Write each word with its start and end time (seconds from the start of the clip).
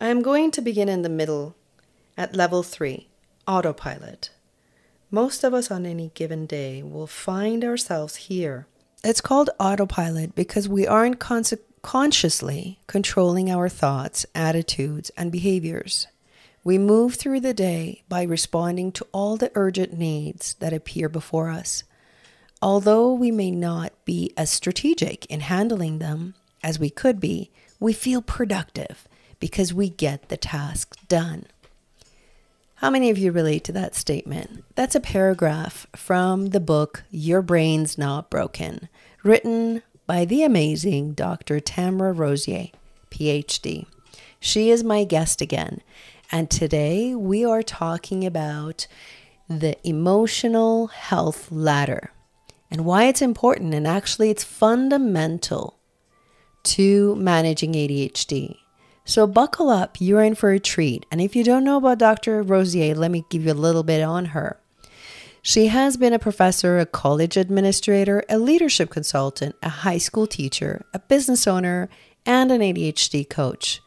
I 0.00 0.08
am 0.08 0.22
going 0.22 0.50
to 0.52 0.62
begin 0.62 0.88
in 0.88 1.02
the 1.02 1.08
middle 1.08 1.54
at 2.16 2.34
level 2.34 2.62
three 2.62 3.08
autopilot. 3.46 4.30
Most 5.10 5.44
of 5.44 5.52
us 5.52 5.70
on 5.70 5.84
any 5.84 6.10
given 6.14 6.46
day 6.46 6.82
will 6.82 7.06
find 7.06 7.64
ourselves 7.64 8.16
here. 8.16 8.66
It's 9.04 9.20
called 9.20 9.50
autopilot 9.60 10.34
because 10.34 10.68
we 10.68 10.86
aren't 10.86 11.18
con- 11.18 11.44
consciously 11.82 12.78
controlling 12.86 13.50
our 13.50 13.68
thoughts, 13.68 14.24
attitudes, 14.34 15.10
and 15.16 15.30
behaviors. 15.30 16.06
We 16.64 16.78
move 16.78 17.16
through 17.16 17.40
the 17.40 17.54
day 17.54 18.02
by 18.08 18.22
responding 18.22 18.92
to 18.92 19.06
all 19.12 19.36
the 19.36 19.52
urgent 19.54 19.92
needs 19.92 20.54
that 20.54 20.72
appear 20.72 21.08
before 21.08 21.50
us. 21.50 21.84
Although 22.62 23.12
we 23.12 23.30
may 23.30 23.50
not 23.50 23.92
be 24.04 24.32
as 24.36 24.50
strategic 24.50 25.26
in 25.26 25.40
handling 25.40 25.98
them 25.98 26.34
as 26.62 26.78
we 26.78 26.88
could 26.88 27.20
be, 27.20 27.50
we 27.80 27.92
feel 27.92 28.22
productive 28.22 29.06
because 29.42 29.74
we 29.74 29.88
get 29.88 30.28
the 30.28 30.36
task 30.36 30.94
done. 31.08 31.44
How 32.76 32.90
many 32.90 33.10
of 33.10 33.18
you 33.18 33.32
relate 33.32 33.64
to 33.64 33.72
that 33.72 33.96
statement? 33.96 34.64
That's 34.76 34.94
a 34.94 35.00
paragraph 35.00 35.88
from 35.96 36.50
the 36.50 36.60
book 36.60 37.02
Your 37.10 37.42
Brain's 37.42 37.98
Not 37.98 38.30
Broken, 38.30 38.88
written 39.24 39.82
by 40.06 40.24
the 40.26 40.44
amazing 40.44 41.14
Dr. 41.14 41.58
Tamara 41.58 42.12
Rosier, 42.12 42.68
PhD. 43.10 43.86
She 44.38 44.70
is 44.70 44.84
my 44.84 45.02
guest 45.02 45.40
again, 45.40 45.80
and 46.30 46.48
today 46.48 47.16
we 47.16 47.44
are 47.44 47.64
talking 47.64 48.24
about 48.24 48.86
the 49.48 49.76
emotional 49.82 50.86
health 50.86 51.50
ladder 51.50 52.12
and 52.70 52.84
why 52.84 53.06
it's 53.06 53.20
important 53.20 53.74
and 53.74 53.88
actually 53.88 54.30
it's 54.30 54.44
fundamental 54.44 55.80
to 56.62 57.16
managing 57.16 57.72
ADHD. 57.72 58.61
So 59.04 59.26
buckle 59.26 59.68
up, 59.68 60.00
you're 60.00 60.22
in 60.22 60.34
for 60.34 60.52
a 60.52 60.60
treat. 60.60 61.06
And 61.10 61.20
if 61.20 61.34
you 61.34 61.44
don't 61.44 61.64
know 61.64 61.76
about 61.76 61.98
Dr. 61.98 62.42
Rosier, 62.42 62.94
let 62.94 63.10
me 63.10 63.24
give 63.30 63.44
you 63.44 63.52
a 63.52 63.54
little 63.54 63.82
bit 63.82 64.02
on 64.02 64.26
her. 64.26 64.58
She 65.44 65.66
has 65.66 65.96
been 65.96 66.12
a 66.12 66.20
professor, 66.20 66.78
a 66.78 66.86
college 66.86 67.36
administrator, 67.36 68.24
a 68.28 68.38
leadership 68.38 68.90
consultant, 68.90 69.56
a 69.60 69.68
high 69.68 69.98
school 69.98 70.28
teacher, 70.28 70.86
a 70.94 71.00
business 71.00 71.48
owner, 71.48 71.88
and 72.24 72.52
an 72.52 72.60
ADHD 72.60 73.28
coach. 73.28 73.80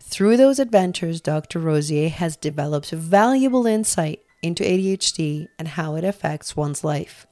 Through 0.00 0.36
those 0.36 0.60
adventures, 0.60 1.20
Dr. 1.20 1.58
Rosier 1.58 2.08
has 2.08 2.36
developed 2.36 2.90
valuable 2.90 3.66
insight 3.66 4.20
into 4.42 4.62
ADHD 4.62 5.48
and 5.58 5.68
how 5.68 5.96
it 5.96 6.04
affects 6.04 6.54
one's 6.54 6.84
life. 6.84 7.26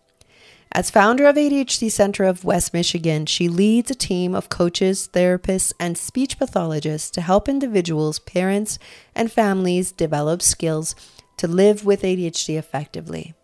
As 0.73 0.89
founder 0.89 1.27
of 1.27 1.35
ADHD 1.35 1.91
Center 1.91 2.23
of 2.23 2.45
West 2.45 2.73
Michigan, 2.73 3.27
she 3.27 3.49
leads 3.49 3.91
a 3.91 3.95
team 3.95 4.37
of 4.37 4.49
coaches, 4.49 5.09
therapists, 5.13 5.73
and 5.81 5.99
speech 5.99 6.39
pathologists 6.39 7.11
to 7.11 7.21
help 7.21 7.49
individuals, 7.49 8.21
parents, 8.21 8.79
and 9.13 9.33
families 9.33 9.91
develop 9.91 10.41
skills 10.41 10.95
to 11.39 11.49
live 11.49 11.85
with 11.85 12.03
ADHD 12.03 12.57
effectively. 12.57 13.35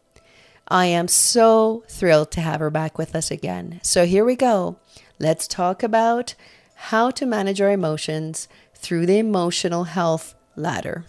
I 0.69 0.87
am 0.87 1.09
so 1.09 1.83
thrilled 1.89 2.31
to 2.31 2.41
have 2.41 2.61
her 2.61 2.71
back 2.71 2.97
with 2.97 3.17
us 3.17 3.33
again. 3.33 3.81
So 3.83 4.07
here 4.07 4.25
we 4.25 4.37
go. 4.37 4.79
Let's 5.19 5.49
talk 5.49 5.83
about 5.83 6.37
how 6.77 7.11
to 7.11 7.27
manage 7.27 7.61
our 7.61 7.73
emotions 7.73 8.47
through 8.73 9.07
the 9.07 9.19
emotional 9.19 9.85
health 9.85 10.37
ladder. 10.55 11.07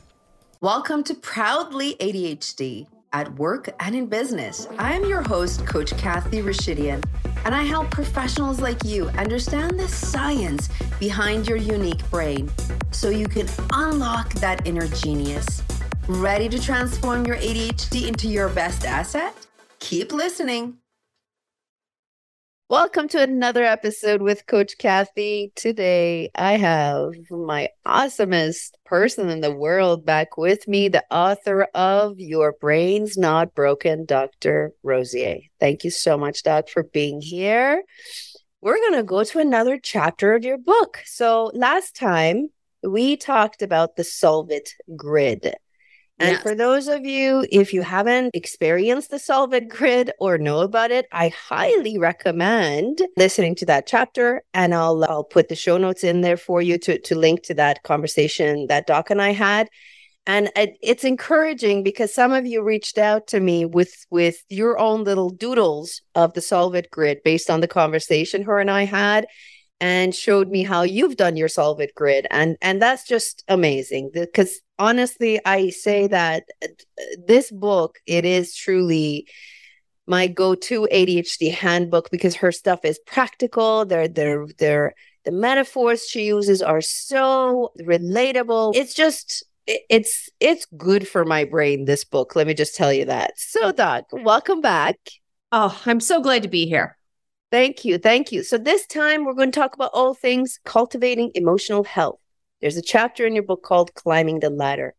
Welcome 0.61 1.03
to 1.03 1.13
Proudly 1.13 1.95
ADHD 1.99 2.87
at 3.17 3.33
work 3.39 3.67
and 3.79 3.95
in 3.95 4.05
business. 4.05 4.67
I 4.77 4.93
am 4.93 5.03
your 5.03 5.23
host, 5.23 5.65
Coach 5.65 5.97
Kathy 5.97 6.43
Rashidian, 6.43 7.03
and 7.45 7.55
I 7.55 7.63
help 7.63 7.89
professionals 7.89 8.61
like 8.61 8.83
you 8.83 9.07
understand 9.23 9.79
the 9.79 9.87
science 9.87 10.69
behind 10.99 11.47
your 11.47 11.57
unique 11.57 12.07
brain 12.11 12.47
so 12.91 13.09
you 13.09 13.27
can 13.27 13.47
unlock 13.73 14.33
that 14.35 14.67
inner 14.67 14.87
genius. 14.87 15.63
Ready 16.07 16.47
to 16.47 16.61
transform 16.61 17.25
your 17.25 17.37
ADHD 17.37 18.07
into 18.07 18.27
your 18.27 18.49
best 18.49 18.85
asset? 18.85 19.33
Keep 19.79 20.13
listening. 20.13 20.77
Welcome 22.69 23.07
to 23.09 23.21
another 23.23 23.63
episode 23.63 24.21
with 24.21 24.45
Coach 24.45 24.77
Kathy. 24.77 25.53
Today, 25.55 26.29
I 26.35 26.57
have 26.57 27.13
my 27.31 27.69
awesomest 27.85 28.71
person 28.83 29.29
in 29.29 29.39
the 29.39 29.53
world 29.53 30.05
back 30.05 30.35
with 30.35 30.67
me, 30.67 30.89
the 30.89 31.05
author 31.09 31.69
of 31.73 32.19
Your 32.19 32.57
Brain's 32.59 33.17
Not 33.17 33.55
Broken, 33.55 34.03
Dr. 34.03 34.73
Rosier. 34.83 35.37
Thank 35.61 35.85
you 35.85 35.91
so 35.91 36.17
much, 36.17 36.43
Doc, 36.43 36.67
for 36.67 36.83
being 36.83 37.21
here. 37.21 37.83
We're 38.59 38.81
going 38.81 38.95
to 38.95 39.03
go 39.03 39.23
to 39.23 39.39
another 39.39 39.79
chapter 39.81 40.35
of 40.35 40.43
your 40.43 40.57
book. 40.57 40.99
So, 41.05 41.51
last 41.53 41.95
time 41.95 42.49
we 42.83 43.15
talked 43.15 43.61
about 43.61 43.95
the 43.95 44.03
Solvit 44.03 44.71
grid. 44.93 45.55
And 46.19 46.31
yes. 46.31 46.41
for 46.41 46.55
those 46.55 46.87
of 46.87 47.05
you, 47.05 47.45
if 47.51 47.73
you 47.73 47.83
haven't 47.83 48.31
experienced 48.33 49.11
the 49.11 49.17
Solvit 49.17 49.69
Grid 49.69 50.11
or 50.19 50.39
know 50.39 50.61
about 50.61 50.89
it, 50.89 51.05
I 51.11 51.29
highly 51.29 51.99
recommend 51.99 53.01
listening 53.17 53.53
to 53.55 53.65
that 53.67 53.85
chapter. 53.85 54.41
And 54.53 54.73
I'll 54.73 55.03
I'll 55.05 55.23
put 55.23 55.47
the 55.49 55.55
show 55.55 55.77
notes 55.77 56.03
in 56.03 56.21
there 56.21 56.37
for 56.37 56.61
you 56.61 56.79
to 56.79 56.99
to 56.99 57.15
link 57.15 57.43
to 57.43 57.53
that 57.55 57.83
conversation 57.83 58.65
that 58.67 58.87
Doc 58.87 59.11
and 59.11 59.21
I 59.21 59.31
had. 59.31 59.69
And 60.25 60.49
it, 60.55 60.77
it's 60.81 61.05
encouraging 61.05 61.83
because 61.83 62.13
some 62.13 62.33
of 62.33 62.45
you 62.45 62.61
reached 62.63 62.97
out 62.97 63.27
to 63.27 63.39
me 63.39 63.65
with 63.65 63.93
with 64.09 64.43
your 64.49 64.79
own 64.79 65.03
little 65.03 65.29
doodles 65.29 66.01
of 66.15 66.33
the 66.33 66.41
Solvit 66.41 66.89
Grid 66.89 67.19
based 67.23 67.49
on 67.49 67.61
the 67.61 67.67
conversation 67.67 68.41
her 68.43 68.59
and 68.59 68.71
I 68.71 68.85
had 68.85 69.27
and 69.79 70.15
showed 70.15 70.49
me 70.49 70.63
how 70.63 70.81
you've 70.81 71.17
done 71.17 71.37
your 71.37 71.47
Solvit 71.47 71.93
grid 71.93 72.25
and 72.31 72.57
and 72.61 72.81
that's 72.81 73.07
just 73.07 73.43
amazing 73.47 74.09
because 74.11 74.59
honestly 74.79 75.39
I 75.45 75.69
say 75.69 76.07
that 76.07 76.43
uh, 76.63 76.67
this 77.25 77.51
book 77.51 77.99
it 78.05 78.25
is 78.25 78.55
truly 78.55 79.27
my 80.05 80.27
go-to 80.27 80.87
ADHD 80.91 81.53
handbook 81.53 82.09
because 82.11 82.35
her 82.35 82.51
stuff 82.51 82.85
is 82.85 82.99
practical 83.05 83.85
they're 83.85 84.07
they're 84.07 84.47
they're 84.57 84.93
the 85.25 85.31
metaphors 85.31 86.05
she 86.07 86.25
uses 86.25 86.61
are 86.61 86.81
so 86.81 87.71
relatable 87.81 88.75
it's 88.75 88.93
just 88.93 89.43
it's 89.65 90.29
it's 90.39 90.65
good 90.77 91.07
for 91.07 91.25
my 91.25 91.43
brain 91.43 91.85
this 91.85 92.05
book 92.05 92.35
let 92.35 92.47
me 92.47 92.53
just 92.53 92.75
tell 92.75 92.93
you 92.93 93.05
that 93.05 93.37
so 93.37 93.71
doc 93.71 94.05
welcome 94.11 94.61
back 94.61 94.97
oh 95.51 95.81
i'm 95.85 95.99
so 95.99 96.21
glad 96.21 96.43
to 96.43 96.49
be 96.49 96.65
here 96.65 96.97
Thank 97.49 97.85
you. 97.85 97.97
Thank 97.97 98.31
you. 98.31 98.43
So, 98.43 98.57
this 98.57 98.85
time 98.85 99.23
we're 99.23 99.33
going 99.33 99.51
to 99.51 99.59
talk 99.59 99.73
about 99.73 99.91
all 99.93 100.13
things 100.13 100.59
cultivating 100.65 101.31
emotional 101.33 101.83
health. 101.83 102.19
There's 102.61 102.77
a 102.77 102.81
chapter 102.81 103.25
in 103.25 103.35
your 103.35 103.43
book 103.43 103.63
called 103.63 103.93
Climbing 103.93 104.39
the 104.39 104.49
Ladder. 104.49 104.95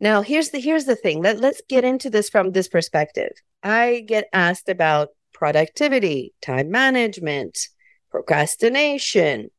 Now, 0.00 0.22
here's 0.22 0.50
the 0.50 0.58
here's 0.60 0.84
the 0.84 0.96
thing. 0.96 1.22
Let, 1.22 1.40
let's 1.40 1.62
get 1.68 1.84
into 1.84 2.10
this 2.10 2.28
from 2.28 2.52
this 2.52 2.68
perspective. 2.68 3.32
I 3.62 4.04
get 4.06 4.28
asked 4.32 4.68
about 4.68 5.08
productivity, 5.32 6.34
time 6.42 6.70
management, 6.70 7.68
procrastination, 8.10 9.50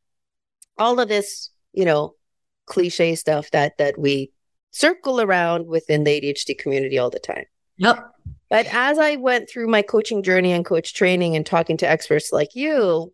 all 0.77 0.99
of 0.99 1.07
this, 1.07 1.49
you 1.73 1.85
know, 1.85 2.15
cliche 2.65 3.15
stuff 3.15 3.49
that 3.51 3.77
that 3.77 3.97
we 3.97 4.31
circle 4.71 5.21
around 5.21 5.67
within 5.67 6.03
the 6.03 6.21
ADHD 6.21 6.57
community 6.57 6.99
all 6.99 7.09
the 7.09 7.19
time. 7.19 7.45
Yep. 7.77 8.11
But 8.49 8.67
as 8.73 8.99
I 8.99 9.15
went 9.15 9.49
through 9.49 9.67
my 9.67 9.81
coaching 9.81 10.21
journey 10.21 10.51
and 10.51 10.65
coach 10.65 10.93
training 10.93 11.35
and 11.35 11.45
talking 11.45 11.77
to 11.77 11.89
experts 11.89 12.31
like 12.31 12.55
you, 12.55 13.11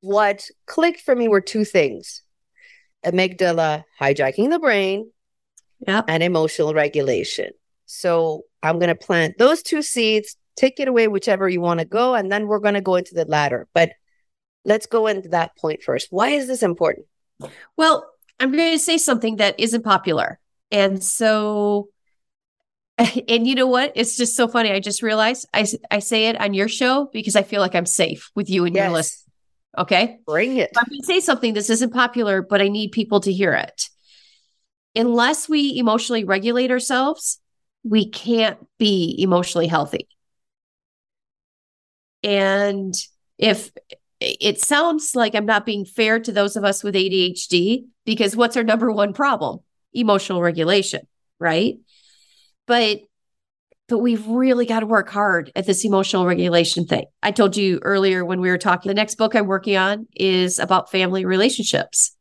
what 0.00 0.48
clicked 0.66 1.00
for 1.00 1.16
me 1.16 1.28
were 1.28 1.40
two 1.40 1.64
things 1.64 2.22
amygdala 3.04 3.84
hijacking 4.00 4.50
the 4.50 4.58
brain 4.58 5.10
yep. 5.86 6.04
and 6.08 6.22
emotional 6.22 6.74
regulation. 6.74 7.50
So 7.86 8.42
I'm 8.62 8.78
going 8.78 8.88
to 8.88 8.94
plant 8.94 9.38
those 9.38 9.62
two 9.62 9.82
seeds, 9.82 10.36
take 10.56 10.80
it 10.80 10.88
away 10.88 11.08
whichever 11.08 11.48
you 11.48 11.60
want 11.60 11.80
to 11.80 11.86
go, 11.86 12.14
and 12.14 12.30
then 12.30 12.46
we're 12.46 12.58
going 12.58 12.74
to 12.74 12.80
go 12.80 12.96
into 12.96 13.14
the 13.14 13.24
ladder. 13.24 13.66
But 13.74 13.92
let's 14.64 14.86
go 14.86 15.06
into 15.06 15.30
that 15.30 15.56
point 15.56 15.82
first. 15.82 16.08
Why 16.10 16.30
is 16.30 16.46
this 16.46 16.62
important? 16.62 17.06
Well, 17.76 18.08
I'm 18.40 18.52
going 18.52 18.72
to 18.72 18.78
say 18.78 18.98
something 18.98 19.36
that 19.36 19.58
isn't 19.58 19.84
popular. 19.84 20.38
And 20.70 21.02
so 21.02 21.88
and 23.28 23.46
you 23.46 23.54
know 23.54 23.66
what? 23.66 23.92
It's 23.94 24.16
just 24.16 24.36
so 24.36 24.48
funny. 24.48 24.72
I 24.72 24.80
just 24.80 25.02
realized 25.02 25.46
I, 25.54 25.66
I 25.90 26.00
say 26.00 26.26
it 26.26 26.40
on 26.40 26.54
your 26.54 26.68
show 26.68 27.08
because 27.12 27.36
I 27.36 27.42
feel 27.42 27.60
like 27.60 27.74
I'm 27.74 27.86
safe 27.86 28.30
with 28.34 28.50
you 28.50 28.64
and 28.64 28.74
yes. 28.74 28.84
your 28.84 28.92
list. 28.92 29.27
Okay. 29.78 30.18
Bring 30.26 30.56
it. 30.56 30.70
I'm 30.76 30.84
going 30.88 31.00
to 31.00 31.06
say 31.06 31.20
something. 31.20 31.54
This 31.54 31.70
isn't 31.70 31.92
popular, 31.92 32.42
but 32.42 32.60
I 32.60 32.68
need 32.68 32.92
people 32.92 33.20
to 33.20 33.32
hear 33.32 33.52
it. 33.54 33.88
Unless 34.96 35.48
we 35.48 35.78
emotionally 35.78 36.24
regulate 36.24 36.70
ourselves, 36.70 37.40
we 37.84 38.08
can't 38.08 38.58
be 38.78 39.16
emotionally 39.18 39.68
healthy. 39.68 40.08
And 42.24 42.94
if 43.38 43.70
it 44.20 44.60
sounds 44.60 45.14
like 45.14 45.36
I'm 45.36 45.46
not 45.46 45.64
being 45.64 45.84
fair 45.84 46.18
to 46.18 46.32
those 46.32 46.56
of 46.56 46.64
us 46.64 46.82
with 46.82 46.96
ADHD, 46.96 47.84
because 48.04 48.34
what's 48.34 48.56
our 48.56 48.64
number 48.64 48.90
one 48.90 49.12
problem? 49.12 49.60
Emotional 49.94 50.42
regulation, 50.42 51.06
right? 51.38 51.76
but 52.68 53.00
but 53.88 53.98
we've 53.98 54.26
really 54.26 54.66
got 54.66 54.80
to 54.80 54.86
work 54.86 55.08
hard 55.08 55.50
at 55.56 55.66
this 55.66 55.84
emotional 55.84 56.26
regulation 56.26 56.86
thing. 56.86 57.06
I 57.22 57.30
told 57.30 57.56
you 57.56 57.78
earlier 57.82 58.24
when 58.24 58.40
we 58.40 58.50
were 58.50 58.58
talking, 58.58 58.88
the 58.90 58.94
next 58.94 59.14
book 59.14 59.34
I'm 59.34 59.46
working 59.46 59.76
on 59.76 60.06
is 60.14 60.58
about 60.58 60.90
family 60.90 61.24
relationships. 61.24 62.14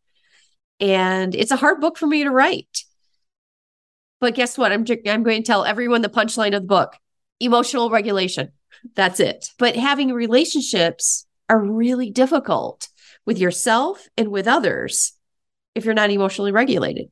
And 0.80 1.36
it's 1.36 1.52
a 1.52 1.58
hard 1.58 1.82
book 1.82 1.98
for 1.98 2.08
me 2.08 2.24
to 2.24 2.32
write. 2.32 2.84
But 4.22 4.34
guess 4.34 4.58
what? 4.58 4.72
I'm, 4.72 4.86
I'm 5.06 5.24
going 5.24 5.44
to 5.44 5.48
tell 5.48 5.66
everyone 5.66 6.02
the 6.02 6.10
punchline 6.10 6.56
of 6.56 6.62
the 6.64 6.68
book 6.68 6.96
emotional 7.40 7.90
regulation. 7.90 8.52
That's 8.96 9.20
it. 9.20 9.50
But 9.60 9.76
having 9.76 10.14
relationships 10.14 11.26
are 11.50 11.62
really 11.62 12.10
difficult 12.10 12.88
with 13.26 13.38
yourself 13.38 14.08
and 14.18 14.30
with 14.30 14.48
others 14.48 15.14
if 15.76 15.86
you're 15.86 15.94
not 15.94 16.10
emotionally 16.10 16.52
regulated. 16.52 17.12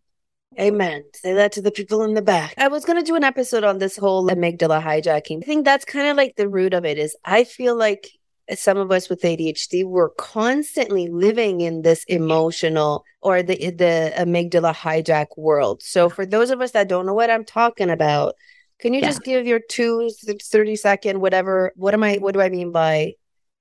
Amen. 0.60 1.04
Say 1.14 1.34
that 1.34 1.52
to 1.54 1.62
the 1.62 1.72
people 1.72 2.04
in 2.04 2.14
the 2.14 2.22
back. 2.22 2.54
I 2.58 2.68
was 2.68 2.86
going 2.86 2.98
to 2.98 3.06
do 3.06 3.16
an 3.16 3.24
episode 3.24 3.64
on 3.64 3.78
this 3.78 3.98
whole 3.98 4.28
amygdala 4.28 4.82
hijacking. 4.82 5.44
I 5.44 5.46
think 5.46 5.66
that's 5.66 5.86
kind 5.86 6.08
of 6.08 6.18
like 6.18 6.36
the 6.36 6.48
root 6.48 6.74
of 6.74 6.86
it 6.86 6.98
is 6.98 7.16
I 7.26 7.44
feel 7.44 7.76
like 7.76 8.10
some 8.54 8.78
of 8.78 8.92
us 8.92 9.10
with 9.10 9.22
ADHD 9.22 9.84
we're 9.84 10.10
constantly 10.10 11.08
living 11.08 11.62
in 11.62 11.82
this 11.82 12.04
emotional 12.08 13.04
or 13.22 13.42
the 13.42 13.56
the 13.72 14.14
amygdala 14.18 14.74
hijack 14.74 15.28
world. 15.36 15.82
So 15.82 16.10
for 16.10 16.26
those 16.26 16.52
of 16.52 16.62
us 16.62 16.72
that 16.72 16.88
don't 16.88 17.06
know 17.06 17.14
what 17.14 17.32
I'm 17.32 17.44
talking 17.44 17.90
about, 17.90 18.36
can 18.80 18.94
you 18.94 19.02
yeah. 19.02 19.08
just 19.08 19.24
give 19.24 19.48
your 19.48 19.60
two 19.60 20.10
30 20.26 20.76
second 20.76 21.22
whatever 21.22 21.74
what 21.76 21.94
am 21.94 22.04
I 22.04 22.16
what 22.16 22.34
do 22.34 22.42
I 22.42 22.50
mean 22.50 22.72
by 22.72 23.14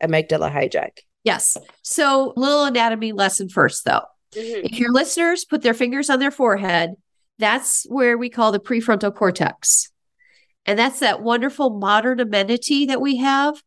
amygdala 0.02 0.52
hijack? 0.52 0.99
Yes. 1.25 1.56
So 1.82 2.35
little 2.37 2.64
anatomy 2.64 3.12
lesson 3.12 3.49
first 3.49 3.85
though. 3.85 4.02
Mm-hmm. 4.35 4.67
If 4.67 4.79
your 4.79 4.93
listeners 4.93 5.45
put 5.45 5.63
their 5.63 5.75
fingers 5.75 6.11
on 6.11 6.19
their 6.19 6.31
forehead, 6.31 6.95
that's 7.39 7.85
where 7.89 8.17
we 8.17 8.31
call 8.31 8.53
the 8.53 8.61
prefrontal 8.61 9.15
cortex. 9.15 9.91
And 10.67 10.79
that's 10.79 11.01
that 11.01 11.23
wonderful 11.23 11.71
modern 11.71 12.21
amenity 12.21 12.87
that 12.87 13.01
we 13.01 13.17
have 13.17 13.63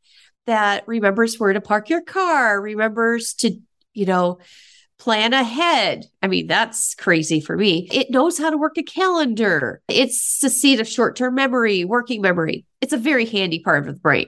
that 0.45 0.87
remembers 0.87 1.39
where 1.39 1.53
to 1.53 1.61
park 1.61 1.89
your 1.89 2.01
car, 2.01 2.59
remembers 2.61 3.33
to, 3.35 3.59
you 3.93 4.05
know, 4.05 4.39
plan 4.97 5.33
ahead. 5.33 6.05
I 6.23 6.27
mean, 6.27 6.47
that's 6.47 6.95
crazy 6.95 7.39
for 7.39 7.55
me. 7.55 7.87
It 7.91 8.09
knows 8.09 8.37
how 8.37 8.49
to 8.49 8.57
work 8.57 8.77
a 8.77 8.83
calendar. 8.83 9.81
It's 9.87 10.39
the 10.39 10.49
seat 10.49 10.79
of 10.79 10.87
short 10.87 11.15
term 11.15 11.35
memory, 11.35 11.85
working 11.85 12.21
memory. 12.21 12.65
It's 12.81 12.93
a 12.93 12.97
very 12.97 13.25
handy 13.25 13.59
part 13.59 13.79
of 13.79 13.93
the 13.93 13.99
brain. 13.99 14.27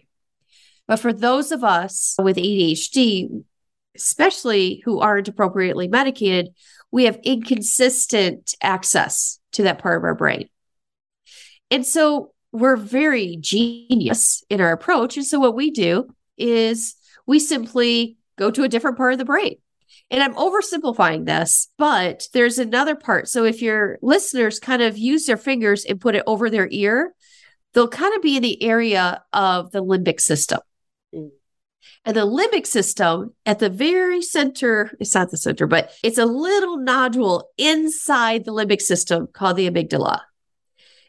But 0.88 1.00
for 1.00 1.14
those 1.14 1.52
of 1.52 1.64
us 1.64 2.16
with 2.20 2.38
ADHD, 2.38 3.44
especially 3.96 4.82
who 4.86 5.00
aren't 5.00 5.28
appropriately 5.28 5.88
medicated, 5.88 6.50
we 6.92 7.06
have 7.06 7.20
inconsistent 7.24 8.56
access 8.62 9.40
to 9.54 9.64
that 9.64 9.80
part 9.80 9.98
of 9.98 10.04
our 10.04 10.16
brain. 10.16 10.50
And 11.72 11.86
so 11.86 12.34
we're 12.52 12.78
very 12.78 13.38
genius 13.40 14.44
in 14.50 14.62
our 14.62 14.72
approach. 14.72 15.18
And 15.18 15.26
so 15.26 15.40
what 15.40 15.56
we 15.56 15.72
do 15.72 16.08
is 16.38 16.96
we 17.28 17.40
simply 17.40 18.18
go 18.38 18.50
to 18.50 18.64
a 18.64 18.70
different 18.70 18.98
part 18.98 19.14
of 19.14 19.20
the 19.20 19.26
brain. 19.26 19.58
And 20.12 20.24
I'm 20.24 20.34
oversimplifying 20.34 21.26
this, 21.26 21.70
but 21.78 22.28
there's 22.34 22.58
another 22.58 22.96
part. 22.96 23.28
So 23.28 23.44
if 23.44 23.62
your 23.62 24.00
listeners 24.02 24.60
kind 24.60 24.82
of 24.82 24.98
use 24.98 25.28
their 25.28 25.38
fingers 25.38 25.86
and 25.86 26.02
put 26.02 26.16
it 26.16 26.24
over 26.26 26.50
their 26.50 26.68
ear, 26.72 27.14
they'll 27.74 27.88
kind 27.88 28.16
of 28.16 28.22
be 28.24 28.38
in 28.38 28.42
the 28.42 28.64
area 28.64 29.24
of 29.32 29.72
the 29.72 29.84
limbic 29.84 30.20
system. 30.20 30.62
Mm. 31.14 31.30
And 32.06 32.16
the 32.16 32.26
limbic 32.26 32.66
system 32.66 33.34
at 33.46 33.60
the 33.60 33.70
very 33.70 34.22
center, 34.22 34.96
it's 35.00 35.16
not 35.16 35.32
the 35.32 35.38
center, 35.38 35.68
but 35.68 35.92
it's 36.04 36.18
a 36.18 36.26
little 36.26 36.78
nodule 36.78 37.50
inside 37.58 38.46
the 38.46 38.54
limbic 38.54 38.82
system 38.82 39.28
called 39.32 39.58
the 39.58 39.70
amygdala. 39.70 40.22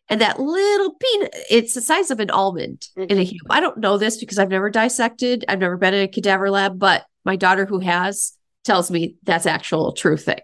And 0.08 0.20
that 0.20 0.40
little 0.40 0.94
peanut, 0.94 1.34
it's 1.48 1.74
the 1.74 1.80
size 1.80 2.10
of 2.10 2.18
an 2.18 2.30
almond 2.30 2.88
mm-hmm. 2.98 3.10
in 3.10 3.18
a 3.18 3.22
human. 3.22 3.46
I 3.48 3.60
don't 3.60 3.78
know 3.78 3.96
this 3.96 4.18
because 4.18 4.38
I've 4.38 4.48
never 4.48 4.68
dissected, 4.68 5.44
I've 5.48 5.60
never 5.60 5.76
been 5.76 5.94
in 5.94 6.02
a 6.02 6.08
cadaver 6.08 6.50
lab, 6.50 6.78
but 6.78 7.04
my 7.24 7.36
daughter 7.36 7.64
who 7.64 7.78
has 7.78 8.32
tells 8.64 8.90
me 8.90 9.14
that's 9.22 9.46
actual 9.46 9.92
true 9.92 10.16
thing. 10.16 10.40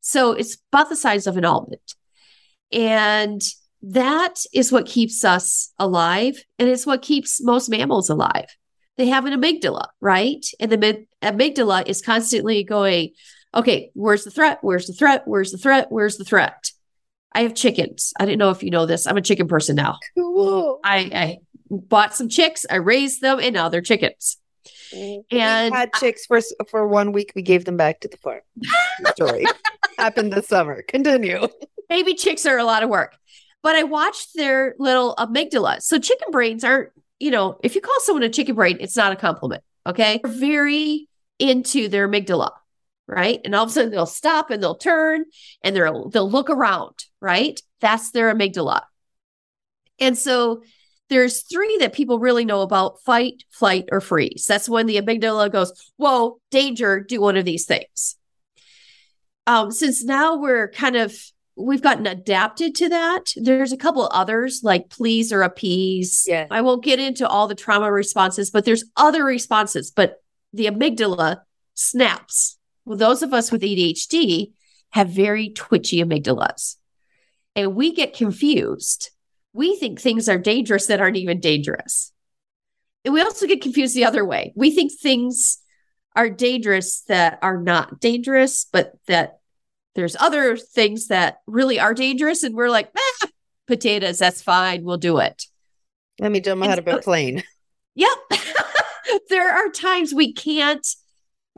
So 0.00 0.32
it's 0.32 0.56
about 0.72 0.88
the 0.88 0.96
size 0.96 1.26
of 1.26 1.36
an 1.36 1.44
almond. 1.44 1.80
And 2.72 3.42
that 3.82 4.44
is 4.54 4.70
what 4.70 4.86
keeps 4.86 5.24
us 5.24 5.72
alive. 5.78 6.42
And 6.58 6.68
it's 6.68 6.86
what 6.86 7.02
keeps 7.02 7.42
most 7.42 7.68
mammals 7.68 8.10
alive. 8.10 8.46
They 9.00 9.06
have 9.06 9.24
an 9.24 9.32
amygdala, 9.32 9.86
right? 10.02 10.44
And 10.60 10.70
the 10.70 11.06
amygdala 11.22 11.88
is 11.88 12.02
constantly 12.02 12.64
going, 12.64 13.12
okay, 13.54 13.90
where's 13.94 14.24
the 14.24 14.30
threat? 14.30 14.58
Where's 14.60 14.88
the 14.88 14.92
threat? 14.92 15.22
Where's 15.24 15.52
the 15.52 15.56
threat? 15.56 15.86
Where's 15.88 16.18
the 16.18 16.24
threat? 16.26 16.70
I 17.32 17.44
have 17.44 17.54
chickens. 17.54 18.12
I 18.20 18.26
didn't 18.26 18.40
know 18.40 18.50
if 18.50 18.62
you 18.62 18.68
know 18.68 18.84
this. 18.84 19.06
I'm 19.06 19.16
a 19.16 19.22
chicken 19.22 19.48
person 19.48 19.76
now. 19.76 19.96
Cool. 20.14 20.80
I, 20.84 20.98
I 21.14 21.38
bought 21.70 22.14
some 22.14 22.28
chicks, 22.28 22.66
I 22.70 22.74
raised 22.74 23.22
them, 23.22 23.40
and 23.40 23.54
now 23.54 23.70
they're 23.70 23.80
chickens. 23.80 24.36
And 24.92 25.24
we 25.30 25.38
had 25.78 25.94
chicks 25.94 26.26
for 26.26 26.42
for 26.68 26.86
one 26.86 27.12
week. 27.12 27.32
We 27.34 27.40
gave 27.40 27.64
them 27.64 27.78
back 27.78 28.00
to 28.00 28.08
the 28.08 28.18
farm. 28.18 28.42
Story 29.14 29.46
happened 29.98 30.30
this 30.34 30.46
summer. 30.46 30.82
Continue. 30.82 31.48
Baby 31.88 32.12
chicks 32.12 32.44
are 32.44 32.58
a 32.58 32.64
lot 32.64 32.82
of 32.82 32.90
work, 32.90 33.16
but 33.62 33.76
I 33.76 33.84
watched 33.84 34.34
their 34.34 34.74
little 34.78 35.14
amygdala. 35.16 35.80
So 35.80 35.98
chicken 35.98 36.30
brains 36.30 36.64
aren't. 36.64 36.90
You 37.20 37.30
know, 37.30 37.60
if 37.62 37.76
you 37.76 37.80
call 37.80 38.00
someone 38.00 38.24
a 38.24 38.28
chicken 38.28 38.56
brain, 38.56 38.78
it's 38.80 38.96
not 38.96 39.12
a 39.12 39.16
compliment. 39.16 39.62
Okay, 39.86 40.20
they're 40.22 40.32
very 40.32 41.08
into 41.38 41.88
their 41.88 42.08
amygdala 42.08 42.50
right? 43.10 43.40
And 43.44 43.54
all 43.54 43.64
of 43.64 43.70
a 43.70 43.72
sudden 43.72 43.90
they'll 43.90 44.06
stop 44.06 44.50
and 44.50 44.62
they'll 44.62 44.76
turn 44.76 45.24
and 45.62 45.74
they'll 45.74 46.08
they'll 46.10 46.30
look 46.30 46.48
around, 46.48 46.94
right? 47.20 47.60
That's 47.80 48.12
their 48.12 48.32
amygdala. 48.32 48.82
And 49.98 50.16
so 50.16 50.62
there's 51.08 51.42
three 51.42 51.78
that 51.78 51.92
people 51.92 52.20
really 52.20 52.44
know 52.44 52.62
about 52.62 53.02
fight, 53.02 53.42
flight, 53.50 53.88
or 53.90 54.00
freeze. 54.00 54.46
That's 54.46 54.68
when 54.68 54.86
the 54.86 54.96
amygdala 54.96 55.50
goes, 55.50 55.72
whoa, 55.96 56.38
danger, 56.52 57.00
do 57.00 57.20
one 57.20 57.36
of 57.36 57.44
these 57.44 57.66
things. 57.66 58.16
Um, 59.46 59.72
since 59.72 60.04
now 60.04 60.36
we're 60.36 60.70
kind 60.70 60.94
of 60.94 61.12
we've 61.60 61.82
gotten 61.82 62.06
adapted 62.06 62.74
to 62.76 62.88
that. 62.88 63.32
There's 63.36 63.72
a 63.72 63.76
couple 63.76 64.08
others 64.12 64.60
like 64.62 64.90
please 64.90 65.32
or 65.32 65.42
appease. 65.42 66.26
I 66.50 66.60
won't 66.60 66.84
get 66.84 66.98
into 66.98 67.28
all 67.28 67.48
the 67.48 67.54
trauma 67.54 67.90
responses, 67.90 68.50
but 68.50 68.64
there's 68.64 68.84
other 68.96 69.24
responses. 69.24 69.90
But 69.90 70.22
the 70.52 70.66
amygdala 70.66 71.42
snaps 71.74 72.58
well, 72.84 72.96
those 72.96 73.22
of 73.22 73.32
us 73.32 73.52
with 73.52 73.62
ADHD 73.62 74.52
have 74.90 75.08
very 75.08 75.50
twitchy 75.50 76.02
amygdalas. 76.02 76.76
And 77.54 77.74
we 77.74 77.94
get 77.94 78.14
confused. 78.14 79.10
We 79.52 79.76
think 79.76 80.00
things 80.00 80.28
are 80.28 80.38
dangerous 80.38 80.86
that 80.86 81.00
aren't 81.00 81.16
even 81.16 81.40
dangerous. 81.40 82.12
And 83.04 83.14
we 83.14 83.20
also 83.20 83.46
get 83.46 83.62
confused 83.62 83.94
the 83.94 84.04
other 84.04 84.24
way. 84.24 84.52
We 84.56 84.70
think 84.70 84.92
things 84.92 85.58
are 86.16 86.28
dangerous 86.28 87.02
that 87.02 87.38
are 87.42 87.60
not 87.60 88.00
dangerous, 88.00 88.66
but 88.72 88.92
that 89.06 89.39
there's 90.00 90.16
other 90.18 90.56
things 90.56 91.08
that 91.08 91.40
really 91.46 91.78
are 91.78 91.92
dangerous. 91.92 92.42
And 92.42 92.54
we're 92.54 92.70
like, 92.70 92.90
ah, 92.96 93.28
potatoes, 93.66 94.18
that's 94.18 94.40
fine. 94.40 94.82
We'll 94.82 94.96
do 94.96 95.18
it. 95.18 95.44
Let 96.18 96.32
me 96.32 96.40
jump 96.40 96.64
out 96.64 96.78
of 96.78 96.88
a 96.88 96.98
plane. 96.98 97.42
Yep. 97.96 98.18
there 99.28 99.52
are 99.52 99.68
times 99.68 100.14
we 100.14 100.32
can't 100.32 100.86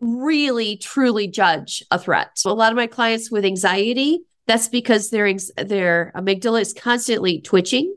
really 0.01 0.77
truly 0.77 1.29
judge 1.29 1.85
a 1.93 2.01
threat. 2.01 2.31
So 2.35 2.51
a 2.51 2.53
lot 2.53 2.73
of 2.73 2.77
my 2.77 2.89
clients 2.89 3.31
with 3.31 3.45
anxiety, 3.45 4.23
that's 4.49 4.67
because 4.67 5.11
their 5.11 5.33
their 5.57 6.11
amygdala 6.17 6.63
is 6.63 6.73
constantly 6.73 7.41
twitching. 7.41 7.95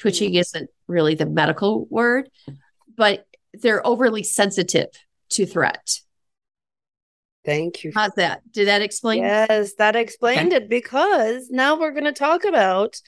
Twitching 0.00 0.30
mm-hmm. 0.30 0.38
isn't 0.38 0.70
really 0.88 1.14
the 1.14 1.26
medical 1.26 1.86
word, 1.88 2.28
but 2.96 3.28
they're 3.52 3.86
overly 3.86 4.24
sensitive 4.24 4.88
to 5.30 5.46
threat. 5.46 6.00
Thank 7.44 7.84
you. 7.84 7.92
How's 7.94 8.14
that? 8.14 8.40
Did 8.50 8.68
that 8.68 8.82
explain? 8.82 9.22
Yes, 9.22 9.74
that 9.74 9.96
explained 9.96 10.52
okay. 10.52 10.64
it 10.64 10.68
because 10.68 11.50
now 11.50 11.78
we're 11.78 11.92
going 11.92 12.04
to 12.04 12.12
talk 12.12 12.44
about 12.44 13.00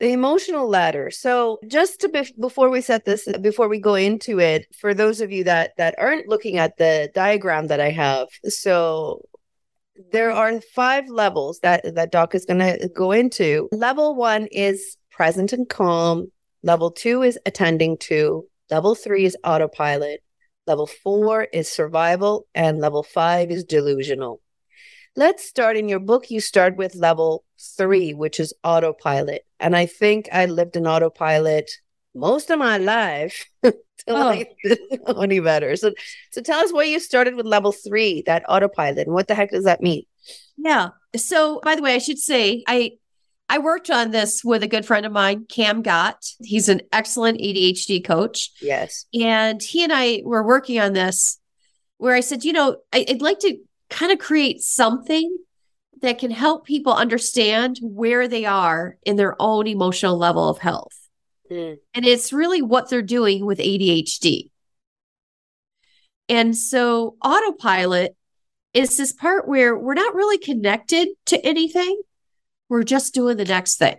the 0.00 0.10
emotional 0.10 0.68
ladder 0.68 1.10
so 1.10 1.58
just 1.68 2.00
to 2.00 2.08
be- 2.08 2.34
before 2.40 2.68
we 2.68 2.80
set 2.80 3.04
this 3.04 3.28
before 3.40 3.68
we 3.68 3.78
go 3.78 3.94
into 3.94 4.40
it 4.40 4.66
for 4.76 4.92
those 4.92 5.20
of 5.20 5.30
you 5.30 5.44
that 5.44 5.72
that 5.76 5.94
aren't 5.98 6.28
looking 6.28 6.58
at 6.58 6.76
the 6.78 7.08
diagram 7.14 7.68
that 7.68 7.80
i 7.80 7.90
have 7.90 8.26
so 8.44 9.24
there 10.10 10.32
are 10.32 10.60
five 10.60 11.08
levels 11.08 11.60
that 11.60 11.94
that 11.94 12.10
doc 12.10 12.34
is 12.34 12.44
going 12.44 12.58
to 12.58 12.90
go 12.94 13.12
into 13.12 13.68
level 13.70 14.16
one 14.16 14.46
is 14.46 14.96
present 15.12 15.52
and 15.52 15.68
calm 15.68 16.26
level 16.64 16.90
two 16.90 17.22
is 17.22 17.38
attending 17.46 17.96
to 17.96 18.44
level 18.70 18.96
three 18.96 19.24
is 19.24 19.36
autopilot 19.44 20.23
level 20.66 20.86
four 20.86 21.44
is 21.44 21.70
survival 21.70 22.46
and 22.54 22.80
level 22.80 23.02
five 23.02 23.50
is 23.50 23.64
delusional 23.64 24.40
let's 25.16 25.44
start 25.44 25.76
in 25.76 25.88
your 25.88 26.00
book 26.00 26.30
you 26.30 26.40
start 26.40 26.76
with 26.76 26.94
level 26.94 27.44
three 27.76 28.14
which 28.14 28.40
is 28.40 28.54
autopilot 28.64 29.44
and 29.60 29.76
I 29.76 29.86
think 29.86 30.28
I 30.32 30.46
lived 30.46 30.76
in 30.76 30.86
autopilot 30.86 31.70
most 32.14 32.50
of 32.50 32.58
my 32.58 32.78
life 32.78 33.46
till 33.62 33.74
oh. 34.08 34.28
I 34.28 34.46
didn't 34.62 35.08
know 35.08 35.20
any 35.20 35.40
better. 35.40 35.76
So, 35.76 35.92
so 36.30 36.40
tell 36.40 36.60
us 36.60 36.72
why 36.72 36.84
you 36.84 37.00
started 37.00 37.34
with 37.34 37.46
level 37.46 37.72
three, 37.72 38.22
that 38.26 38.44
autopilot, 38.48 39.06
and 39.06 39.14
what 39.14 39.28
the 39.28 39.34
heck 39.34 39.50
does 39.50 39.64
that 39.64 39.82
mean? 39.82 40.04
Yeah. 40.56 40.90
So, 41.16 41.60
by 41.62 41.76
the 41.76 41.82
way, 41.82 41.94
I 41.94 41.98
should 41.98 42.18
say 42.18 42.62
I 42.66 42.92
I 43.48 43.58
worked 43.58 43.90
on 43.90 44.10
this 44.10 44.42
with 44.42 44.62
a 44.62 44.68
good 44.68 44.86
friend 44.86 45.04
of 45.04 45.12
mine, 45.12 45.46
Cam 45.48 45.82
Gott. 45.82 46.24
He's 46.40 46.68
an 46.68 46.80
excellent 46.92 47.38
ADHD 47.38 48.04
coach. 48.04 48.50
Yes. 48.60 49.06
And 49.12 49.62
he 49.62 49.84
and 49.84 49.92
I 49.92 50.22
were 50.24 50.42
working 50.42 50.80
on 50.80 50.92
this 50.92 51.38
where 51.98 52.14
I 52.14 52.20
said, 52.20 52.44
you 52.44 52.52
know, 52.52 52.78
I, 52.92 53.04
would 53.08 53.22
like 53.22 53.38
to 53.40 53.58
kind 53.90 54.12
of 54.12 54.18
create 54.18 54.60
something 54.60 55.36
that 56.02 56.18
can 56.18 56.30
help 56.30 56.66
people 56.66 56.92
understand 56.92 57.78
where 57.82 58.28
they 58.28 58.44
are 58.44 58.98
in 59.04 59.16
their 59.16 59.40
own 59.40 59.66
emotional 59.66 60.18
level 60.18 60.48
of 60.48 60.58
health. 60.58 61.08
Mm. 61.50 61.76
And 61.94 62.04
it's 62.04 62.32
really 62.32 62.62
what 62.62 62.90
they're 62.90 63.02
doing 63.02 63.44
with 63.46 63.58
ADHD. 63.58 64.50
And 66.28 66.56
so, 66.56 67.16
autopilot 67.22 68.16
is 68.72 68.96
this 68.96 69.12
part 69.12 69.46
where 69.46 69.76
we're 69.76 69.94
not 69.94 70.14
really 70.14 70.38
connected 70.38 71.08
to 71.26 71.46
anything. 71.46 72.00
We're 72.68 72.82
just 72.82 73.14
doing 73.14 73.36
the 73.36 73.44
next 73.44 73.76
thing. 73.76 73.96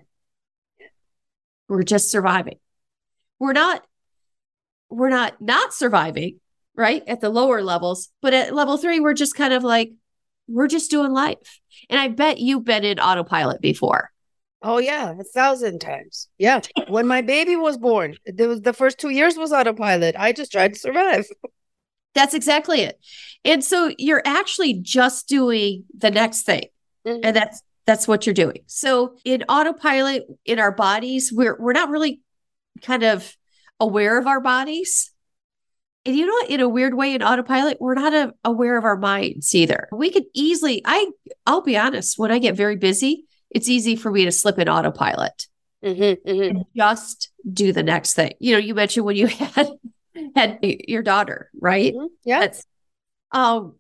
We're 1.68 1.84
just 1.84 2.10
surviving. 2.12 2.60
We're 3.40 3.54
not 3.54 3.84
we're 4.90 5.10
not 5.10 5.42
not 5.42 5.74
surviving, 5.74 6.40
right? 6.76 7.04
At 7.08 7.22
the 7.22 7.30
lower 7.30 7.62
levels, 7.62 8.10
but 8.22 8.34
at 8.34 8.54
level 8.54 8.78
3 8.78 9.00
we're 9.00 9.14
just 9.14 9.36
kind 9.36 9.54
of 9.54 9.64
like 9.64 9.92
we're 10.48 10.68
just 10.68 10.92
doing 10.92 11.12
life. 11.12 11.60
And 11.90 12.00
I 12.00 12.08
bet 12.08 12.40
you've 12.40 12.66
been 12.66 12.84
in 12.84 13.00
autopilot 13.00 13.62
before. 13.62 14.12
Oh 14.62 14.78
yeah, 14.78 15.14
a 15.20 15.24
thousand 15.24 15.80
times. 15.80 16.28
Yeah. 16.38 16.62
when 16.88 17.08
my 17.08 17.22
baby 17.22 17.56
was 17.56 17.78
born, 17.78 18.16
there 18.26 18.48
was 18.48 18.62
the 18.62 18.74
first 18.74 19.00
two 19.00 19.10
years 19.10 19.38
was 19.38 19.52
autopilot. 19.52 20.16
I 20.18 20.32
just 20.32 20.52
tried 20.52 20.74
to 20.74 20.80
survive. 20.80 21.26
That's 22.16 22.34
exactly 22.34 22.82
it. 22.82 23.00
And 23.44 23.64
so 23.64 23.92
you're 23.98 24.22
actually 24.26 24.74
just 24.82 25.28
doing 25.28 25.84
the 25.98 26.10
next 26.10 26.44
thing. 26.44 26.68
Mhm. 27.06 27.20
And 27.24 27.36
that's 27.36 27.62
that's 27.86 28.08
what 28.08 28.26
you're 28.26 28.34
doing. 28.34 28.60
So 28.68 29.16
in 29.24 29.44
autopilot 29.44 30.24
in 30.46 30.60
our 30.60 30.72
bodies, 30.72 31.32
we're 31.34 31.56
we're 31.60 31.74
not 31.74 31.90
really 31.90 32.22
kind 32.82 33.04
of 33.04 33.36
aware 33.80 34.18
of 34.18 34.28
our 34.28 34.42
bodies. 34.42 35.12
And 36.06 36.16
you 36.16 36.26
know 36.26 36.34
what? 36.34 36.50
In 36.50 36.60
a 36.62 36.70
weird 36.70 36.94
way, 36.94 37.16
in 37.16 37.24
autopilot, 37.24 37.78
we're 37.80 37.96
not 37.96 38.14
a, 38.14 38.34
aware 38.44 38.78
of 38.78 38.86
our 38.86 38.98
minds 38.98 39.56
either. 39.56 39.88
We 39.92 40.12
could 40.12 40.26
easily, 40.34 40.82
I 40.86 41.10
I'll 41.48 41.62
be 41.62 41.78
honest, 41.78 42.20
when 42.20 42.32
I 42.32 42.40
get 42.40 42.56
very 42.56 42.76
busy, 42.76 43.26
it's 43.50 43.70
easy 43.70 43.96
for 43.96 44.12
me 44.12 44.26
to 44.26 44.32
slip 44.32 44.60
in 44.60 44.70
autopilot 44.70 45.48
Mhm, 45.84 46.18
mhm. 46.26 46.50
and 46.50 46.66
just 46.76 47.32
do 47.52 47.72
the 47.72 47.84
next 47.84 48.14
thing. 48.14 48.34
You 48.40 48.54
know, 48.54 48.60
you 48.60 48.76
mentioned 48.76 49.06
when 49.06 49.16
you 49.16 49.28
had 49.28 49.70
had 50.36 50.60
your 50.62 51.04
daughter, 51.04 51.50
right? 51.60 51.94
Mhm. 51.94 52.08
Yeah. 52.24 52.40
That's 52.42 52.66
oh 53.34 53.76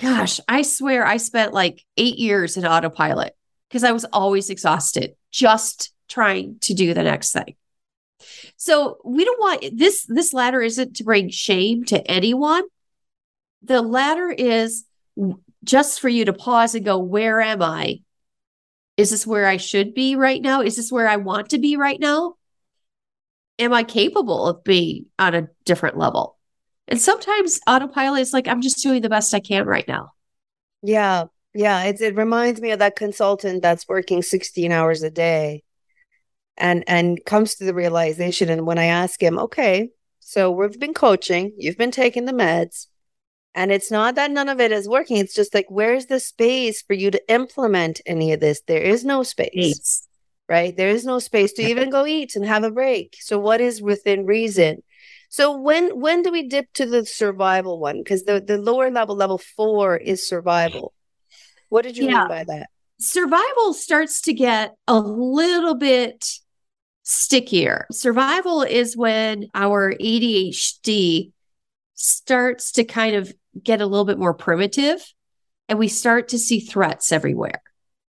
gosh, 0.00 0.40
I 0.48 0.62
swear 0.62 1.06
I 1.06 1.18
spent 1.18 1.52
like 1.52 1.84
eight 1.96 2.18
years 2.18 2.56
in 2.56 2.66
autopilot 2.66 3.36
because 3.68 3.84
I 3.84 3.92
was 3.92 4.04
always 4.06 4.50
exhausted 4.50 5.14
just 5.30 5.92
trying 6.08 6.58
to 6.62 6.74
do 6.74 6.94
the 6.94 7.02
next 7.02 7.32
thing. 7.32 7.54
So 8.56 8.98
we 9.04 9.24
don't 9.24 9.40
want 9.40 9.78
this 9.78 10.04
this 10.06 10.32
ladder 10.32 10.60
isn't 10.60 10.96
to 10.96 11.04
bring 11.04 11.30
shame 11.30 11.84
to 11.84 12.10
anyone. 12.10 12.64
The 13.62 13.82
ladder 13.82 14.30
is 14.30 14.84
just 15.64 16.00
for 16.00 16.08
you 16.08 16.24
to 16.24 16.32
pause 16.32 16.74
and 16.74 16.84
go, 16.84 16.98
where 16.98 17.40
am 17.40 17.62
I? 17.62 18.00
Is 18.96 19.10
this 19.10 19.26
where 19.26 19.46
I 19.46 19.58
should 19.58 19.94
be 19.94 20.16
right 20.16 20.40
now? 20.40 20.62
Is 20.62 20.76
this 20.76 20.90
where 20.92 21.08
I 21.08 21.16
want 21.16 21.50
to 21.50 21.58
be 21.58 21.76
right 21.76 22.00
now? 22.00 22.34
Am 23.58 23.72
I 23.72 23.82
capable 23.82 24.46
of 24.46 24.64
being 24.64 25.06
on 25.18 25.34
a 25.34 25.48
different 25.64 25.98
level? 25.98 26.38
And 26.90 27.00
sometimes 27.00 27.60
autopilot 27.66 28.20
is 28.20 28.32
like, 28.32 28.48
I'm 28.48 28.62
just 28.62 28.82
doing 28.82 29.02
the 29.02 29.08
best 29.08 29.32
I 29.34 29.40
can 29.40 29.66
right 29.66 29.86
now. 29.88 30.10
Yeah. 30.82 31.24
Yeah. 31.54 31.84
It, 31.84 32.00
it 32.00 32.16
reminds 32.16 32.60
me 32.60 32.72
of 32.72 32.80
that 32.80 32.96
consultant 32.96 33.62
that's 33.62 33.88
working 33.88 34.22
16 34.22 34.72
hours 34.72 35.02
a 35.02 35.10
day 35.10 35.62
and 36.56 36.84
and 36.86 37.18
comes 37.24 37.56
to 37.56 37.64
the 37.64 37.74
realization. 37.74 38.48
And 38.50 38.66
when 38.66 38.78
I 38.78 38.86
ask 38.86 39.20
him, 39.22 39.38
okay, 39.38 39.90
so 40.20 40.50
we've 40.50 40.78
been 40.78 40.94
coaching, 40.94 41.52
you've 41.56 41.78
been 41.78 41.90
taking 41.90 42.24
the 42.26 42.32
meds, 42.32 42.86
and 43.54 43.72
it's 43.72 43.90
not 43.90 44.14
that 44.16 44.30
none 44.30 44.48
of 44.48 44.60
it 44.60 44.70
is 44.72 44.88
working. 44.88 45.16
It's 45.16 45.34
just 45.34 45.54
like, 45.54 45.66
where's 45.68 46.06
the 46.06 46.20
space 46.20 46.82
for 46.82 46.94
you 46.94 47.10
to 47.10 47.32
implement 47.32 48.00
any 48.06 48.32
of 48.32 48.40
this? 48.40 48.62
There 48.66 48.82
is 48.82 49.04
no 49.04 49.22
space. 49.22 50.06
right? 50.48 50.76
There 50.76 50.88
is 50.90 51.04
no 51.04 51.18
space 51.20 51.52
to 51.54 51.62
even 51.62 51.90
go 51.90 52.06
eat 52.06 52.36
and 52.36 52.44
have 52.44 52.64
a 52.64 52.70
break. 52.70 53.16
So 53.20 53.38
what 53.38 53.60
is 53.60 53.80
within 53.82 54.26
reason? 54.26 54.82
So 55.30 55.56
when 55.56 55.98
when 56.00 56.22
do 56.22 56.30
we 56.30 56.46
dip 56.48 56.72
to 56.74 56.86
the 56.86 57.06
survival 57.06 57.78
one? 57.80 57.98
Because 57.98 58.24
the 58.24 58.40
the 58.40 58.58
lower 58.58 58.90
level, 58.90 59.16
level 59.16 59.38
four, 59.38 59.96
is 59.96 60.28
survival. 60.28 60.92
What 61.68 61.82
did 61.82 61.96
you 61.96 62.04
Yeah. 62.04 62.18
mean 62.18 62.28
by 62.28 62.44
that? 62.44 62.68
survival 62.98 63.72
starts 63.72 64.20
to 64.22 64.34
get 64.34 64.74
a 64.86 65.00
little 65.00 65.74
bit 65.74 66.38
stickier. 67.02 67.86
Survival 67.90 68.62
is 68.62 68.96
when 68.96 69.46
our 69.54 69.94
ADHD 69.98 71.32
starts 71.94 72.72
to 72.72 72.84
kind 72.84 73.16
of 73.16 73.32
get 73.62 73.80
a 73.80 73.86
little 73.86 74.04
bit 74.04 74.18
more 74.18 74.34
primitive 74.34 75.02
and 75.68 75.78
we 75.78 75.88
start 75.88 76.28
to 76.28 76.38
see 76.38 76.60
threats 76.60 77.12
everywhere. 77.12 77.62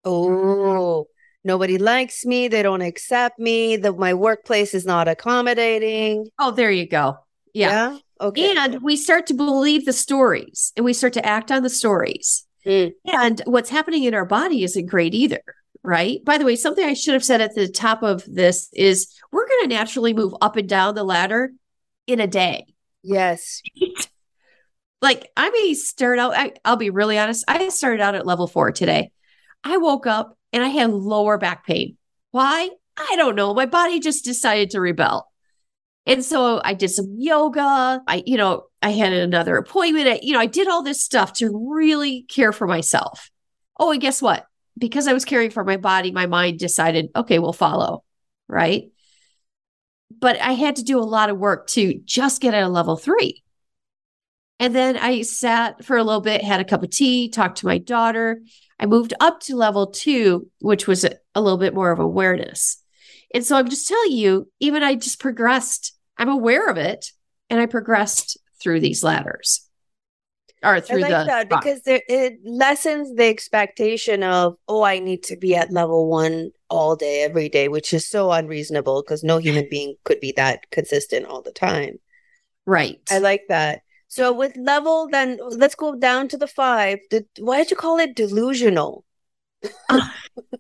Oh, 0.03 1.07
nobody 1.47 1.79
likes 1.79 2.25
me. 2.25 2.47
They 2.47 2.61
don't 2.61 2.81
accept 2.81 3.39
me. 3.39 3.77
The 3.77 3.91
my 3.93 4.13
workplace 4.13 4.75
is 4.75 4.85
not 4.85 5.07
accommodating. 5.07 6.27
Oh, 6.37 6.51
there 6.51 6.69
you 6.69 6.87
go. 6.87 7.17
Yeah. 7.53 7.97
Okay. 8.21 8.55
And 8.55 8.81
we 8.83 8.95
start 8.95 9.27
to 9.27 9.33
believe 9.33 9.85
the 9.85 9.93
stories 9.93 10.73
and 10.75 10.85
we 10.85 10.93
start 10.93 11.13
to 11.13 11.25
act 11.25 11.51
on 11.51 11.63
the 11.63 11.69
stories. 11.69 12.45
Mm. 12.65 12.93
And 13.05 13.41
what's 13.45 13.69
happening 13.69 14.03
in 14.03 14.13
our 14.13 14.25
body 14.25 14.63
isn't 14.63 14.85
great 14.85 15.13
either. 15.15 15.41
Right. 15.83 16.23
By 16.25 16.37
the 16.37 16.45
way, 16.45 16.55
something 16.55 16.83
I 16.85 16.93
should 16.93 17.13
have 17.13 17.23
said 17.23 17.39
at 17.39 17.55
the 17.55 17.67
top 17.67 18.03
of 18.03 18.23
this 18.27 18.69
is 18.73 19.15
we're 19.31 19.47
going 19.47 19.69
to 19.69 19.75
naturally 19.75 20.13
move 20.13 20.35
up 20.41 20.57
and 20.57 20.67
down 20.67 20.95
the 20.95 21.03
ladder 21.03 21.51
in 22.05 22.19
a 22.19 22.27
day. 22.27 22.65
yes. 23.01 23.61
Like 24.99 25.29
I 25.37 25.51
may 25.51 25.75
start 25.75 26.17
out, 26.17 26.33
I, 26.35 26.53
I'll 26.65 26.75
be 26.75 26.89
really 26.89 27.19
honest. 27.19 27.45
I 27.47 27.69
started 27.69 28.01
out 28.01 28.15
at 28.15 28.25
level 28.25 28.47
four 28.47 28.71
today. 28.71 29.11
I 29.63 29.77
woke 29.77 30.07
up 30.07 30.35
and 30.53 30.63
I 30.63 30.67
had 30.67 30.91
lower 30.91 31.37
back 31.37 31.65
pain. 31.65 31.97
Why? 32.31 32.69
I 32.97 33.15
don't 33.15 33.35
know. 33.35 33.53
My 33.53 33.65
body 33.65 33.99
just 33.99 34.25
decided 34.25 34.71
to 34.71 34.81
rebel. 34.81 35.31
And 36.05 36.23
so 36.23 36.61
I 36.63 36.73
did 36.73 36.89
some 36.89 37.15
yoga. 37.17 38.01
I, 38.07 38.23
you 38.25 38.37
know, 38.37 38.63
I 38.81 38.91
had 38.91 39.13
another 39.13 39.57
appointment. 39.57 40.07
I, 40.07 40.19
you 40.23 40.33
know, 40.33 40.39
I 40.39 40.45
did 40.45 40.67
all 40.67 40.81
this 40.81 41.03
stuff 41.03 41.33
to 41.33 41.67
really 41.69 42.23
care 42.23 42.53
for 42.53 42.65
myself. 42.65 43.29
Oh, 43.77 43.91
and 43.91 44.01
guess 44.01 44.21
what? 44.21 44.45
Because 44.77 45.07
I 45.07 45.13
was 45.13 45.25
caring 45.25 45.49
for 45.49 45.63
my 45.63 45.77
body, 45.77 46.11
my 46.11 46.25
mind 46.25 46.59
decided, 46.59 47.09
okay, 47.15 47.39
we'll 47.39 47.53
follow. 47.53 48.03
Right. 48.47 48.91
But 50.17 50.39
I 50.39 50.53
had 50.53 50.77
to 50.77 50.83
do 50.83 50.97
a 50.97 51.01
lot 51.01 51.29
of 51.29 51.37
work 51.37 51.67
to 51.69 51.99
just 52.05 52.41
get 52.41 52.53
at 52.53 52.63
a 52.63 52.69
level 52.69 52.95
three. 52.95 53.43
And 54.59 54.73
then 54.73 54.97
I 54.97 55.21
sat 55.21 55.83
for 55.83 55.97
a 55.97 56.03
little 56.03 56.21
bit, 56.21 56.43
had 56.43 56.61
a 56.61 56.65
cup 56.65 56.83
of 56.83 56.89
tea, 56.89 57.29
talked 57.29 57.57
to 57.57 57.67
my 57.67 57.77
daughter. 57.77 58.41
I 58.79 58.85
moved 58.85 59.13
up 59.19 59.39
to 59.41 59.55
level 59.55 59.87
two, 59.87 60.49
which 60.59 60.87
was 60.87 61.03
a, 61.03 61.41
little 61.41 61.57
bit 61.57 61.73
more 61.73 61.91
of 61.91 61.99
awareness. 61.99 62.81
And 63.33 63.43
so 63.43 63.57
I'm 63.57 63.69
just 63.69 63.87
telling 63.87 64.11
you, 64.11 64.49
even 64.59 64.83
I 64.83 64.95
just 64.95 65.19
progressed. 65.19 65.93
I'm 66.17 66.29
aware 66.29 66.69
of 66.69 66.77
it, 66.77 67.11
and 67.49 67.59
I 67.59 67.65
progressed 67.65 68.37
through 68.61 68.79
these 68.79 69.03
ladders 69.03 69.67
or 70.63 70.75
I 70.75 70.81
through 70.81 71.01
like 71.01 71.11
the 71.11 71.23
that 71.25 71.49
because 71.49 71.81
there, 71.83 72.01
it 72.09 72.39
lessens 72.43 73.13
the 73.15 73.25
expectation 73.25 74.23
of, 74.23 74.57
oh, 74.67 74.83
I 74.83 74.99
need 74.99 75.23
to 75.23 75.37
be 75.37 75.55
at 75.55 75.71
level 75.71 76.09
one 76.09 76.51
all 76.69 76.95
day, 76.95 77.21
every 77.23 77.49
day, 77.49 77.67
which 77.67 77.93
is 77.93 78.07
so 78.07 78.31
unreasonable 78.31 79.03
because 79.03 79.23
no 79.23 79.37
human 79.37 79.67
being 79.69 79.95
could 80.03 80.19
be 80.19 80.33
that 80.35 80.69
consistent 80.71 81.25
all 81.25 81.41
the 81.41 81.51
time. 81.51 81.99
right. 82.65 82.99
I 83.09 83.19
like 83.19 83.43
that. 83.49 83.81
So 84.09 84.31
with 84.33 84.55
level, 84.57 85.07
then 85.09 85.37
let's 85.41 85.75
go 85.75 85.95
down 85.95 86.27
to 86.29 86.37
the 86.37 86.47
five. 86.47 86.99
The, 87.11 87.25
why 87.39 87.57
did 87.57 87.71
you 87.71 87.77
call 87.77 87.99
it 87.99 88.15
delusional? 88.15 89.03
Uh, 89.89 89.99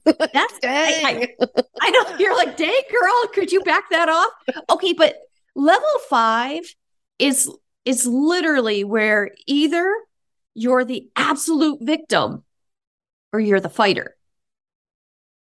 That's 0.33 0.59
Dang. 0.59 1.27
I 1.81 1.91
know 1.91 2.17
you're 2.17 2.35
like, 2.35 2.57
dang 2.57 2.81
girl, 2.91 3.23
could 3.33 3.51
you 3.51 3.61
back 3.61 3.89
that 3.91 4.09
off? 4.09 4.31
Okay, 4.69 4.93
but 4.93 5.15
level 5.55 5.87
five 6.09 6.63
is 7.19 7.49
is 7.85 8.05
literally 8.05 8.83
where 8.83 9.31
either 9.45 9.93
you're 10.55 10.83
the 10.83 11.07
absolute 11.15 11.79
victim 11.81 12.43
or 13.33 13.39
you're 13.39 13.59
the 13.59 13.69
fighter. 13.69 14.15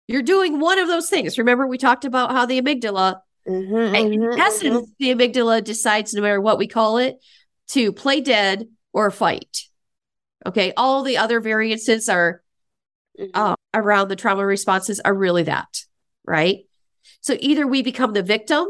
You're 0.09 0.23
doing 0.23 0.61
one 0.61 0.79
of 0.79 0.89
those 0.89 1.09
things. 1.09 1.39
Remember, 1.39 1.67
we 1.67 1.79
talked 1.79 2.05
about 2.05 2.31
how 2.31 2.47
the 2.47 2.61
amygdala, 2.61 3.21
Mhm, 3.47 3.95
in 3.95 4.23
mhm, 4.33 4.39
essence, 4.39 4.89
the 4.99 5.15
amygdala 5.15 5.65
decides 5.65 6.15
no 6.15 6.23
matter 6.23 6.41
what 6.41 6.59
we 6.59 6.69
call 6.69 6.99
it 6.99 7.17
to 7.69 7.93
play 7.93 8.21
dead 8.21 8.69
or 8.93 9.11
fight. 9.11 9.63
Okay, 10.45 10.73
all 10.77 11.03
the 11.03 11.19
other 11.19 11.41
variances 11.41 12.09
are 12.09 12.43
mhm, 13.19 13.31
mhm. 13.31 13.31
uh, 13.35 13.57
around 13.75 14.09
the 14.09 14.17
trauma 14.17 14.45
responses 14.47 15.01
are 15.01 15.15
really 15.15 15.43
that, 15.45 15.85
right? 16.25 16.61
So 17.21 17.37
either 17.41 17.67
we 17.67 17.83
become 17.83 18.13
the 18.13 18.23
victim, 18.23 18.69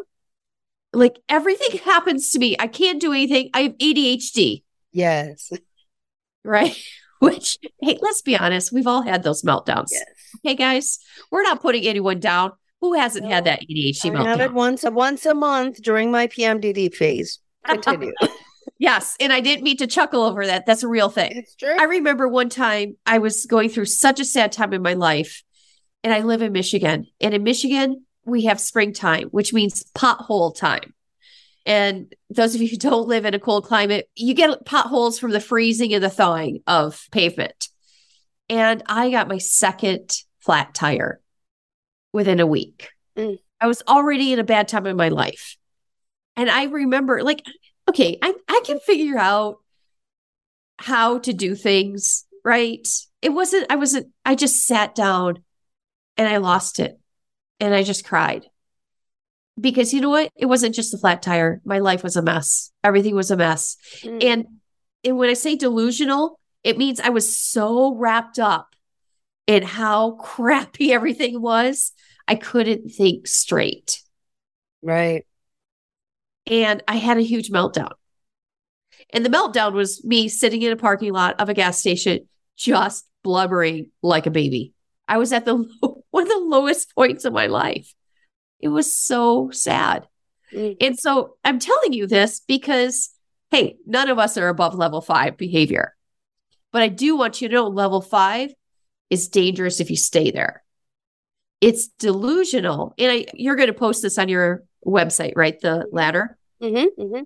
like 0.93 1.19
everything 1.29 1.79
happens 1.85 2.31
to 2.31 2.39
me, 2.39 2.57
I 2.59 2.67
can't 2.67 3.01
do 3.01 3.13
anything. 3.13 3.51
I 3.53 3.63
have 3.63 3.79
ADHD, 3.79 4.63
Yes. 4.93 5.53
right? 6.45 6.75
Which, 7.19 7.59
hey, 7.83 7.99
let's 8.01 8.23
be 8.23 8.37
honest, 8.37 8.73
we've 8.73 8.87
all 8.87 9.03
had 9.03 9.23
those 9.23 9.43
meltdowns. 9.43 9.89
Yes. 9.91 10.05
Okay, 10.45 10.55
guys, 10.55 10.99
we're 11.31 11.43
not 11.43 11.61
putting 11.61 11.85
anyone 11.87 12.19
down. 12.21 12.53
Who 12.81 12.95
hasn't 12.95 13.27
had 13.27 13.45
that 13.45 13.61
ADHD 13.63 14.15
I 14.17 14.23
have 14.23 14.41
it 14.41 14.51
meltdown? 14.51 14.55
once 14.55 14.85
once 14.85 15.27
a 15.27 15.35
month 15.35 15.83
during 15.83 16.11
my 16.11 16.27
PMDD 16.27 16.95
phase. 16.95 17.41
Continue. 17.65 18.13
Yes. 18.79 19.17
And 19.21 19.33
I 19.33 19.41
didn't 19.41 19.65
mean 19.65 19.77
to 19.79 19.87
chuckle 19.87 20.23
over 20.23 20.47
that. 20.47 20.67
That's 20.67 20.83
a 20.83 20.89
real 20.89 21.09
thing. 21.09 21.33
It's 21.37 21.55
true. 21.55 21.77
I 21.79 21.85
remember 21.85 22.29
one 22.29 22.49
time 22.49 22.97
I 23.07 23.19
was 23.19 23.47
going 23.47 23.69
through 23.69 23.87
such 23.87 24.21
a 24.21 24.25
sad 24.25 24.53
time 24.53 24.73
in 24.73 24.83
my 24.83 24.95
life, 24.95 25.43
and 26.03 26.13
I 26.13 26.21
live 26.21 26.43
in 26.43 26.53
Michigan. 26.53 27.07
And 27.21 27.35
in 27.35 27.43
Michigan, 27.43 28.05
we 28.25 28.45
have 28.45 28.61
springtime, 28.61 29.29
which 29.29 29.53
means 29.53 29.85
pothole 29.95 30.57
time. 30.57 30.95
And 31.65 32.15
those 32.31 32.55
of 32.55 32.63
you 32.63 32.69
who 32.69 32.77
don't 32.77 33.09
live 33.09 33.25
in 33.25 33.35
a 33.35 33.41
cold 33.41 33.65
climate, 33.65 34.09
you 34.15 34.35
get 34.35 34.65
potholes 34.65 35.19
from 35.19 35.33
the 35.33 35.41
freezing 35.41 35.93
and 35.95 36.03
the 36.03 36.11
thawing 36.11 36.63
of 36.67 37.07
pavement. 37.11 37.69
And 38.49 38.83
I 38.87 39.11
got 39.11 39.29
my 39.29 39.39
second 39.39 40.11
flat 40.41 40.75
tire 40.75 41.21
within 42.13 42.39
a 42.39 42.47
week. 42.47 42.91
Mm. 43.17 43.39
I 43.61 43.67
was 43.67 43.83
already 43.89 44.33
in 44.33 44.39
a 44.39 44.45
bad 44.45 44.69
time 44.69 44.87
in 44.87 44.97
my 44.97 45.09
life. 45.09 45.57
And 46.37 46.49
I 46.49 46.65
remember, 46.65 47.23
like, 47.25 47.43
okay, 47.89 48.19
I, 48.23 48.35
I 48.49 48.63
can 48.65 48.81
figure 48.81 49.19
out 49.19 49.59
how 50.79 51.19
to 51.21 51.33
do 51.33 51.55
things, 51.55 52.27
right? 52.45 52.87
It 53.23 53.31
wasn't, 53.31 53.67
I 53.71 53.77
wasn't, 53.77 54.09
I 54.25 54.35
just 54.35 54.67
sat 54.67 54.95
down 54.95 55.43
and 56.17 56.29
I 56.29 56.39
lost 56.39 56.81
it 56.81 56.99
and 57.61 57.75
I 57.75 57.83
just 57.83 58.05
cried. 58.05 58.47
Because 59.59 59.95
you 59.95 60.03
know 60.03 60.11
what? 60.11 60.31
It 60.37 60.47
wasn't 60.47 60.75
just 60.75 60.93
the 60.93 60.99
flat 60.99 61.23
tire. 61.23 61.63
My 61.65 61.79
life 61.79 62.03
was 62.03 62.17
a 62.17 62.23
mess. 62.23 62.73
Everything 62.85 63.15
was 63.15 63.31
a 63.31 63.37
mess. 63.37 63.79
Mm. 64.03 64.25
And 64.25 64.47
and 65.03 65.17
when 65.17 65.31
I 65.31 65.35
say 65.35 65.57
delusional, 65.57 66.39
it 66.63 66.77
means 66.77 67.01
I 67.01 67.11
was 67.11 67.37
so 67.37 67.95
wrapped 67.95 68.39
up 68.39 68.75
in 69.47 69.63
how 69.63 70.13
crappy 70.21 70.93
everything 70.93 71.41
was, 71.41 71.93
I 72.29 72.35
couldn't 72.35 72.91
think 72.91 73.27
straight. 73.27 74.03
right. 74.83 75.26
And 76.47 76.83
I 76.87 76.97
had 76.97 77.19
a 77.19 77.23
huge 77.23 77.51
meltdown. 77.51 77.93
And 79.11 79.25
the 79.25 79.31
meltdown 79.31 79.73
was 79.73 80.05
me 80.05 80.29
sitting 80.29 80.63
in 80.63 80.73
a 80.73 80.77
parking 80.77 81.13
lot 81.13 81.41
of 81.41 81.49
a 81.49 81.55
gas 81.55 81.79
station, 81.79 82.29
just 82.57 83.07
blubbering 83.23 83.91
like 84.03 84.27
a 84.27 84.31
baby. 84.31 84.73
I 85.09 85.19
was 85.19 85.33
at 85.33 85.45
the 85.45 85.55
low, 85.83 86.05
one 86.11 86.25
of 86.25 86.29
the 86.29 86.39
lowest 86.39 86.95
points 86.95 87.25
of 87.25 87.33
my 87.33 87.47
life. 87.47 87.93
It 88.61 88.69
was 88.69 88.95
so 88.95 89.51
sad. 89.51 90.07
Mm. 90.53 90.77
And 90.81 90.99
so 90.99 91.37
I'm 91.45 91.59
telling 91.59 91.93
you 91.93 92.07
this 92.07 92.41
because, 92.41 93.11
hey, 93.51 93.77
none 93.87 94.09
of 94.09 94.19
us 94.19 94.37
are 94.37 94.49
above 94.49 94.75
level 94.75 95.01
five 95.01 95.37
behavior. 95.37 95.95
But 96.73 96.83
I 96.83 96.89
do 96.89 97.17
want 97.17 97.41
you 97.41 97.49
to 97.49 97.55
know 97.55 97.69
level 97.69 98.01
five 98.01 98.53
is 99.11 99.29
dangerous 99.29 99.81
if 99.81 99.91
you 99.91 99.97
stay 99.97 100.31
there. 100.31 100.63
It's 101.61 101.89
delusional. 101.89 102.95
And 102.99 103.11
I, 103.11 103.27
you're 103.35 103.57
going 103.57 103.69
to 103.69 103.73
post 103.73 104.03
this 104.03 104.19
on 104.19 104.29
your 104.29 104.65
website, 104.87 105.33
right? 105.37 105.59
The 105.61 105.87
ladder. 105.91 106.39
Mm-hmm, 106.63 107.01
mm-hmm. 107.01 107.23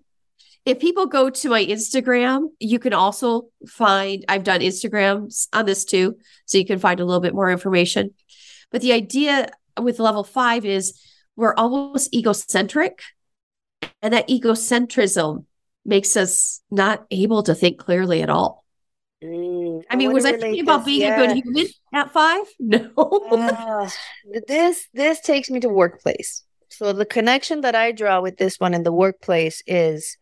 If 0.67 0.79
people 0.79 1.07
go 1.07 1.31
to 1.31 1.49
my 1.49 1.64
Instagram, 1.64 2.49
you 2.59 2.79
can 2.79 2.93
also 2.93 3.49
find, 3.67 4.25
I've 4.29 4.45
done 4.45 4.61
Instagrams 4.61 5.49
on 5.52 5.64
this 5.64 5.85
too. 5.85 6.17
So 6.47 6.59
you 6.59 6.67
can 6.67 6.79
find 6.79 7.00
a 7.00 7.05
little 7.05 7.21
bit 7.21 7.35
more 7.35 7.50
information. 7.50 8.14
But 8.71 8.83
the 8.83 8.93
idea 8.93 9.50
with 9.81 9.99
level 9.99 10.23
five 10.23 10.64
is 10.64 11.00
we're 11.37 11.55
almost 11.55 12.14
egocentric. 12.14 13.00
And 14.02 14.12
that 14.12 14.29
egocentrism 14.29 15.45
makes 15.85 16.17
us 16.17 16.61
not 16.71 17.07
able 17.11 17.43
to 17.45 17.55
think 17.55 17.79
clearly 17.79 18.23
at 18.23 18.31
all. 18.31 18.64
Mm, 19.23 19.83
I 19.90 19.97
mean, 19.97 20.12
was 20.12 20.25
I 20.25 20.37
thinking 20.37 20.62
about 20.62 20.79
this- 20.79 20.87
being 20.87 21.11
a 21.11 21.17
good 21.17 21.33
human 21.33 21.67
at 21.93 22.12
five? 22.12 22.45
No. 22.59 22.90
Ah, 22.97 23.93
this 24.47 24.87
this 24.95 25.21
takes 25.21 25.50
me 25.50 25.61
to 25.61 25.69
workplace. 25.69 26.45
So 26.80 26.94
the 26.94 27.04
connection 27.04 27.60
that 27.60 27.75
I 27.75 27.92
draw 27.92 28.22
with 28.22 28.38
this 28.38 28.58
one 28.58 28.72
in 28.72 28.84
the 28.84 28.92
workplace 28.92 29.62
is 29.66 30.16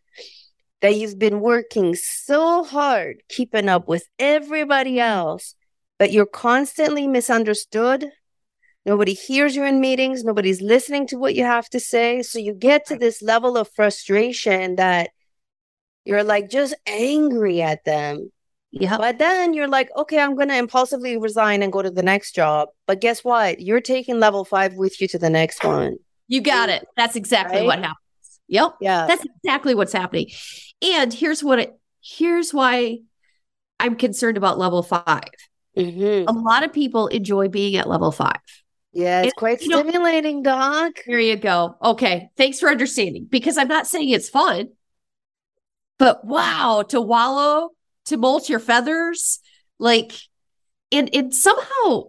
that 0.80 0.96
you've 0.96 1.16
been 1.16 1.38
working 1.38 1.94
so 1.94 2.64
hard 2.64 3.22
keeping 3.28 3.68
up 3.68 3.86
with 3.86 4.08
everybody 4.18 4.98
else, 4.98 5.54
but 6.00 6.10
you're 6.10 6.26
constantly 6.26 7.06
misunderstood. 7.06 8.10
Nobody 8.84 9.14
hears 9.14 9.54
you 9.54 9.62
in 9.62 9.80
meetings, 9.80 10.24
nobody's 10.24 10.60
listening 10.60 11.06
to 11.06 11.16
what 11.16 11.36
you 11.36 11.44
have 11.44 11.68
to 11.68 11.78
say. 11.78 12.22
So 12.22 12.40
you 12.40 12.54
get 12.54 12.86
to 12.86 12.96
this 12.96 13.22
level 13.22 13.56
of 13.56 13.70
frustration 13.76 14.74
that 14.74 15.10
you're 16.04 16.24
like 16.24 16.50
just 16.50 16.74
angry 16.88 17.62
at 17.62 17.84
them. 17.84 18.32
yeah. 18.72 18.98
But 18.98 19.20
then 19.20 19.54
you're 19.54 19.68
like, 19.68 19.90
okay, 19.96 20.18
I'm 20.18 20.34
going 20.34 20.48
to 20.48 20.58
impulsively 20.58 21.18
resign 21.18 21.62
and 21.62 21.72
go 21.72 21.82
to 21.82 21.90
the 21.92 22.02
next 22.02 22.34
job. 22.34 22.70
But 22.88 23.00
guess 23.00 23.22
what? 23.22 23.60
You're 23.60 23.80
taking 23.80 24.18
level 24.18 24.44
five 24.44 24.74
with 24.74 25.00
you 25.00 25.06
to 25.06 25.20
the 25.20 25.30
next 25.30 25.62
one. 25.62 25.98
You 26.28 26.40
got 26.42 26.68
it. 26.68 26.86
That's 26.96 27.16
exactly 27.16 27.62
what 27.62 27.78
happens. 27.78 27.96
Yep. 28.48 28.74
Yeah. 28.80 29.06
That's 29.06 29.24
exactly 29.24 29.74
what's 29.74 29.92
happening. 29.92 30.26
And 30.82 31.12
here's 31.12 31.42
what 31.42 31.58
it 31.58 31.78
here's 32.02 32.54
why 32.54 32.98
I'm 33.80 33.96
concerned 33.96 34.36
about 34.36 34.58
level 34.58 34.82
five. 34.82 35.24
Mhm. 35.76 36.24
A 36.28 36.32
lot 36.32 36.62
of 36.64 36.72
people 36.72 37.06
enjoy 37.08 37.48
being 37.48 37.76
at 37.76 37.88
level 37.88 38.10
five. 38.12 38.40
Yeah, 38.92 39.20
it's 39.22 39.28
It- 39.32 39.36
quite 39.36 39.60
know- 39.66 39.80
stimulating, 39.82 40.42
Doc. 40.42 40.92
Here 41.04 41.18
you 41.18 41.36
go. 41.36 41.76
Okay. 41.82 42.30
Thanks 42.36 42.58
for 42.60 42.68
understanding 42.70 43.26
because 43.28 43.58
I'm 43.58 43.68
not 43.68 43.86
saying 43.86 44.08
it's 44.08 44.28
fun, 44.28 44.70
but 45.98 46.24
wow, 46.24 46.82
to 46.88 47.00
wallow, 47.00 47.70
to 48.06 48.16
molt 48.16 48.48
your 48.48 48.58
feathers, 48.60 49.40
like, 49.78 50.12
and, 50.90 51.14
and 51.14 51.34
somehow, 51.34 52.04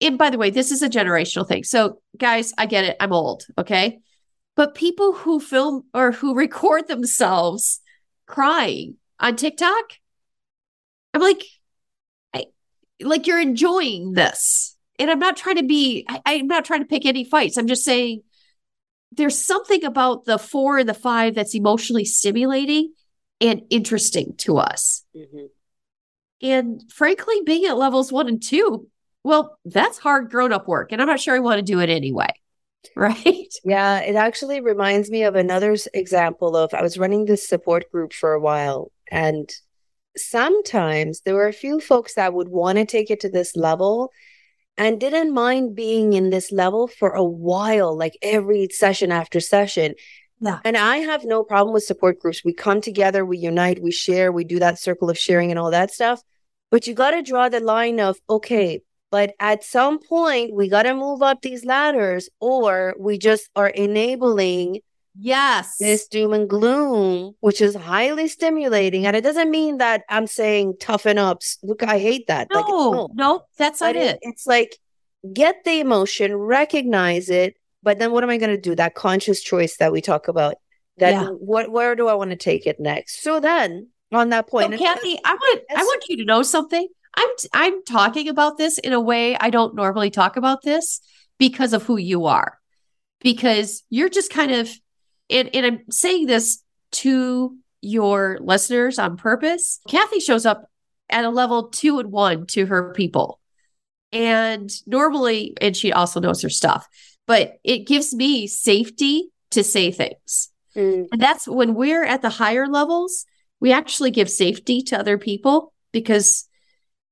and 0.00 0.18
by 0.18 0.30
the 0.30 0.38
way, 0.38 0.50
this 0.50 0.70
is 0.70 0.82
a 0.82 0.88
generational 0.88 1.46
thing. 1.46 1.64
So, 1.64 2.00
guys, 2.16 2.52
I 2.56 2.66
get 2.66 2.84
it. 2.84 2.96
I'm 3.00 3.12
old. 3.12 3.44
Okay. 3.56 4.00
But 4.56 4.74
people 4.74 5.12
who 5.12 5.40
film 5.40 5.84
or 5.94 6.12
who 6.12 6.34
record 6.34 6.88
themselves 6.88 7.80
crying 8.26 8.96
on 9.20 9.36
TikTok, 9.36 9.84
I'm 11.14 11.20
like, 11.20 11.42
I 12.34 12.46
like 13.00 13.26
you're 13.26 13.40
enjoying 13.40 14.12
this. 14.12 14.76
And 14.98 15.10
I'm 15.10 15.20
not 15.20 15.36
trying 15.36 15.56
to 15.56 15.62
be, 15.62 16.04
I, 16.08 16.20
I'm 16.26 16.48
not 16.48 16.64
trying 16.64 16.80
to 16.80 16.88
pick 16.88 17.06
any 17.06 17.24
fights. 17.24 17.56
I'm 17.56 17.68
just 17.68 17.84
saying 17.84 18.22
there's 19.12 19.38
something 19.38 19.84
about 19.84 20.24
the 20.24 20.38
four 20.38 20.78
and 20.78 20.88
the 20.88 20.94
five 20.94 21.34
that's 21.34 21.54
emotionally 21.54 22.04
stimulating 22.04 22.92
and 23.40 23.62
interesting 23.70 24.34
to 24.38 24.58
us. 24.58 25.04
Mhm. 25.16 25.48
And 26.42 26.82
frankly, 26.92 27.36
being 27.44 27.64
at 27.64 27.78
levels 27.78 28.12
one 28.12 28.28
and 28.28 28.42
two, 28.42 28.88
well, 29.28 29.58
that's 29.66 29.98
hard 29.98 30.30
grown 30.30 30.52
up 30.54 30.66
work. 30.66 30.90
And 30.90 31.02
I'm 31.02 31.06
not 31.06 31.20
sure 31.20 31.36
I 31.36 31.40
want 31.40 31.58
to 31.58 31.62
do 31.62 31.80
it 31.80 31.90
anyway. 31.90 32.32
Right. 32.96 33.52
Yeah, 33.64 33.98
it 34.00 34.14
actually 34.14 34.60
reminds 34.60 35.10
me 35.10 35.24
of 35.24 35.34
another 35.34 35.76
example 35.92 36.56
of 36.56 36.72
I 36.72 36.80
was 36.80 36.96
running 36.96 37.24
this 37.24 37.46
support 37.46 37.90
group 37.90 38.12
for 38.12 38.32
a 38.32 38.40
while, 38.40 38.92
and 39.10 39.50
sometimes 40.16 41.20
there 41.20 41.34
were 41.34 41.48
a 41.48 41.52
few 41.52 41.80
folks 41.80 42.14
that 42.14 42.32
would 42.34 42.48
want 42.48 42.78
to 42.78 42.86
take 42.86 43.10
it 43.10 43.20
to 43.20 43.28
this 43.28 43.56
level 43.56 44.10
and 44.76 45.00
didn't 45.00 45.34
mind 45.34 45.74
being 45.74 46.12
in 46.12 46.30
this 46.30 46.52
level 46.52 46.86
for 46.86 47.10
a 47.10 47.24
while, 47.24 47.96
like 47.96 48.16
every 48.22 48.68
session 48.70 49.10
after 49.10 49.40
session. 49.40 49.94
Yeah. 50.40 50.60
And 50.64 50.76
I 50.76 50.98
have 50.98 51.24
no 51.24 51.42
problem 51.42 51.74
with 51.74 51.84
support 51.84 52.20
groups. 52.20 52.44
We 52.44 52.54
come 52.54 52.80
together, 52.80 53.24
we 53.24 53.38
unite, 53.38 53.82
we 53.82 53.90
share, 53.90 54.30
we 54.30 54.44
do 54.44 54.60
that 54.60 54.78
circle 54.78 55.10
of 55.10 55.18
sharing 55.18 55.50
and 55.50 55.58
all 55.58 55.72
that 55.72 55.90
stuff. 55.90 56.22
But 56.70 56.86
you 56.86 56.94
got 56.94 57.10
to 57.10 57.22
draw 57.22 57.48
the 57.48 57.60
line 57.60 57.98
of, 57.98 58.18
okay, 58.30 58.82
but 59.10 59.34
at 59.40 59.64
some 59.64 59.98
point, 59.98 60.52
we 60.54 60.68
got 60.68 60.82
to 60.84 60.94
move 60.94 61.22
up 61.22 61.42
these 61.42 61.64
ladders, 61.64 62.28
or 62.40 62.94
we 62.98 63.18
just 63.18 63.48
are 63.56 63.68
enabling 63.68 64.80
Yes. 65.20 65.78
this 65.78 66.06
doom 66.06 66.32
and 66.32 66.48
gloom, 66.48 67.34
which 67.40 67.60
is 67.60 67.74
highly 67.74 68.28
stimulating. 68.28 69.04
And 69.04 69.16
it 69.16 69.22
doesn't 69.22 69.50
mean 69.50 69.78
that 69.78 70.04
I'm 70.08 70.28
saying 70.28 70.74
toughen 70.78 71.18
up. 71.18 71.38
S- 71.42 71.58
Look, 71.64 71.82
I 71.82 71.98
hate 71.98 72.28
that. 72.28 72.46
Like, 72.54 72.66
no, 72.68 73.08
no, 73.14 73.42
that's 73.56 73.80
not 73.80 73.96
it- 73.96 74.02
it. 74.16 74.18
it's 74.22 74.46
like 74.46 74.76
get 75.32 75.64
the 75.64 75.80
emotion, 75.80 76.36
recognize 76.36 77.30
it, 77.30 77.56
but 77.82 77.98
then 77.98 78.12
what 78.12 78.22
am 78.22 78.30
I 78.30 78.36
going 78.36 78.54
to 78.54 78.60
do? 78.60 78.76
That 78.76 78.94
conscious 78.94 79.42
choice 79.42 79.76
that 79.78 79.90
we 79.90 80.00
talk 80.00 80.28
about. 80.28 80.54
That 80.98 81.10
Yeah. 81.12 81.26
what 81.30 81.70
where 81.72 81.96
do 81.96 82.06
I 82.06 82.14
want 82.14 82.30
to 82.30 82.36
take 82.36 82.66
it 82.66 82.78
next? 82.78 83.22
So 83.22 83.40
then 83.40 83.88
on 84.12 84.28
that 84.28 84.46
point, 84.46 84.72
it's- 84.74 84.80
Kathy, 84.94 85.18
I 85.24 85.34
want 85.34 85.60
I 85.74 85.82
want 85.82 86.04
you 86.08 86.16
to 86.18 86.24
know 86.24 86.42
something. 86.42 86.86
I'm 87.16 87.28
I'm 87.52 87.84
talking 87.84 88.28
about 88.28 88.58
this 88.58 88.78
in 88.78 88.92
a 88.92 89.00
way 89.00 89.36
I 89.36 89.50
don't 89.50 89.74
normally 89.74 90.10
talk 90.10 90.36
about 90.36 90.62
this 90.62 91.00
because 91.38 91.72
of 91.72 91.82
who 91.84 91.96
you 91.96 92.26
are. 92.26 92.58
Because 93.20 93.82
you're 93.90 94.08
just 94.08 94.30
kind 94.32 94.52
of 94.52 94.70
and, 95.30 95.50
and 95.54 95.66
I'm 95.66 95.80
saying 95.90 96.26
this 96.26 96.62
to 96.92 97.56
your 97.80 98.38
listeners 98.40 98.98
on 98.98 99.16
purpose. 99.16 99.80
Kathy 99.88 100.20
shows 100.20 100.46
up 100.46 100.70
at 101.10 101.24
a 101.24 101.30
level 101.30 101.68
two 101.68 101.98
and 101.98 102.10
one 102.10 102.46
to 102.46 102.66
her 102.66 102.92
people. 102.92 103.40
And 104.12 104.70
normally, 104.86 105.54
and 105.60 105.76
she 105.76 105.92
also 105.92 106.18
knows 106.18 106.40
her 106.42 106.48
stuff, 106.48 106.86
but 107.26 107.58
it 107.62 107.86
gives 107.86 108.14
me 108.14 108.46
safety 108.46 109.30
to 109.50 109.62
say 109.62 109.90
things. 109.90 110.50
Mm, 110.74 111.08
And 111.12 111.20
that's 111.20 111.46
when 111.46 111.74
we're 111.74 112.04
at 112.04 112.22
the 112.22 112.30
higher 112.30 112.66
levels, 112.66 113.26
we 113.60 113.72
actually 113.72 114.10
give 114.10 114.30
safety 114.30 114.80
to 114.82 114.98
other 114.98 115.18
people 115.18 115.72
because 115.92 116.48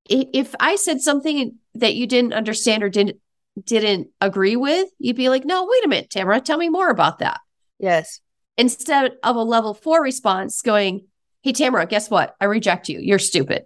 if 0.09 0.55
I 0.59 0.75
said 0.75 1.01
something 1.01 1.57
that 1.75 1.95
you 1.95 2.07
didn't 2.07 2.33
understand 2.33 2.83
or 2.83 2.89
didn't 2.89 3.17
didn't 3.63 4.09
agree 4.21 4.55
with, 4.55 4.89
you'd 4.99 5.15
be 5.15 5.29
like, 5.29 5.45
"No, 5.45 5.65
wait 5.69 5.85
a 5.85 5.87
minute, 5.87 6.09
Tamara, 6.09 6.41
tell 6.41 6.57
me 6.57 6.69
more 6.69 6.89
about 6.89 7.19
that." 7.19 7.39
yes. 7.79 8.19
instead 8.57 9.13
of 9.23 9.35
a 9.35 9.43
level 9.43 9.73
four 9.73 10.01
response 10.01 10.61
going, 10.61 11.05
Hey, 11.41 11.53
Tamara, 11.53 11.85
guess 11.85 12.09
what? 12.09 12.35
I 12.41 12.45
reject 12.45 12.89
you. 12.89 12.99
You're 12.99 13.19
stupid. 13.19 13.63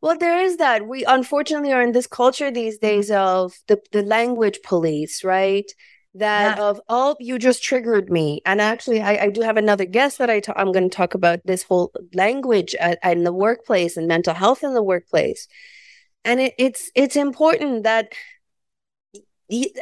Well, 0.00 0.18
there 0.18 0.40
is 0.40 0.56
that. 0.56 0.88
We 0.88 1.04
unfortunately 1.04 1.72
are 1.72 1.82
in 1.82 1.92
this 1.92 2.06
culture 2.06 2.50
these 2.50 2.78
days 2.78 3.10
of 3.10 3.54
the, 3.68 3.80
the 3.92 4.02
language 4.02 4.58
police, 4.64 5.22
right? 5.22 5.70
That 6.14 6.58
Yeah. 6.58 6.64
of, 6.64 6.80
oh, 6.88 7.16
you 7.20 7.38
just 7.38 7.62
triggered 7.62 8.10
me. 8.10 8.42
And 8.44 8.60
actually, 8.60 9.00
I, 9.00 9.24
I 9.24 9.30
do 9.30 9.42
have 9.42 9.56
another 9.56 9.84
guest 9.84 10.18
that 10.18 10.28
I 10.28 10.40
ta- 10.40 10.54
I'm 10.56 10.72
going 10.72 10.88
to 10.90 10.96
talk 10.96 11.14
about 11.14 11.40
this 11.44 11.62
whole 11.62 11.92
language 12.14 12.74
at, 12.76 12.98
in 13.04 13.22
the 13.24 13.32
workplace 13.32 13.96
and 13.96 14.08
mental 14.08 14.34
health 14.34 14.64
in 14.64 14.74
the 14.74 14.82
workplace. 14.82 15.46
And 16.24 16.40
it, 16.40 16.54
it's 16.58 16.90
it's 16.94 17.16
important 17.16 17.84
that 17.84 18.12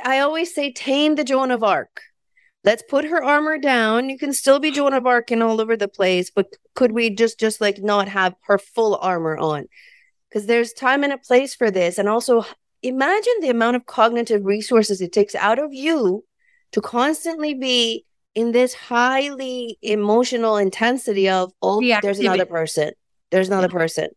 i 0.04 0.18
always 0.20 0.54
say, 0.54 0.72
tame 0.72 1.14
the 1.14 1.24
Joan 1.24 1.50
of 1.50 1.62
Arc. 1.62 2.00
Let's 2.64 2.82
put 2.88 3.04
her 3.04 3.22
armor 3.22 3.58
down. 3.58 4.10
You 4.10 4.18
can 4.18 4.32
still 4.32 4.58
be 4.58 4.70
Joan 4.70 4.92
of 4.94 5.06
Arc 5.06 5.30
and 5.30 5.42
all 5.42 5.60
over 5.60 5.76
the 5.76 5.88
place, 5.88 6.30
but 6.30 6.46
could 6.74 6.92
we 6.92 7.10
just 7.10 7.38
just 7.40 7.60
like 7.60 7.78
not 7.82 8.08
have 8.08 8.34
her 8.46 8.58
full 8.58 8.96
armor 9.00 9.36
on? 9.36 9.66
because 10.28 10.46
there's 10.46 10.72
time 10.72 11.04
and 11.04 11.12
a 11.12 11.18
place 11.18 11.54
for 11.54 11.70
this. 11.70 11.98
And 11.98 12.08
also, 12.08 12.44
imagine 12.82 13.34
the 13.40 13.50
amount 13.50 13.76
of 13.76 13.86
cognitive 13.86 14.44
resources 14.44 15.00
it 15.00 15.12
takes 15.12 15.34
out 15.34 15.58
of 15.58 15.72
you 15.72 16.24
to 16.72 16.80
constantly 16.80 17.54
be 17.54 18.04
in 18.34 18.52
this 18.52 18.74
highly 18.74 19.78
emotional 19.82 20.56
intensity 20.56 21.28
of, 21.28 21.52
oh, 21.62 21.80
there's 22.02 22.20
another 22.20 22.46
person. 22.46 22.92
There's 23.30 23.48
another 23.48 23.68
person. 23.68 24.08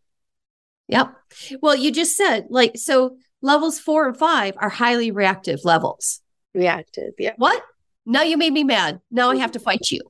Yep. 0.88 1.14
Well, 1.60 1.74
you 1.74 1.90
just 1.90 2.16
said 2.16 2.46
like, 2.50 2.76
so 2.76 3.16
levels 3.40 3.78
four 3.78 4.06
and 4.06 4.16
five 4.16 4.54
are 4.58 4.68
highly 4.68 5.10
reactive 5.10 5.64
levels. 5.64 6.20
Reactive. 6.54 7.14
Yeah. 7.18 7.32
What? 7.36 7.62
Now 8.04 8.22
you 8.22 8.36
made 8.36 8.52
me 8.52 8.64
mad. 8.64 9.00
Now 9.10 9.30
I 9.30 9.36
have 9.36 9.52
to 9.52 9.60
fight 9.60 9.90
you. 9.90 10.02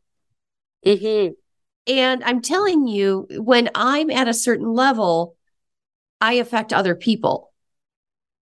Mm-hmm. 0.85 1.33
And 1.87 2.25
I'm 2.25 2.41
telling 2.41 2.87
you, 2.87 3.27
when 3.39 3.71
I'm 3.75 4.11
at 4.11 4.29
a 4.29 4.35
certain 4.35 4.73
level, 4.73 5.37
I 6.21 6.35
affect 6.35 6.73
other 6.73 6.95
people. 6.95 7.52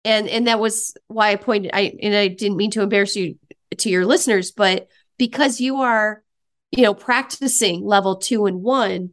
And 0.07 0.29
and 0.29 0.47
that 0.47 0.59
was 0.59 0.95
why 1.07 1.31
I 1.31 1.35
pointed 1.35 1.71
I 1.73 1.93
and 2.01 2.15
I 2.15 2.29
didn't 2.29 2.55
mean 2.57 2.71
to 2.71 2.81
embarrass 2.81 3.15
you 3.15 3.37
to 3.77 3.89
your 3.89 4.05
listeners, 4.05 4.51
but 4.51 4.87
because 5.17 5.59
you 5.59 5.77
are, 5.81 6.23
you 6.71 6.83
know, 6.83 6.93
practicing 6.93 7.83
level 7.83 8.15
two 8.15 8.45
and 8.45 8.63
one, 8.63 9.11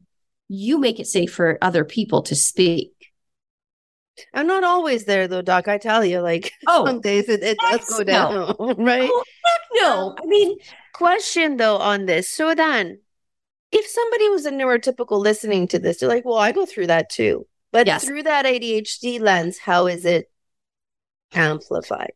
you 0.48 0.78
make 0.78 1.00
it 1.00 1.09
safe 1.09 1.33
for 1.33 1.59
other 1.61 1.85
people 1.85 2.22
to 2.22 2.37
speak. 2.37 2.92
I'm 4.33 4.46
not 4.46 4.62
always 4.62 5.04
there 5.04 5.26
though, 5.26 5.42
Doc. 5.42 5.66
I 5.66 5.78
tell 5.78 6.04
you, 6.04 6.20
like 6.20 6.52
Oh, 6.68 6.87
some 6.87 7.00
days 7.00 7.28
it, 7.28 7.42
it 7.42 7.59
does 7.59 7.85
go 7.90 8.04
down, 8.04 8.54
right? 8.78 9.11
Oh, 9.12 9.24
heck 9.44 9.61
no. 9.83 10.11
Um, 10.11 10.16
I 10.22 10.26
mean, 10.26 10.57
Question 10.94 11.57
though 11.57 11.78
on 11.78 12.07
this. 12.07 12.30
So 12.30 12.54
then, 12.54 13.00
if 13.72 13.85
somebody 13.85 14.28
was 14.28 14.46
a 14.46 14.52
neurotypical 14.52 15.18
listening 15.20 15.66
to 15.68 15.80
this, 15.80 15.98
they're 15.98 16.09
like, 16.09 16.24
well, 16.24 16.38
I 16.38 16.52
go 16.52 16.64
through 16.64 16.87
that 16.87 17.11
too. 17.11 17.48
But 17.72 17.88
Yes. 17.88 18.04
through 18.04 18.22
that 18.22 18.44
ADHD 18.46 19.20
lens, 19.20 19.59
how 19.59 19.88
is 19.88 20.04
it 20.04 20.30
amplified? 21.34 22.12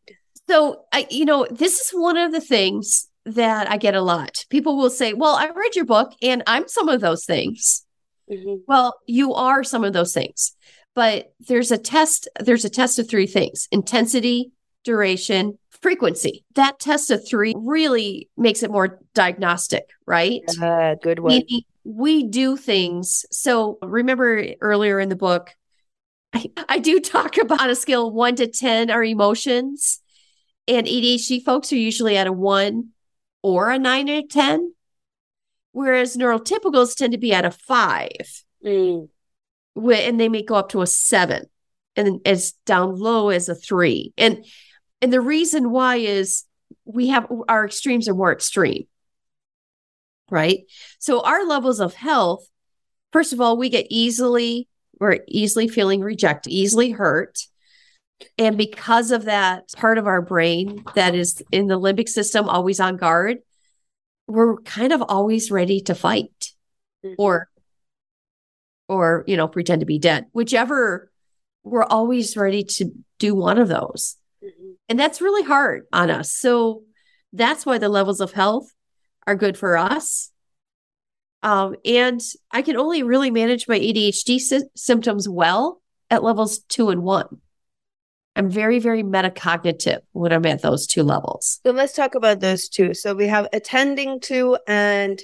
So 0.47 0.83
I, 0.91 1.07
you 1.09 1.25
know, 1.25 1.45
this 1.49 1.79
is 1.79 1.91
one 1.91 2.17
of 2.17 2.31
the 2.31 2.41
things 2.41 3.07
that 3.25 3.69
I 3.69 3.77
get 3.77 3.95
a 3.95 4.01
lot. 4.01 4.45
People 4.49 4.77
will 4.77 4.89
say, 4.89 5.13
"Well, 5.13 5.35
I 5.35 5.49
read 5.49 5.75
your 5.75 5.85
book, 5.85 6.13
and 6.21 6.41
I'm 6.47 6.67
some 6.67 6.89
of 6.89 7.01
those 7.01 7.25
things." 7.25 7.85
Mhm. 8.31 8.61
Well, 8.67 8.99
you 9.05 9.33
are 9.33 9.63
some 9.63 9.83
of 9.83 9.93
those 9.93 10.13
things, 10.13 10.55
but 10.95 11.33
there's 11.39 11.71
a 11.71 11.77
test. 11.77 12.27
There's 12.39 12.65
a 12.65 12.69
test 12.69 12.97
of 12.99 13.09
three 13.09 13.27
things: 13.27 13.67
intensity, 13.71 14.51
duration, 14.83 15.59
frequency. 15.69 16.43
That 16.55 16.79
test 16.79 17.11
of 17.11 17.27
three 17.27 17.53
really 17.55 18.29
makes 18.37 18.63
it 18.63 18.71
more 18.71 18.99
diagnostic, 19.13 19.85
right? 20.05 20.41
Uh, 20.61 20.95
good 20.95 21.19
one. 21.19 21.43
Meaning 21.47 21.61
we 21.83 22.23
do 22.23 22.57
things. 22.57 23.25
So 23.31 23.77
remember 23.81 24.45
earlier 24.61 24.99
in 24.99 25.09
the 25.09 25.15
book, 25.15 25.51
I, 26.33 26.51
I 26.67 26.79
do 26.79 26.99
talk 26.99 27.37
about 27.37 27.61
on 27.61 27.69
a 27.69 27.75
scale 27.75 28.07
of 28.07 28.13
one 28.13 28.35
to 28.35 28.47
10 28.47 28.89
our 28.89 29.03
emotions. 29.03 29.99
And 30.67 30.85
ADHD 30.85 31.43
folks 31.43 31.73
are 31.73 31.77
usually 31.77 32.15
at 32.15 32.27
a 32.27 32.31
one 32.31 32.89
or 33.41 33.71
a 33.71 33.79
nine 33.79 34.09
or 34.09 34.17
a 34.17 34.23
10, 34.23 34.73
whereas 35.71 36.15
neurotypicals 36.15 36.95
tend 36.95 37.13
to 37.13 37.17
be 37.17 37.33
at 37.33 37.45
a 37.45 37.51
five, 37.51 38.43
Mm. 38.63 39.07
and 39.75 40.19
they 40.19 40.27
may 40.29 40.43
go 40.43 40.55
up 40.55 40.69
to 40.69 40.81
a 40.81 40.87
seven, 40.87 41.45
and 41.95 42.05
then 42.05 42.21
as 42.25 42.51
down 42.65 42.95
low 42.95 43.29
as 43.29 43.47
a 43.49 43.55
three. 43.55 44.13
And 44.17 44.45
and 45.01 45.13
the 45.13 45.21
reason 45.21 45.71
why 45.71 45.95
is 45.95 46.43
we 46.83 47.07
have 47.07 47.25
our 47.47 47.65
extremes 47.65 48.09
are 48.09 48.13
more 48.13 48.33
extreme 48.33 48.85
right? 50.31 50.59
So 50.99 51.21
our 51.21 51.43
levels 51.45 51.79
of 51.79 51.95
health, 51.95 52.47
first 53.11 53.33
of 53.33 53.41
all, 53.41 53.57
we 53.57 53.69
get 53.69 53.87
easily, 53.89 54.67
we're 54.99 55.19
easily 55.27 55.67
feeling 55.67 56.01
rejected, 56.01 56.51
easily 56.51 56.91
hurt. 56.91 57.39
And 58.37 58.57
because 58.57 59.11
of 59.11 59.25
that 59.25 59.71
part 59.77 59.97
of 59.97 60.07
our 60.07 60.21
brain 60.21 60.83
that 60.95 61.15
is 61.15 61.41
in 61.51 61.67
the 61.67 61.79
limbic 61.79 62.09
system, 62.09 62.49
always 62.49 62.79
on 62.79 62.97
guard, 62.97 63.39
we're 64.27 64.57
kind 64.61 64.91
of 64.91 65.01
always 65.01 65.51
ready 65.51 65.79
to 65.81 65.95
fight 65.95 66.51
Mhm. 67.03 67.15
or, 67.17 67.49
or, 68.89 69.23
you 69.25 69.37
know, 69.37 69.47
pretend 69.47 69.79
to 69.79 69.85
be 69.85 69.99
dead, 69.99 70.25
whichever 70.33 71.09
we're 71.63 71.83
always 71.83 72.35
ready 72.35 72.63
to 72.63 72.91
do 73.19 73.33
one 73.35 73.57
of 73.57 73.67
those. 73.69 74.17
Mhm. 74.43 74.75
And 74.89 74.99
that's 74.99 75.21
really 75.21 75.43
hard 75.43 75.87
on 75.93 76.09
us. 76.09 76.31
So 76.31 76.83
that's 77.31 77.65
why 77.65 77.77
the 77.77 77.89
levels 77.89 78.19
of 78.19 78.33
health 78.33 78.73
are 79.27 79.35
good 79.35 79.57
for 79.57 79.77
us. 79.77 80.31
Um, 81.41 81.75
and 81.85 82.21
I 82.51 82.61
can 82.61 82.75
only 82.75 83.03
really 83.03 83.31
manage 83.31 83.67
my 83.67 83.79
ADHD 83.79 84.39
sy- 84.39 84.61
symptoms 84.75 85.29
well 85.29 85.81
at 86.09 86.23
levels 86.23 86.59
two 86.59 86.89
and 86.89 87.03
one. 87.03 87.39
I'm 88.35 88.49
very, 88.49 88.79
very 88.79 89.03
metacognitive 89.03 89.99
when 90.11 90.31
I'm 90.31 90.45
at 90.45 90.61
those 90.61 90.87
two 90.87 91.03
levels. 91.03 91.59
So 91.65 91.71
let's 91.71 91.93
talk 91.93 92.15
about 92.15 92.39
those 92.39 92.69
two. 92.69 92.93
So 92.93 93.13
we 93.13 93.27
have 93.27 93.47
attending 93.51 94.19
to 94.21 94.57
and 94.67 95.21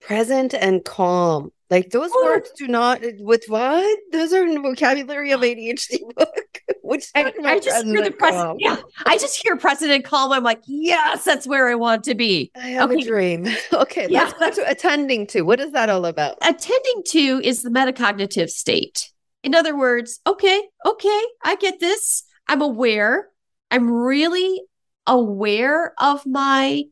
present 0.00 0.54
and 0.54 0.84
calm. 0.84 1.50
Like 1.70 1.90
those 1.90 2.10
Oh. 2.14 2.22
words 2.24 2.50
do 2.56 2.68
not 2.68 3.02
eh, 3.04 3.12
with 3.18 3.44
what? 3.48 3.98
Those 4.12 4.32
are 4.32 4.44
in 4.44 4.54
the 4.54 4.60
vocabulary 4.60 5.32
of 5.32 5.40
ADHD 5.40 5.98
book. 6.14 6.62
Which 6.82 7.06
I, 7.14 7.32
I 7.44 7.58
just 7.58 7.84
hear 7.84 8.02
the 8.04 8.12
president. 8.12 8.58
Yeah, 8.60 8.76
I 9.04 9.18
just 9.18 9.40
hear 9.42 9.56
president 9.56 10.04
calm. 10.04 10.30
I'm 10.32 10.44
like, 10.44 10.62
yes, 10.66 11.24
that's 11.24 11.46
where 11.46 11.68
I 11.68 11.74
want 11.74 12.04
to 12.04 12.14
be. 12.14 12.52
I 12.54 12.68
have 12.68 12.90
Okay. 12.90 13.00
a 13.02 13.04
dream. 13.04 13.46
Okay, 13.72 14.06
Yeah. 14.08 14.30
go 14.38 14.50
attending 14.66 15.26
to. 15.28 15.42
What 15.42 15.58
is 15.60 15.72
that 15.72 15.88
all 15.90 16.06
about? 16.06 16.38
attending 16.42 17.02
to 17.08 17.40
is 17.42 17.62
the 17.62 17.70
metacognitive 17.70 18.48
state. 18.50 19.10
In 19.42 19.54
other 19.54 19.76
words, 19.76 20.20
okay, 20.26 20.62
okay, 20.84 21.22
I 21.44 21.56
get 21.56 21.80
this. 21.80 22.22
I'm 22.48 22.62
aware. 22.62 23.28
I'm 23.72 23.90
really 23.90 24.62
aware 25.06 25.92
of 25.98 26.24
my 26.26 26.84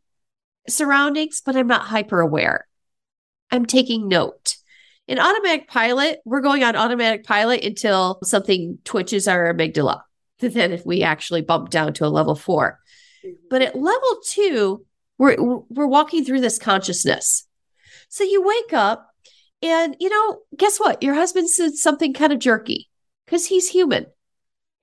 surroundings, 0.69 1.43
but 1.45 1.57
I'm 1.57 1.67
not 1.69 1.83
hyper 1.83 2.21
aware. 2.21 2.67
I'm 3.51 3.67
taking 3.67 4.09
note. 4.09 4.57
In 5.07 5.19
automatic 5.19 5.69
pilot, 5.69 6.21
we're 6.25 6.41
going 6.41 6.65
on 6.65 6.77
automatic 6.77 7.25
pilot 7.25 7.63
until 7.63 8.19
something 8.25 8.79
twitches 8.85 9.29
our 9.29 9.53
amygdala. 9.53 10.01
Then, 10.41 10.73
if 10.73 10.85
we 10.85 11.03
actually 11.03 11.41
bump 11.43 11.71
down 11.71 11.95
to 11.95 12.05
a 12.05 12.09
level 12.09 12.35
four, 12.35 12.81
but 13.49 13.63
at 13.63 13.77
level 13.77 14.19
two, 14.29 14.85
we're 15.17 15.37
we're 15.41 15.87
walking 15.87 16.25
through 16.25 16.41
this 16.41 16.59
consciousness. 16.59 17.47
So 18.09 18.25
you 18.25 18.43
wake 18.43 18.73
up 18.75 19.09
and 19.63 19.97
you 20.01 20.11
know, 20.11 20.41
guess 20.57 20.79
what? 20.79 21.03
Your 21.03 21.15
husband 21.15 21.49
said 21.49 21.75
something 21.75 22.13
kind 22.13 22.33
of 22.33 22.41
jerky 22.41 22.91
because 23.25 23.47
he's 23.47 23.71
human 23.71 24.07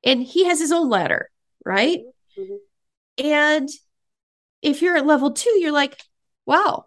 and 0.04 0.24
he 0.24 0.46
has 0.46 0.60
his 0.60 0.72
own 0.72 0.90
ladder, 0.90 1.30
right? 1.66 2.00
Mhm. 2.40 2.58
And 3.20 3.70
if 4.62 4.82
you're 4.82 4.98
at 4.98 5.06
level 5.06 5.32
two, 5.32 5.60
you're 5.60 5.72
like, 5.72 6.02
wow, 6.46 6.86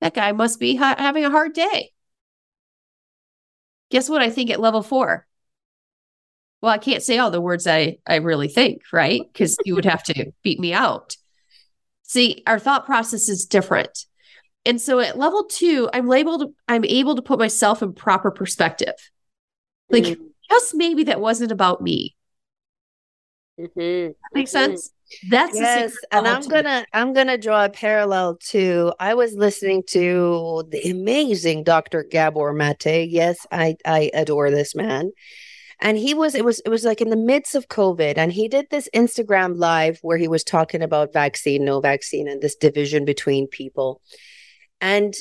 that 0.00 0.14
guy 0.14 0.32
must 0.32 0.60
be 0.60 0.76
ha- 0.76 0.96
having 0.98 1.24
a 1.24 1.30
hard 1.30 1.54
day. 1.54 1.92
Guess 3.90 4.08
what 4.08 4.22
I 4.22 4.30
think 4.30 4.50
at 4.50 4.60
level 4.60 4.82
four? 4.82 5.26
Well, 6.62 6.72
I 6.72 6.78
can't 6.78 7.02
say 7.02 7.18
all 7.18 7.30
the 7.30 7.40
words 7.40 7.66
I, 7.66 7.98
I 8.06 8.16
really 8.16 8.48
think, 8.48 8.82
right? 8.92 9.22
Because 9.32 9.56
you 9.64 9.74
would 9.74 9.86
have 9.86 10.02
to 10.04 10.32
beat 10.42 10.60
me 10.60 10.72
out. 10.72 11.16
See, 12.02 12.42
our 12.46 12.58
thought 12.58 12.86
process 12.86 13.28
is 13.28 13.46
different. 13.46 14.06
And 14.66 14.80
so 14.80 15.00
at 15.00 15.18
level 15.18 15.44
two, 15.44 15.88
I'm 15.92 16.06
labeled, 16.06 16.52
I'm 16.68 16.84
able 16.84 17.16
to 17.16 17.22
put 17.22 17.38
myself 17.38 17.82
in 17.82 17.94
proper 17.94 18.30
perspective. 18.30 18.94
Like, 19.88 20.04
Mhm. 20.04 20.30
just 20.50 20.74
maybe 20.74 21.04
that 21.04 21.20
wasn't 21.20 21.50
about 21.50 21.80
me. 21.80 22.14
Mm-hmm. 23.58 24.12
Makes 24.34 24.50
Mhm. 24.50 24.52
sense? 24.52 24.90
That's 25.28 25.56
Yes, 25.58 25.96
and 26.12 26.26
I'm 26.26 26.42
gonna 26.42 26.86
I'm 26.92 27.12
gonna 27.12 27.38
draw 27.38 27.64
a 27.64 27.70
parallel 27.70 28.36
to 28.50 28.92
I 29.00 29.14
was 29.14 29.34
listening 29.34 29.82
to 29.88 30.64
the 30.70 30.90
amazing 30.90 31.64
Dr. 31.64 32.04
Gabor 32.04 32.52
Mate. 32.52 33.08
Yes, 33.08 33.46
I 33.50 33.76
I 33.84 34.10
adore 34.14 34.50
this 34.50 34.74
man. 34.74 35.10
And 35.82 35.96
he 35.96 36.12
was 36.12 36.34
it 36.34 36.44
was 36.44 36.60
it 36.60 36.68
was 36.68 36.84
like 36.84 37.00
in 37.00 37.10
the 37.10 37.16
midst 37.16 37.54
of 37.54 37.68
COVID 37.68 38.18
and 38.18 38.32
he 38.32 38.48
did 38.48 38.66
this 38.70 38.88
Instagram 38.94 39.56
live 39.56 39.98
where 40.02 40.18
he 40.18 40.28
was 40.28 40.44
talking 40.44 40.82
about 40.82 41.12
vaccine, 41.12 41.64
no 41.64 41.80
vaccine 41.80 42.28
and 42.28 42.42
this 42.42 42.54
division 42.54 43.04
between 43.04 43.46
people. 43.48 44.00
And 44.80 45.14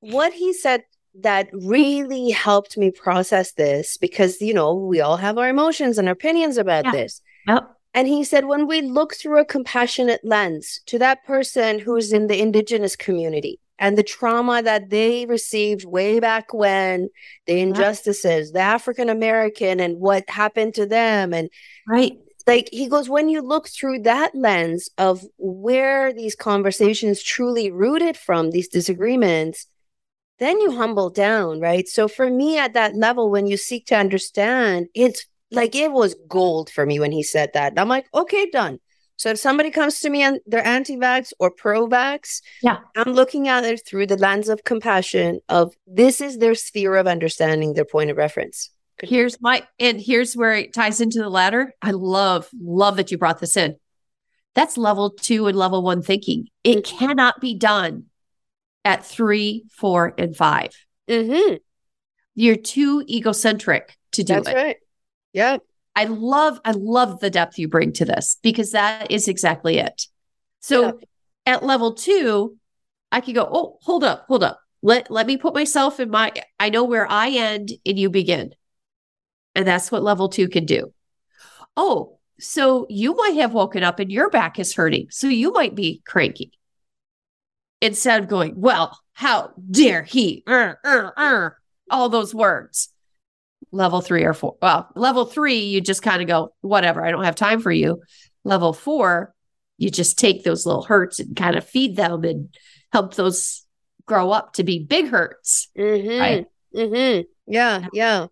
what 0.00 0.32
he 0.32 0.52
said 0.52 0.82
that 1.20 1.48
really 1.52 2.30
helped 2.30 2.76
me 2.76 2.90
process 2.90 3.52
this 3.52 3.96
because, 3.96 4.40
you 4.40 4.54
know, 4.54 4.74
we 4.74 5.00
all 5.00 5.16
have 5.16 5.38
our 5.38 5.48
emotions 5.48 5.98
and 5.98 6.08
opinions 6.08 6.56
about 6.56 6.84
Yeah. 6.86 6.92
this. 6.92 7.20
Yep. 7.46 7.68
And 7.92 8.06
he 8.06 8.22
said, 8.22 8.44
when 8.44 8.66
we 8.66 8.82
look 8.82 9.14
through 9.14 9.40
a 9.40 9.44
compassionate 9.44 10.20
lens 10.22 10.80
to 10.86 10.98
that 10.98 11.24
person 11.24 11.80
who's 11.80 12.12
in 12.12 12.28
the 12.28 12.40
indigenous 12.40 12.94
community 12.94 13.58
and 13.78 13.98
the 13.98 14.02
trauma 14.02 14.62
that 14.62 14.90
they 14.90 15.26
received 15.26 15.84
way 15.84 16.20
back 16.20 16.54
when, 16.54 17.08
the 17.46 17.58
injustices, 17.60 18.52
the 18.52 18.60
African 18.60 19.08
American, 19.08 19.80
and 19.80 19.98
what 19.98 20.28
happened 20.28 20.74
to 20.74 20.86
them, 20.86 21.34
and 21.34 21.48
Right. 21.88 22.16
like 22.46 22.68
he 22.72 22.86
goes 22.88 23.08
when 23.08 23.28
you 23.28 23.42
look 23.42 23.68
through 23.68 24.00
that 24.02 24.34
lens 24.34 24.88
of 24.98 25.24
where 25.38 26.12
these 26.12 26.34
conversations 26.34 27.22
truly 27.22 27.70
rooted 27.70 28.16
from 28.16 28.50
these 28.50 28.68
disagreements 28.68 29.66
then 30.38 30.60
you 30.60 30.72
humble 30.72 31.10
down 31.10 31.60
right 31.60 31.86
so 31.86 32.08
for 32.08 32.30
me 32.30 32.58
at 32.58 32.72
that 32.72 32.94
level 32.94 33.30
when 33.30 33.46
you 33.46 33.56
seek 33.56 33.86
to 33.86 33.96
understand 33.96 34.86
it's 34.94 35.26
like 35.50 35.74
it 35.74 35.90
was 35.92 36.14
gold 36.28 36.70
for 36.70 36.84
me 36.86 36.98
when 37.00 37.12
he 37.12 37.22
said 37.22 37.50
that 37.54 37.72
i'm 37.76 37.88
like 37.88 38.06
okay 38.14 38.48
done 38.50 38.78
so 39.16 39.28
if 39.30 39.38
somebody 39.38 39.70
comes 39.70 40.00
to 40.00 40.08
me 40.08 40.22
and 40.22 40.40
they're 40.46 40.66
anti-vax 40.66 41.32
or 41.38 41.50
pro-vax 41.50 42.40
Yeah. 42.62 42.78
i'm 42.96 43.12
looking 43.12 43.48
at 43.48 43.64
it 43.64 43.82
through 43.86 44.06
the 44.06 44.16
lens 44.16 44.48
of 44.48 44.64
compassion 44.64 45.40
of 45.48 45.74
this 45.86 46.20
is 46.20 46.38
their 46.38 46.54
sphere 46.54 46.96
of 46.96 47.06
understanding 47.06 47.72
their 47.74 47.84
point 47.84 48.10
of 48.10 48.16
reference 48.16 48.70
Here's 49.02 49.40
my, 49.40 49.66
and 49.78 49.98
here's 49.98 50.34
where 50.36 50.52
it 50.54 50.74
ties 50.74 51.00
into 51.00 51.20
the 51.20 51.30
latter. 51.30 51.72
I 51.80 51.92
love, 51.92 52.50
love 52.60 52.98
that 52.98 53.10
you 53.10 53.16
brought 53.16 53.38
this 53.40 53.56
in. 53.56 53.76
That's 54.54 54.76
level 54.76 55.08
two 55.08 55.46
and 55.46 55.56
level 55.56 55.80
one 55.82 56.02
thinking. 56.02 56.48
It 56.64 56.84
Mhm. 56.84 56.98
cannot 56.98 57.40
be 57.40 57.54
done 57.54 58.10
at 58.84 59.02
three, 59.06 59.64
four, 59.70 60.12
and 60.18 60.36
five. 60.36 60.72
mm-hmm. 61.08 61.54
You're 62.34 62.56
too 62.56 63.02
egocentric 63.08 63.96
to 64.12 64.22
do 64.22 64.34
that's 64.34 64.48
it. 64.48 64.54
right 64.54 64.76
yeah 65.32 65.58
I 65.96 66.04
love, 66.04 66.60
I 66.64 66.72
love 66.72 67.20
the 67.20 67.30
depth 67.30 67.58
you 67.58 67.68
bring 67.68 67.92
to 67.94 68.04
this 68.04 68.38
because 68.42 68.72
that 68.72 69.10
is 69.10 69.28
exactly 69.28 69.78
it. 69.78 70.06
So 70.60 70.84
Yeah. 70.86 70.92
at 71.46 71.64
level 71.64 71.94
two, 71.94 72.56
I 73.10 73.20
could 73.20 73.34
go, 73.34 73.48
oh, 73.50 73.78
hold 73.82 74.04
up, 74.04 74.26
hold 74.28 74.44
up. 74.44 74.60
Let 74.82 75.10
let 75.10 75.26
me 75.26 75.36
put 75.36 75.52
myself 75.52 76.00
in 76.00 76.08
my 76.08 76.32
I 76.58 76.70
know 76.70 76.84
where 76.84 77.10
I 77.10 77.30
end 77.30 77.72
and 77.84 77.98
you 77.98 78.08
begin. 78.08 78.54
And 79.54 79.66
that's 79.66 79.90
what 79.90 80.02
level 80.02 80.28
two 80.28 80.48
can 80.48 80.64
do. 80.64 80.94
Oh, 81.76 82.18
so 82.38 82.86
you 82.88 83.14
might 83.14 83.36
have 83.36 83.52
woken 83.52 83.82
up 83.82 83.98
and 83.98 84.10
your 84.10 84.30
back 84.30 84.58
is 84.58 84.74
hurting. 84.74 85.08
So 85.10 85.26
you 85.28 85.52
might 85.52 85.74
be 85.74 86.02
cranky. 86.06 86.52
Instead 87.82 88.22
of 88.22 88.28
going, 88.28 88.54
well, 88.56 88.98
how 89.12 89.52
dare 89.70 90.02
he? 90.02 90.44
Er, 90.48 90.78
er, 90.84 91.12
er, 91.18 91.58
all 91.90 92.08
those 92.08 92.34
words 92.34 92.90
level 93.72 94.00
three 94.00 94.24
or 94.24 94.34
four. 94.34 94.56
Well, 94.60 94.88
level 94.94 95.24
three, 95.24 95.60
you 95.60 95.80
just 95.80 96.02
kind 96.02 96.22
of 96.22 96.28
go, 96.28 96.52
whatever, 96.60 97.04
I 97.04 97.10
don't 97.10 97.24
have 97.24 97.36
time 97.36 97.60
for 97.60 97.72
you. 97.72 98.02
Level 98.44 98.72
four, 98.72 99.34
you 99.78 99.90
just 99.90 100.18
take 100.18 100.44
those 100.44 100.66
little 100.66 100.82
hurts 100.82 101.20
and 101.20 101.36
kind 101.36 101.56
of 101.56 101.66
feed 101.66 101.96
them 101.96 102.24
and 102.24 102.54
help 102.92 103.14
those 103.14 103.64
grow 104.06 104.30
up 104.30 104.54
to 104.54 104.64
be 104.64 104.78
big 104.78 105.08
hurts. 105.08 105.68
Mm-hmm. 105.78 106.20
Right. 106.20 106.46
Mm-hmm. 106.74 107.22
Yeah, 107.46 107.86
yeah. 107.92 108.26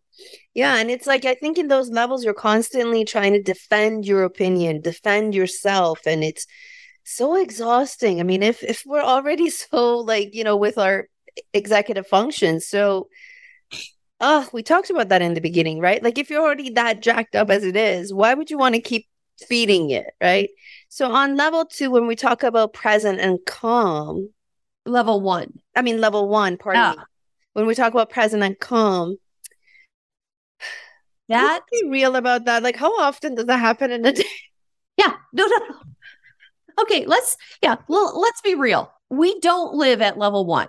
Yeah. 0.54 0.76
And 0.76 0.90
it's 0.90 1.06
like 1.06 1.24
I 1.24 1.34
think 1.34 1.58
in 1.58 1.68
those 1.68 1.90
levels 1.90 2.24
you're 2.24 2.34
constantly 2.34 3.04
trying 3.04 3.32
to 3.32 3.42
defend 3.42 4.04
your 4.04 4.24
opinion, 4.24 4.80
defend 4.80 5.34
yourself. 5.34 6.00
And 6.06 6.24
it's 6.24 6.46
so 7.04 7.36
exhausting. 7.36 8.20
I 8.20 8.24
mean, 8.24 8.42
if 8.42 8.62
if 8.62 8.82
we're 8.84 9.00
already 9.02 9.50
so 9.50 9.98
like, 9.98 10.34
you 10.34 10.44
know, 10.44 10.56
with 10.56 10.78
our 10.78 11.08
executive 11.54 12.06
functions, 12.06 12.66
so 12.66 13.08
oh, 14.20 14.48
we 14.52 14.62
talked 14.62 14.90
about 14.90 15.08
that 15.08 15.22
in 15.22 15.34
the 15.34 15.40
beginning, 15.40 15.80
right? 15.80 16.02
Like 16.02 16.18
if 16.18 16.30
you're 16.30 16.42
already 16.42 16.70
that 16.70 17.00
jacked 17.00 17.36
up 17.36 17.50
as 17.50 17.64
it 17.64 17.76
is, 17.76 18.12
why 18.12 18.34
would 18.34 18.50
you 18.50 18.58
want 18.58 18.74
to 18.74 18.80
keep 18.80 19.06
feeding 19.46 19.90
it, 19.90 20.06
right? 20.20 20.50
So 20.88 21.10
on 21.10 21.36
level 21.36 21.64
two, 21.64 21.90
when 21.90 22.06
we 22.06 22.16
talk 22.16 22.42
about 22.42 22.72
present 22.72 23.20
and 23.20 23.38
calm, 23.46 24.30
Level 24.88 25.20
one. 25.20 25.52
I 25.76 25.82
mean 25.82 26.00
level 26.00 26.28
one, 26.28 26.56
pardon 26.56 26.96
me. 26.96 27.04
When 27.52 27.66
we 27.66 27.74
talk 27.74 27.92
about 27.92 28.10
present 28.10 28.42
and 28.42 28.58
calm, 28.58 29.16
That, 31.28 31.60
be 31.70 31.88
real 31.90 32.16
about 32.16 32.46
that. 32.46 32.62
Like, 32.62 32.76
how 32.76 32.98
often 33.00 33.34
does 33.34 33.44
that 33.46 33.60
happen 33.60 33.92
in 33.92 34.04
a 34.06 34.12
day? 34.12 34.24
yeah, 34.96 35.12
no, 35.34 35.46
no, 35.46 35.56
no. 35.58 35.76
Okay, 36.80 37.04
let's, 37.04 37.36
yeah, 37.62 37.76
well, 37.86 38.18
let's 38.18 38.40
be 38.40 38.54
real. 38.54 38.90
We 39.10 39.38
don't 39.40 39.74
live 39.74 40.00
at 40.00 40.16
level 40.16 40.46
one. 40.46 40.68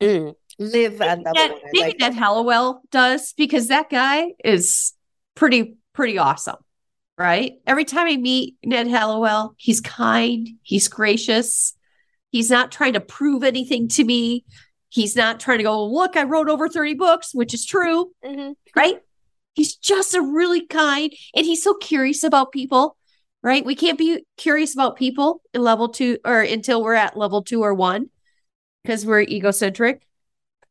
Mm. 0.00 0.34
Live 0.58 1.00
at 1.00 1.18
level 1.18 1.32
Ned, 1.34 1.50
one. 1.50 1.60
I 1.60 1.70
maybe 1.72 1.80
like 1.80 1.98
Ned 2.00 2.14
Hallowell 2.14 2.82
does 2.90 3.32
because 3.36 3.68
that 3.68 3.90
guy 3.90 4.32
is 4.44 4.92
pretty 5.34 5.76
pretty 5.92 6.18
awesome, 6.18 6.56
right? 7.18 7.54
Every 7.66 7.84
time 7.84 8.06
I 8.06 8.16
meet 8.16 8.56
Ned 8.64 8.88
Hallowell, 8.88 9.54
he's 9.56 9.80
kind, 9.80 10.48
he's 10.62 10.88
gracious, 10.88 11.76
he's 12.30 12.50
not 12.50 12.72
trying 12.72 12.92
to 12.94 13.00
prove 13.00 13.42
anything 13.44 13.88
to 13.88 14.04
me. 14.04 14.44
He's 14.90 15.16
not 15.16 15.40
trying 15.40 15.58
to 15.58 15.64
go, 15.64 15.84
look, 15.86 16.16
I 16.16 16.22
wrote 16.22 16.48
over 16.48 16.68
30 16.68 16.94
books, 16.94 17.34
which 17.34 17.52
is 17.52 17.66
true, 17.66 18.12
Mhm. 18.24 18.54
right? 18.76 19.00
He's 19.54 19.74
just 19.76 20.14
a 20.14 20.22
really 20.22 20.66
kind 20.66 21.12
and 21.34 21.44
he's 21.46 21.62
so 21.62 21.74
curious 21.74 22.22
about 22.22 22.52
people, 22.52 22.96
right? 23.42 23.64
We 23.64 23.74
can't 23.74 23.98
be 23.98 24.24
curious 24.36 24.72
about 24.74 24.96
people 24.96 25.42
in 25.52 25.62
level 25.62 25.88
two 25.88 26.18
or 26.24 26.40
until 26.42 26.82
we're 26.82 26.94
at 26.94 27.16
level 27.16 27.42
two 27.42 27.62
or 27.62 27.74
one 27.74 28.10
because 28.82 29.04
we're 29.06 29.22
egocentric, 29.22 30.06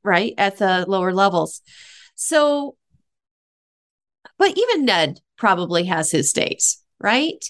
right? 0.03 0.33
At 0.37 0.57
the 0.57 0.85
lower 0.87 1.13
levels. 1.13 1.61
So, 2.15 2.75
but 4.37 4.57
even 4.57 4.85
Ned 4.85 5.21
probably 5.37 5.85
has 5.85 6.11
his 6.11 6.33
days, 6.33 6.81
right? 6.99 7.43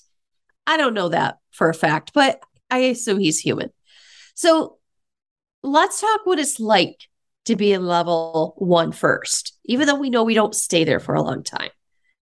I 0.66 0.78
don't 0.78 0.94
know 0.94 1.10
that 1.10 1.38
for 1.52 1.70
a 1.70 1.74
fact, 1.74 2.12
but 2.13 2.42
I 2.70 2.80
assume 2.80 3.20
he's 3.20 3.39
human. 3.39 3.70
So 4.36 4.78
let's 5.62 6.02
talk 6.02 6.26
what 6.26 6.39
it's 6.39 6.60
like 6.60 7.08
to 7.46 7.56
be 7.56 7.74
in 7.74 7.86
level 7.86 8.56
one 8.58 8.92
first, 8.92 9.58
even 9.66 9.88
though 9.88 9.96
we 9.96 10.10
know 10.10 10.24
we 10.24 10.34
don't 10.34 10.56
stay 10.56 10.84
there 10.84 11.00
for 11.00 11.16
a 11.16 11.22
long 11.22 11.44
time. 11.44 11.70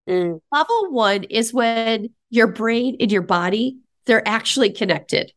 Mm. 0.09 0.41
Level 0.51 0.91
one 0.91 1.23
is 1.25 1.53
when 1.53 2.09
your 2.29 2.47
brain 2.47 2.97
and 2.99 3.11
your 3.11 3.21
body, 3.21 3.77
they're 4.05 4.27
actually 4.27 4.71
connected. 4.71 5.31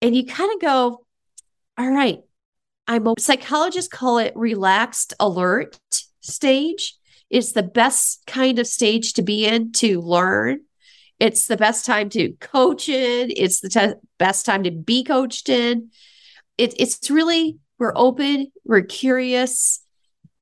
And 0.00 0.14
you 0.14 0.26
kind 0.26 0.52
of 0.54 0.60
go, 0.60 1.06
all 1.76 1.90
right, 1.90 2.20
I'm 2.86 3.06
a 3.06 3.14
psychologists 3.18 3.88
call 3.88 4.18
it 4.18 4.36
relaxed 4.36 5.14
alert 5.18 5.78
stage. 6.20 6.96
It's 7.30 7.52
the 7.52 7.62
best 7.62 8.24
kind 8.26 8.58
of 8.58 8.66
stage 8.66 9.14
to 9.14 9.22
be 9.22 9.46
in 9.46 9.72
to 9.72 10.00
learn. 10.00 10.60
It's 11.18 11.46
the 11.46 11.56
best 11.56 11.86
time 11.86 12.08
to 12.10 12.32
coach 12.40 12.88
in. 12.88 13.32
It's 13.34 13.60
the 13.60 13.68
te- 13.68 14.00
best 14.18 14.44
time 14.44 14.64
to 14.64 14.70
be 14.70 15.04
coached 15.04 15.48
in. 15.48 15.90
It, 16.58 16.74
it's 16.78 17.10
really, 17.10 17.58
we're 17.78 17.94
open, 17.96 18.52
we're 18.64 18.82
curious. 18.82 19.80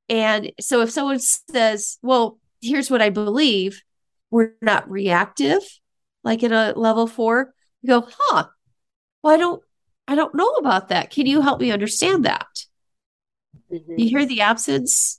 And 0.09 0.53
so 0.61 0.83
if 0.83 0.91
someone 0.91 1.21
says, 1.21 1.99
well, 2.03 2.39
here's 2.61 2.91
what 2.91 3.03
I 3.03 3.11
believe, 3.11 3.83
we're 4.31 4.55
not 4.61 4.91
reactive 4.91 5.63
like 6.25 6.43
in 6.43 6.53
a 6.53 6.73
level 6.77 7.07
four. 7.07 7.55
You 7.83 7.89
go, 7.89 8.09
huh? 8.19 8.47
Well, 9.23 9.35
I 9.35 9.37
don't, 9.37 9.63
I 10.13 10.15
don't 10.15 10.35
know 10.35 10.51
about 10.57 10.91
that. 10.91 11.09
Can 11.09 11.25
you 11.25 11.41
help 11.41 11.59
me 11.59 11.73
understand 11.73 12.27
that? 12.27 12.47
Mhm. 13.73 13.99
You 13.99 14.09
hear 14.11 14.27
the 14.27 14.43
absence? 14.43 15.19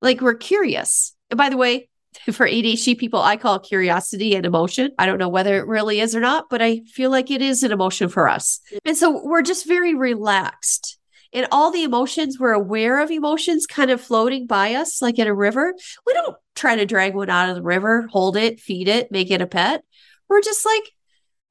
Like 0.00 0.20
we're 0.20 0.34
curious. 0.36 1.16
And 1.28 1.36
by 1.36 1.48
the 1.48 1.56
way, 1.56 1.88
for 2.32 2.46
ADHD 2.46 2.96
people, 2.96 3.20
I 3.20 3.36
call 3.36 3.58
curiosity 3.58 4.36
an 4.36 4.44
emotion. 4.44 4.92
I 4.96 5.06
don't 5.06 5.18
know 5.18 5.28
whether 5.28 5.58
it 5.58 5.66
really 5.66 5.98
is 5.98 6.14
or 6.14 6.20
not, 6.20 6.44
but 6.50 6.62
I 6.62 6.82
feel 6.86 7.10
like 7.10 7.32
it 7.32 7.42
is 7.42 7.64
an 7.64 7.72
emotion 7.72 8.08
for 8.08 8.28
us. 8.28 8.60
And 8.84 8.96
so 8.96 9.24
we're 9.24 9.42
just 9.42 9.66
very 9.66 9.92
relaxed. 9.92 10.98
And 11.32 11.48
all 11.50 11.72
the 11.72 11.82
emotions, 11.82 12.38
we're 12.38 12.52
aware 12.52 13.00
of 13.00 13.10
emotions 13.10 13.66
kind 13.66 13.90
of 13.90 14.00
floating 14.00 14.46
by 14.46 14.74
us, 14.74 15.02
like 15.02 15.18
in 15.18 15.26
a 15.26 15.34
river. 15.34 15.74
We 16.06 16.12
don't 16.12 16.36
try 16.54 16.76
to 16.76 16.86
drag 16.86 17.16
one 17.16 17.28
out 17.28 17.48
of 17.48 17.56
the 17.56 17.62
river, 17.62 18.06
hold 18.12 18.36
it, 18.36 18.60
feed 18.60 18.86
it, 18.86 19.10
make 19.10 19.32
it 19.32 19.42
a 19.42 19.48
pet. 19.48 19.82
We're 20.28 20.42
just 20.42 20.64
like, 20.64 20.92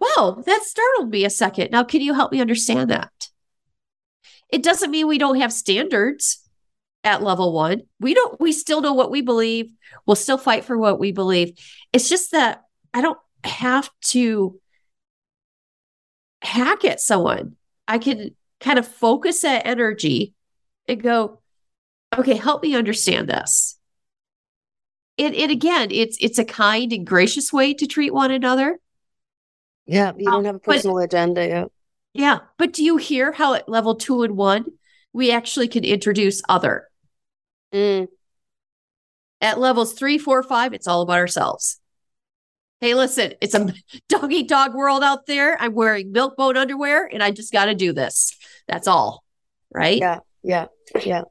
wow, 0.01 0.41
that 0.45 0.63
startled 0.63 1.11
me 1.11 1.23
a 1.23 1.29
second. 1.29 1.69
Now, 1.71 1.83
can 1.83 2.01
you 2.01 2.13
help 2.13 2.31
me 2.31 2.41
understand 2.41 2.89
that? 2.89 3.29
It 4.49 4.63
doesn't 4.63 4.91
mean 4.91 5.07
we 5.07 5.19
don't 5.19 5.39
have 5.39 5.53
standards 5.53 6.39
at 7.03 7.23
level 7.23 7.53
one. 7.53 7.83
We 7.99 8.13
don't, 8.13 8.39
we 8.39 8.51
still 8.51 8.81
know 8.81 8.93
what 8.93 9.11
we 9.11 9.21
believe. 9.21 9.71
We'll 10.05 10.15
still 10.15 10.37
fight 10.37 10.65
for 10.65 10.77
what 10.77 10.99
we 10.99 11.11
believe. 11.11 11.57
It's 11.93 12.09
just 12.09 12.31
that 12.31 12.63
I 12.93 13.01
don't 13.01 13.19
have 13.43 13.89
to 14.05 14.59
hack 16.41 16.83
at 16.83 16.99
someone. 16.99 17.55
I 17.87 17.97
can 17.97 18.35
kind 18.59 18.79
of 18.79 18.87
focus 18.87 19.41
that 19.41 19.65
energy 19.65 20.33
and 20.87 21.01
go, 21.01 21.39
okay, 22.17 22.35
help 22.35 22.63
me 22.63 22.75
understand 22.75 23.29
this. 23.29 23.77
And, 25.17 25.35
and 25.35 25.51
again, 25.51 25.89
it's 25.91 26.17
it's 26.19 26.39
a 26.39 26.45
kind 26.45 26.91
and 26.91 27.05
gracious 27.05 27.53
way 27.53 27.73
to 27.75 27.85
treat 27.85 28.13
one 28.13 28.31
another. 28.31 28.79
Yeah, 29.85 30.11
you 30.17 30.25
don't 30.25 30.45
have 30.45 30.55
a 30.55 30.59
but- 30.59 30.65
personal 30.65 30.97
agenda. 30.99 31.47
Yeah. 31.47 31.65
Yeah. 32.13 32.39
But 32.57 32.73
do 32.73 32.83
you 32.83 32.97
hear 32.97 33.31
how 33.31 33.53
at 33.53 33.69
level 33.69 33.95
two 33.95 34.23
and 34.23 34.35
one, 34.35 34.65
we 35.13 35.31
actually 35.31 35.67
can 35.67 35.83
introduce 35.83 36.41
other? 36.49 36.87
Mm, 37.73 38.07
At 39.39 39.59
levels 39.59 39.93
three, 39.93 40.17
four, 40.17 40.43
five, 40.43 40.73
it's 40.73 40.87
all 40.87 41.01
about 41.01 41.17
ourselves. 41.19 41.79
Hey, 42.81 42.95
listen, 42.95 43.33
it's 43.41 43.53
a 43.55 43.73
dog 44.09 44.33
eat 44.33 44.49
dog 44.49 44.73
world 44.73 45.03
out 45.03 45.25
there. 45.25 45.55
I'm 45.61 45.73
wearing 45.73 46.11
milk 46.11 46.35
bone 46.35 46.57
underwear 46.57 47.07
and 47.11 47.23
I 47.23 47.31
just 47.31 47.53
got 47.53 47.65
to 47.65 47.75
do 47.75 47.93
this. 47.93 48.35
That's 48.67 48.87
all. 48.87 49.23
Right. 49.73 49.97
yeah, 49.99 50.19
yeah, 50.43 50.65
yeah. 51.05 51.21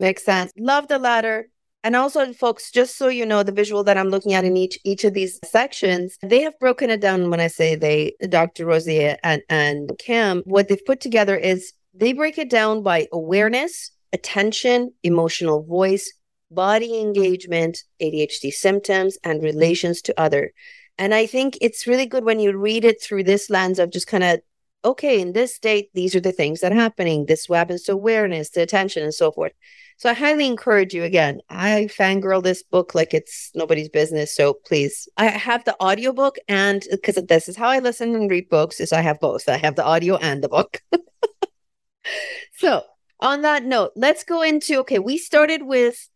Makes 0.00 0.24
sense. 0.24 0.50
Love 0.58 0.88
the 0.88 0.98
ladder. 0.98 1.48
And 1.84 1.96
also, 1.96 2.32
folks, 2.32 2.70
just 2.70 2.96
so 2.96 3.08
you 3.08 3.26
know, 3.26 3.42
the 3.42 3.50
visual 3.52 3.82
that 3.84 3.98
I'm 3.98 4.08
looking 4.08 4.34
at 4.34 4.44
in 4.44 4.56
each 4.56 4.78
each 4.84 5.04
of 5.04 5.14
these 5.14 5.40
sections, 5.44 6.16
they 6.22 6.42
have 6.42 6.58
broken 6.60 6.90
it 6.90 7.00
down. 7.00 7.28
When 7.30 7.40
I 7.40 7.48
say 7.48 7.74
they, 7.74 8.14
Dr. 8.28 8.66
Rosier 8.66 9.16
and 9.24 9.42
and 9.48 9.90
Kim, 9.98 10.42
what 10.46 10.68
they've 10.68 10.84
put 10.84 11.00
together 11.00 11.36
is 11.36 11.72
they 11.94 12.12
break 12.12 12.38
it 12.38 12.48
down 12.48 12.82
by 12.82 13.08
awareness, 13.12 13.90
attention, 14.12 14.92
emotional 15.02 15.62
voice, 15.64 16.12
body 16.50 17.00
engagement, 17.00 17.82
ADHD 18.00 18.52
symptoms, 18.52 19.18
and 19.24 19.42
relations 19.42 20.00
to 20.02 20.20
other. 20.20 20.52
And 20.98 21.14
I 21.14 21.26
think 21.26 21.58
it's 21.60 21.86
really 21.86 22.06
good 22.06 22.24
when 22.24 22.38
you 22.38 22.56
read 22.56 22.84
it 22.84 23.02
through 23.02 23.24
this 23.24 23.50
lens 23.50 23.78
of 23.78 23.90
just 23.90 24.06
kind 24.06 24.22
of, 24.22 24.40
okay, 24.84 25.20
in 25.20 25.32
this 25.32 25.54
state, 25.54 25.90
these 25.94 26.14
are 26.14 26.20
the 26.20 26.32
things 26.32 26.60
that 26.60 26.72
are 26.72 26.76
happening. 26.76 27.26
This 27.26 27.46
to 27.46 27.92
awareness, 27.92 28.50
the 28.50 28.62
attention, 28.62 29.02
and 29.02 29.14
so 29.14 29.32
forth. 29.32 29.52
So 29.98 30.10
I 30.10 30.14
highly 30.14 30.46
encourage 30.46 30.94
you 30.94 31.04
again. 31.04 31.40
I 31.48 31.88
fangirl 31.96 32.42
this 32.42 32.62
book 32.62 32.94
like 32.94 33.14
it's 33.14 33.52
nobody's 33.54 33.88
business. 33.88 34.34
So 34.34 34.54
please, 34.54 35.08
I 35.16 35.26
have 35.26 35.64
the 35.64 35.80
audiobook 35.80 36.38
and 36.48 36.82
because 36.90 37.14
this 37.28 37.48
is 37.48 37.56
how 37.56 37.68
I 37.68 37.78
listen 37.78 38.14
and 38.16 38.28
read 38.30 38.48
books 38.48 38.80
is 38.80 38.92
I 38.92 39.00
have 39.02 39.20
both. 39.20 39.48
I 39.48 39.58
have 39.58 39.76
the 39.76 39.84
audio 39.84 40.16
and 40.16 40.42
the 40.42 40.48
book. 40.48 40.82
so 42.56 42.82
on 43.20 43.42
that 43.42 43.64
note, 43.64 43.92
let's 43.94 44.24
go 44.24 44.42
into 44.42 44.80
okay, 44.80 44.98
we 44.98 45.18
started 45.18 45.62
with 45.62 46.08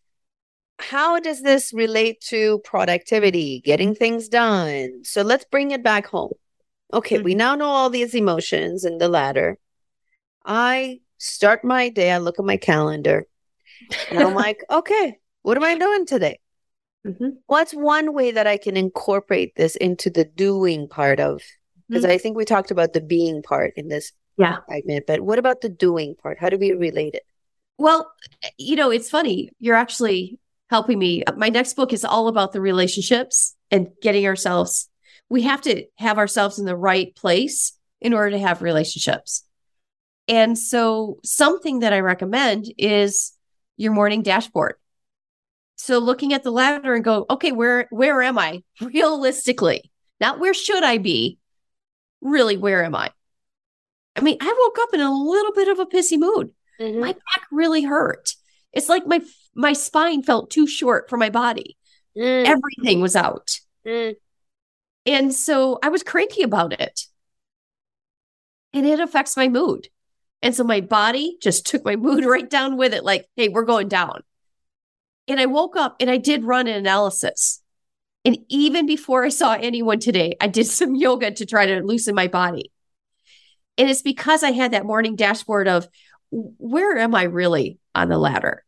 how 0.79 1.20
does 1.20 1.42
this 1.42 1.72
relate 1.72 2.20
to 2.22 2.59
productivity, 2.64 3.61
getting 3.64 3.94
things 3.94 4.29
done? 4.29 5.05
So 5.05 5.22
let's 5.22 5.44
bring 5.44 5.70
it 5.70 5.83
back 5.83 6.07
home. 6.07 6.33
Okay, 6.92 7.18
we 7.18 7.33
mm-hmm. 7.33 7.38
now 7.38 7.55
know 7.55 7.66
all 7.66 7.90
these 7.90 8.14
emotions 8.14 8.85
in 8.85 8.99
the 8.99 9.09
ladder. 9.09 9.59
I 10.44 11.01
start 11.18 11.64
my 11.64 11.88
day, 11.88 12.12
I 12.12 12.18
look 12.18 12.38
at 12.38 12.44
my 12.44 12.57
calendar, 12.57 13.27
and 14.11 14.20
I'm 14.20 14.35
like, 14.35 14.64
okay, 14.70 15.18
what 15.42 15.57
am 15.57 15.64
I 15.64 15.77
doing 15.77 16.07
today? 16.07 16.38
Mhm. 17.07 17.38
What's 17.46 17.72
one 17.72 18.14
way 18.14 18.33
that 18.33 18.46
I 18.46 18.57
can 18.57 18.77
incorporate 18.77 19.55
this 19.57 19.77
into 19.77 20.11
the 20.11 20.25
doing 20.25 20.88
part 20.88 21.20
of? 21.20 21.42
Because 21.88 22.05
mm-hmm. 22.05 22.12
I 22.12 22.18
think 22.18 22.37
we 22.37 22.44
talked 22.44 22.70
about 22.70 22.92
the 22.92 23.01
being 23.01 23.42
part 23.42 23.75
in 23.77 23.88
this 23.88 24.12
Yeah. 24.38 24.59
segment, 24.68 25.07
but 25.07 25.20
what 25.20 25.38
about 25.38 25.61
the 25.61 25.68
doing 25.68 26.16
part? 26.16 26.38
How 26.38 26.49
do 26.49 26.59
we 26.59 26.72
relate 26.72 27.14
it? 27.14 27.25
Well, 27.79 28.11
eh, 28.42 28.51
you 28.59 28.77
know, 28.77 28.90
it's 28.90 29.11
funny. 29.11 29.51
You're 29.61 29.77
actually 29.77 30.38
helping 30.68 30.99
me. 30.99 31.22
My 31.37 31.49
next 31.49 31.75
book 31.75 31.92
is 31.92 32.05
all 32.05 32.29
about 32.29 32.53
the 32.53 32.61
relationships 32.61 33.55
and 33.70 33.88
getting 34.03 34.27
ourselves, 34.27 34.88
we 35.28 35.42
have 35.42 35.62
to 35.62 35.84
have 35.96 36.18
ourselves 36.18 36.58
in 36.58 36.66
the 36.66 36.76
right 36.76 37.14
place 37.16 37.76
in 38.00 38.12
order 38.14 38.30
to 38.30 38.38
have 38.38 38.62
relationships. 38.62 39.44
And 40.28 40.58
so, 40.58 41.18
something 41.24 41.80
that 41.80 41.92
I 41.92 42.00
recommend 42.00 42.72
is 42.78 43.32
your 43.76 43.92
morning 43.92 44.22
dashboard. 44.22 44.74
So, 45.76 45.98
looking 45.98 46.32
at 46.32 46.42
the 46.42 46.50
ladder 46.50 46.94
and 46.94 47.04
go, 47.04 47.26
okay, 47.30 47.52
where 47.52 47.86
where 47.90 48.22
am 48.22 48.38
I 48.38 48.62
realistically? 48.80 49.90
Not 50.20 50.38
where 50.40 50.54
should 50.54 50.82
I 50.82 50.98
be? 50.98 51.38
Really, 52.20 52.56
where 52.56 52.84
am 52.84 52.94
I? 52.94 53.10
I 54.16 54.20
mean, 54.22 54.38
I 54.40 54.54
woke 54.58 54.78
up 54.80 54.94
in 54.94 55.00
a 55.00 55.12
little 55.14 55.52
bit 55.52 55.68
of 55.68 55.78
a 55.78 55.86
pissy 55.86 56.18
mood 56.18 56.50
Mhm. 56.80 57.00
my 57.00 57.12
back 57.12 57.46
really 57.50 57.82
hurt. 57.82 58.34
It's 58.72 58.88
like 58.88 59.06
my 59.06 59.20
my 59.54 59.72
spine 59.72 60.22
felt 60.22 60.50
too 60.50 60.66
short 60.66 61.08
for 61.08 61.16
my 61.16 61.30
body. 61.30 61.76
Mm, 62.16 62.46
Everything 62.46 63.00
was 63.00 63.16
out. 63.16 63.60
mm, 63.86 64.14
And 65.06 65.32
so 65.32 65.78
I 65.82 65.88
was 65.88 66.02
cranky 66.02 66.42
about 66.42 66.78
it. 66.78 67.02
And 68.72 68.84
it 68.84 69.00
affects 69.00 69.36
my 69.36 69.48
mood. 69.48 69.88
And 70.42 70.54
so 70.54 70.64
my 70.64 70.80
body 70.80 71.38
just 71.40 71.66
took 71.66 71.84
my 71.84 71.96
mood 71.96 72.24
right 72.24 72.48
down 72.48 72.76
with 72.76 72.92
it 72.92 73.04
like, 73.04 73.26
"Hey, 73.36 73.48
we're 73.48 73.64
going 73.64 73.88
down." 73.88 74.22
And 75.28 75.40
I 75.40 75.46
woke 75.46 75.76
up 75.76 75.96
and 76.00 76.10
I 76.10 76.18
did 76.18 76.44
run 76.44 76.66
an 76.66 76.76
analysis. 76.76 77.62
And 78.24 78.38
even 78.48 78.86
before 78.86 79.24
I 79.24 79.28
saw 79.28 79.54
anyone 79.54 80.00
today, 80.00 80.36
I 80.40 80.48
did 80.48 80.66
some 80.66 80.94
yoga 80.94 81.30
to 81.30 81.46
try 81.46 81.66
to 81.66 81.80
loosen 81.80 82.14
my 82.14 82.26
body. 82.26 82.72
And 83.78 83.88
it's 83.90 84.02
because 84.02 84.42
I 84.42 84.52
had 84.52 84.72
that 84.72 84.86
morning 84.86 85.16
dashboard 85.16 85.68
of 85.68 85.88
where 86.30 86.96
am 86.98 87.14
I 87.14 87.24
really 87.24 87.78
on 87.94 88.08
the 88.08 88.18
ladder? 88.18 88.64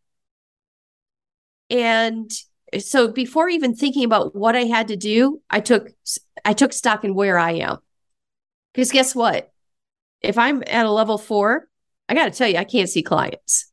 And 1.70 2.30
so 2.78 3.08
before 3.08 3.48
even 3.48 3.74
thinking 3.74 4.04
about 4.04 4.34
what 4.34 4.56
I 4.56 4.64
had 4.64 4.88
to 4.88 4.96
do, 4.96 5.40
I 5.50 5.60
took 5.60 5.90
I 6.44 6.52
took 6.52 6.72
stock 6.72 7.04
in 7.04 7.14
where 7.14 7.38
I 7.38 7.52
am. 7.52 7.78
Because 8.72 8.92
guess 8.92 9.14
what? 9.14 9.50
If 10.20 10.38
I'm 10.38 10.62
at 10.66 10.86
a 10.86 10.90
level 10.90 11.18
4, 11.18 11.68
I 12.08 12.14
got 12.14 12.24
to 12.26 12.30
tell 12.30 12.48
you 12.48 12.56
I 12.58 12.64
can't 12.64 12.88
see 12.88 13.02
clients. 13.02 13.70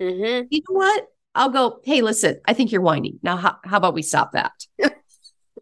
mhm. 0.00 0.46
You 0.50 0.60
know 0.68 0.74
what? 0.76 1.06
I'll 1.34 1.50
go, 1.50 1.80
"Hey, 1.84 2.02
listen, 2.02 2.40
I 2.46 2.52
think 2.54 2.72
you're 2.72 2.82
whining. 2.82 3.18
Now 3.22 3.36
how, 3.36 3.56
how 3.64 3.78
about 3.78 3.94
we 3.94 4.02
stop 4.02 4.32
that?" 4.32 4.52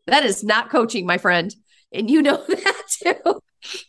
that 0.07 0.25
is 0.25 0.43
not 0.43 0.71
coaching, 0.71 1.07
my 1.07 1.19
friend. 1.19 1.55
And 1.93 2.11
you 2.11 2.23
know 2.23 2.45
that 2.49 2.83
too. 2.91 3.41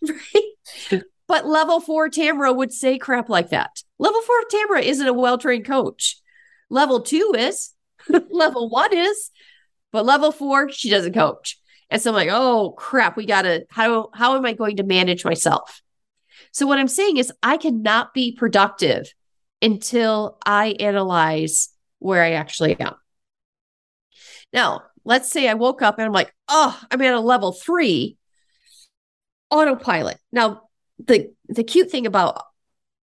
right? 0.08 1.02
But 1.28 1.48
level 1.48 1.80
4 1.80 2.10
Tamara 2.10 2.52
would 2.52 2.74
say 2.74 2.98
crap 2.98 3.30
like 3.30 3.50
that. 3.50 3.84
Level 4.00 4.22
4 4.22 4.36
Tamara 4.50 4.82
isn't 4.82 5.08
a 5.08 5.14
well-trained 5.14 5.66
coach. 5.66 6.20
Level 6.70 7.02
2 7.02 7.34
is. 7.38 7.72
level 8.30 8.70
1 8.70 8.96
is. 8.96 9.30
But 9.92 10.06
level 10.06 10.32
4 10.32 10.72
she 10.72 10.90
doesn't 10.90 11.14
coach. 11.14 11.60
And 11.90 12.02
so 12.02 12.12
I'm 12.12 12.16
like, 12.16 12.30
"Oh, 12.32 12.74
crap, 12.78 13.18
we 13.18 13.26
got 13.26 13.42
to 13.42 13.66
how 13.70 14.10
how 14.14 14.38
am 14.38 14.46
I 14.46 14.54
going 14.54 14.78
to 14.78 14.84
manage 14.84 15.26
myself?" 15.26 15.82
So 16.54 16.66
what 16.66 16.80
I'm 16.80 16.88
saying 16.88 17.18
is 17.18 17.34
I 17.44 17.58
cannot 17.58 18.14
be 18.14 18.32
productive 18.32 19.14
until 19.62 20.38
I 20.46 20.76
analyze 20.80 21.70
where 22.00 22.24
I 22.24 22.32
actually 22.32 22.80
am. 22.80 22.96
Now, 24.54 24.84
let's 25.06 25.32
say 25.32 25.48
I 25.48 25.54
woke 25.54 25.82
up 25.82 25.98
and 25.98 26.06
I'm 26.06 26.14
like, 26.14 26.34
oh, 26.48 26.78
I'm 26.90 27.02
at 27.02 27.14
a 27.14 27.20
level 27.20 27.52
three 27.52 28.18
autopilot. 29.50 30.18
Now, 30.32 30.64
the 31.00 31.34
the 31.48 31.64
cute 31.64 31.90
thing 31.90 32.06
about 32.06 32.42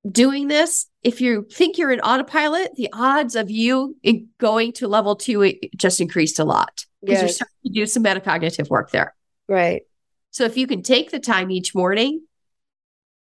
doing 0.10 0.48
this, 0.48 0.88
if 1.04 1.22
you 1.22 1.48
think 1.52 1.78
you're 1.78 1.92
in 1.92 2.00
autopilot, 2.02 2.76
the 2.76 2.90
odds 2.94 3.36
of 3.36 3.50
you 3.50 3.96
going 4.40 4.74
to 4.74 4.88
level 4.88 5.16
two 5.16 5.54
just 5.76 6.00
increased 6.00 6.40
a 6.40 6.44
lot 6.44 6.86
because 7.02 7.22
you're 7.22 7.30
starting 7.30 7.56
to 7.66 7.70
do 7.72 7.86
some 7.86 8.04
metacognitive 8.04 8.70
work 8.70 8.92
there. 8.92 9.16
Right. 9.48 9.84
So 10.32 10.44
if 10.44 10.58
you 10.58 10.68
can 10.68 10.82
take 10.82 11.12
the 11.12 11.20
time 11.20 11.52
each 11.52 11.74
morning, 11.74 12.22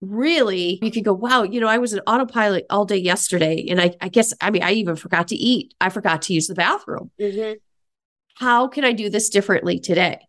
really, 0.01 0.79
you 0.81 0.91
can 0.91 1.03
go, 1.03 1.13
wow, 1.13 1.43
you 1.43 1.59
know, 1.59 1.67
I 1.67 1.77
was 1.77 1.93
an 1.93 2.01
autopilot 2.07 2.65
all 2.69 2.85
day 2.85 2.97
yesterday. 2.97 3.67
And 3.69 3.79
I, 3.79 3.93
I 4.01 4.09
guess, 4.09 4.33
I 4.41 4.49
mean, 4.49 4.63
I 4.63 4.73
even 4.73 4.95
forgot 4.95 5.29
to 5.29 5.35
eat. 5.35 5.73
I 5.79 5.89
forgot 5.89 6.23
to 6.23 6.33
use 6.33 6.47
the 6.47 6.55
bathroom. 6.55 7.11
Mhm. 7.19 7.57
How 8.35 8.67
can 8.67 8.83
I 8.83 8.91
do 8.91 9.09
this 9.09 9.29
differently 9.29 9.79
today? 9.79 10.19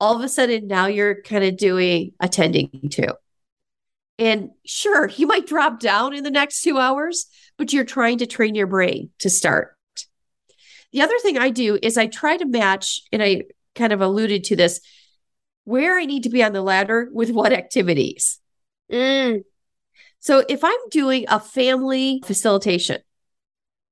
All 0.00 0.16
of 0.16 0.22
a 0.22 0.28
sudden, 0.28 0.66
now 0.66 0.86
you're 0.86 1.22
kind 1.22 1.44
of 1.44 1.56
doing 1.56 2.12
attending 2.20 2.70
to. 2.90 3.16
And 4.18 4.50
sure, 4.64 5.08
you 5.08 5.26
might 5.26 5.46
drop 5.46 5.80
down 5.80 6.14
in 6.14 6.22
the 6.22 6.30
next 6.30 6.62
two 6.62 6.78
hours, 6.78 7.26
but 7.56 7.72
you're 7.72 7.84
trying 7.84 8.18
to 8.18 8.26
train 8.26 8.54
your 8.54 8.66
brain 8.66 9.10
to 9.20 9.30
start. 9.30 9.76
The 10.92 11.00
other 11.00 11.18
thing 11.22 11.38
I 11.38 11.50
do 11.50 11.78
is 11.82 11.96
I 11.96 12.06
try 12.06 12.36
to 12.36 12.44
match, 12.44 13.02
and 13.10 13.22
I 13.22 13.44
kind 13.74 13.92
of 13.92 14.00
alluded 14.00 14.44
to 14.44 14.56
this, 14.56 14.80
where 15.64 15.98
I 15.98 16.04
need 16.04 16.24
to 16.24 16.28
be 16.30 16.42
on 16.42 16.52
the 16.52 16.62
ladder 16.62 17.08
with 17.12 17.30
what 17.30 17.52
activities. 17.52 18.38
Mm, 18.90 19.44
So 20.20 20.44
if 20.48 20.62
I'm 20.62 20.88
doing 20.90 21.24
a 21.28 21.40
family 21.40 22.22
facilitation, 22.24 22.98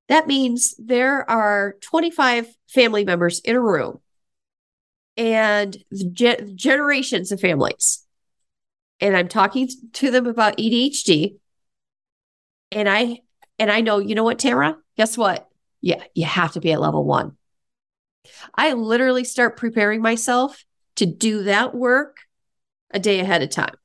that 0.09 0.27
means 0.27 0.75
there 0.77 1.27
are 1.29 1.77
25 1.81 2.47
family 2.67 3.05
members 3.05 3.39
in 3.39 3.55
a 3.55 3.61
room 3.61 3.99
and 5.17 5.77
ge- 5.93 6.53
generations 6.55 7.31
of 7.31 7.39
families. 7.39 8.05
And 9.01 9.17
I'm 9.17 9.27
talking 9.27 9.67
to 9.93 10.11
them 10.11 10.27
about 10.27 10.57
ADHD. 10.57 11.37
And 12.71 12.87
I 12.87 13.19
and 13.59 13.71
I 13.71 13.81
know, 13.81 13.99
you 13.99 14.15
know 14.15 14.23
what, 14.23 14.39
Tamara? 14.39 14.77
Guess 14.97 15.17
what? 15.17 15.47
Yeah, 15.81 16.03
you 16.13 16.25
have 16.25 16.53
to 16.53 16.61
be 16.61 16.71
at 16.71 16.79
level 16.79 17.03
1. 17.03 17.35
I 18.55 18.73
literally 18.73 19.23
start 19.23 19.57
preparing 19.57 20.01
myself 20.01 20.63
to 20.95 21.05
do 21.05 21.43
that 21.43 21.73
work 21.73 22.17
a 22.91 22.99
day 22.99 23.19
ahead 23.19 23.41
of 23.41 23.49
time. 23.49 23.75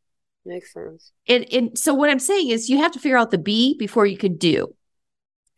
makes 0.45 0.73
sense. 0.73 1.13
And 1.27 1.47
and 1.53 1.79
so 1.79 1.95
what 1.95 2.11
I'm 2.11 2.19
saying 2.19 2.51
is 2.51 2.69
you 2.69 2.79
have 2.79 2.93
to 2.93 2.99
figure 2.99 3.17
out 3.17 3.31
the 3.31 3.39
be 3.39 3.77
before 3.79 4.07
you 4.07 4.19
can 4.19 4.37
do. 4.37 4.75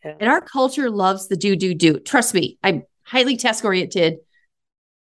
Yeah. 0.03 0.15
And 0.19 0.29
our 0.29 0.41
culture 0.41 0.89
loves 0.89 1.27
the 1.27 1.35
do 1.35 1.55
do 1.55 1.73
do. 1.73 1.99
Trust 1.99 2.33
me, 2.33 2.57
I'm 2.63 2.83
highly 3.03 3.35
task 3.35 3.65
oriented. 3.65 4.19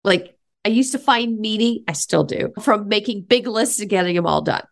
Like 0.05 0.36
I 0.67 0.71
used 0.71 0.91
to 0.93 0.99
find 0.99 1.39
meaning, 1.39 1.85
I 1.87 1.93
still 1.93 2.25
do, 2.25 2.53
from 2.61 2.89
making 2.89 3.23
big 3.23 3.47
lists 3.47 3.79
and 3.79 3.89
getting 3.89 4.17
them 4.17 4.27
all 4.27 4.43
done. 4.43 4.65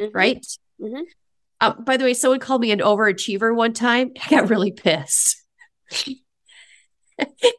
Mhm. 0.00 0.10
right? 0.12 0.44
Mhm. 0.80 1.04
Uh, 1.60 1.72
by 1.74 1.96
the 1.96 2.04
way, 2.04 2.14
someone 2.14 2.40
called 2.40 2.60
me 2.60 2.72
an 2.72 2.80
overachiever 2.80 3.54
one 3.54 3.72
time. 3.72 4.10
I 4.26 4.28
got 4.28 4.50
really 4.50 4.72
pissed. 4.72 5.40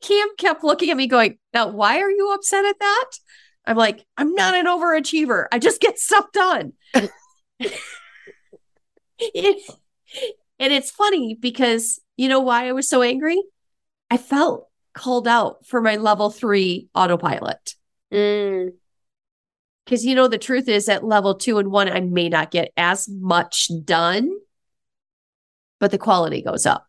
Cam 0.02 0.28
kept 0.38 0.66
looking 0.66 0.90
at 0.90 0.98
me, 0.98 1.08
going, 1.08 1.38
Now, 1.54 1.70
why 1.70 2.02
are 2.02 2.12
you 2.12 2.34
upset 2.34 2.66
at 2.66 2.78
that? 2.80 3.06
I'm 3.66 3.78
like, 3.78 4.06
I'm 4.18 4.34
not 4.36 4.54
an 4.54 4.66
overachiever. 4.66 5.46
I 5.52 5.60
just 5.60 5.80
get 5.80 5.98
stuff 5.98 6.26
done. 6.34 6.74
It- 9.18 9.72
and 10.60 10.74
it's 10.74 10.92
funny 10.92 11.36
because 11.40 12.00
you 12.18 12.28
know 12.28 12.42
why 12.42 12.68
I 12.68 12.74
was 12.74 12.88
so 12.90 13.02
angry? 13.02 13.42
I 14.12 14.18
felt 14.18 14.68
called 14.96 15.28
out 15.28 15.66
for 15.66 15.82
my 15.82 15.98
level 15.98 16.32
three 16.32 16.88
autopilot. 16.96 17.76
Mm. 18.12 18.70
Because 19.84 20.04
you 20.04 20.16
know, 20.16 20.28
the 20.28 20.40
truth 20.40 20.68
is 20.68 20.90
at 20.90 21.04
level 21.04 21.36
two 21.36 21.60
and 21.60 21.72
one, 21.72 21.88
I 21.90 22.00
may 22.00 22.30
not 22.30 22.50
get 22.50 22.72
as 22.76 23.08
much 23.08 23.70
done, 23.84 24.32
but 25.80 25.92
the 25.92 26.00
quality 26.00 26.42
goes 26.42 26.66
up. 26.66 26.88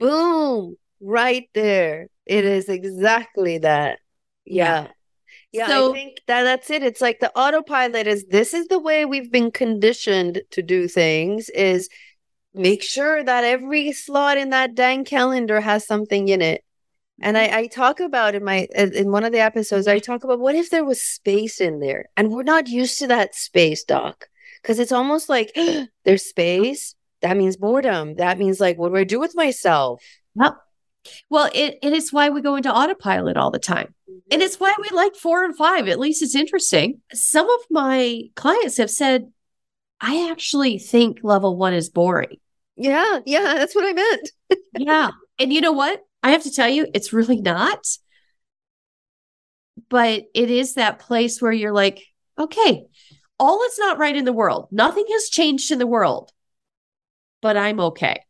Boom. 0.00 0.76
Right 1.00 1.48
there. 1.54 2.08
It 2.26 2.44
is 2.44 2.68
exactly 2.68 3.58
that. 3.58 3.98
Yeah. 4.44 4.88
Yeah, 5.52 5.66
So- 5.66 5.90
I 5.90 5.94
think 5.94 6.16
that 6.26 6.42
that's 6.42 6.70
it. 6.70 6.82
It's 6.82 7.00
like 7.00 7.20
the 7.20 7.30
autopilot 7.38 8.06
is 8.06 8.24
this 8.24 8.54
is 8.54 8.66
the 8.68 8.78
way 8.78 9.04
we've 9.04 9.30
been 9.30 9.50
conditioned 9.50 10.42
to 10.52 10.62
do 10.62 10.88
things 10.88 11.50
is 11.50 11.88
make 12.54 12.82
sure 12.82 13.22
that 13.22 13.44
every 13.44 13.92
slot 13.92 14.38
in 14.38 14.50
that 14.50 14.74
dang 14.74 15.04
calendar 15.04 15.60
has 15.60 15.86
something 15.86 16.28
in 16.28 16.40
it. 16.40 16.64
And 17.20 17.36
I, 17.38 17.46
mm-hmm. 17.46 17.56
I 17.56 17.66
talk 17.68 18.00
about 18.00 18.34
in 18.34 18.44
my 18.44 18.66
in 18.74 19.10
one 19.10 19.24
of 19.24 19.32
the 19.32 19.40
episodes, 19.40 19.86
I 19.86 19.96
mm-hmm. 19.96 20.12
talk 20.12 20.24
about 20.24 20.40
what 20.40 20.54
if 20.54 20.70
there 20.70 20.84
was 20.84 21.02
space 21.02 21.60
in 21.60 21.80
there, 21.80 22.06
and 22.16 22.30
we're 22.30 22.42
not 22.42 22.68
used 22.68 22.98
to 22.98 23.06
that 23.08 23.34
space, 23.34 23.84
Doc, 23.84 24.28
because 24.60 24.78
it's 24.78 24.92
almost 24.92 25.28
like 25.28 25.52
there's 26.04 26.24
space. 26.24 26.94
That 27.20 27.36
means 27.36 27.56
boredom. 27.56 28.16
That 28.16 28.38
means 28.38 28.58
like, 28.58 28.78
what 28.78 28.88
do 28.88 28.96
I 28.96 29.04
do 29.04 29.20
with 29.20 29.36
myself? 29.36 30.02
Yep. 30.34 30.56
Well, 31.30 31.50
it, 31.54 31.78
it 31.82 31.92
is 31.92 32.12
why 32.12 32.30
we 32.30 32.40
go 32.40 32.56
into 32.56 32.72
autopilot 32.72 33.36
all 33.36 33.50
the 33.50 33.58
time. 33.58 33.94
And 34.08 34.20
mm-hmm. 34.20 34.40
it's 34.42 34.58
why 34.58 34.74
we 34.80 34.88
like 34.90 35.14
four 35.14 35.44
and 35.44 35.56
five. 35.56 35.88
At 35.88 36.00
least 36.00 36.22
it's 36.22 36.34
interesting. 36.34 37.00
Some 37.12 37.48
of 37.48 37.60
my 37.70 38.22
clients 38.34 38.76
have 38.78 38.90
said, 38.90 39.30
I 40.00 40.30
actually 40.30 40.78
think 40.78 41.18
level 41.22 41.56
one 41.56 41.74
is 41.74 41.88
boring. 41.88 42.38
Yeah, 42.76 43.20
yeah, 43.24 43.54
that's 43.54 43.74
what 43.74 43.84
I 43.84 43.92
meant. 43.92 44.30
yeah. 44.78 45.10
And 45.38 45.52
you 45.52 45.60
know 45.60 45.72
what? 45.72 46.02
I 46.22 46.30
have 46.30 46.42
to 46.44 46.50
tell 46.52 46.68
you, 46.68 46.86
it's 46.94 47.12
really 47.12 47.40
not. 47.40 47.86
But 49.88 50.24
it 50.34 50.50
is 50.50 50.74
that 50.74 50.98
place 50.98 51.40
where 51.40 51.52
you're 51.52 51.72
like, 51.72 52.02
okay, 52.38 52.84
all 53.38 53.62
is 53.62 53.78
not 53.78 53.98
right 53.98 54.14
in 54.14 54.24
the 54.24 54.32
world. 54.32 54.68
Nothing 54.70 55.06
has 55.10 55.28
changed 55.28 55.70
in 55.70 55.78
the 55.78 55.86
world, 55.86 56.30
but 57.40 57.56
I'm 57.56 57.80
okay. 57.80 58.20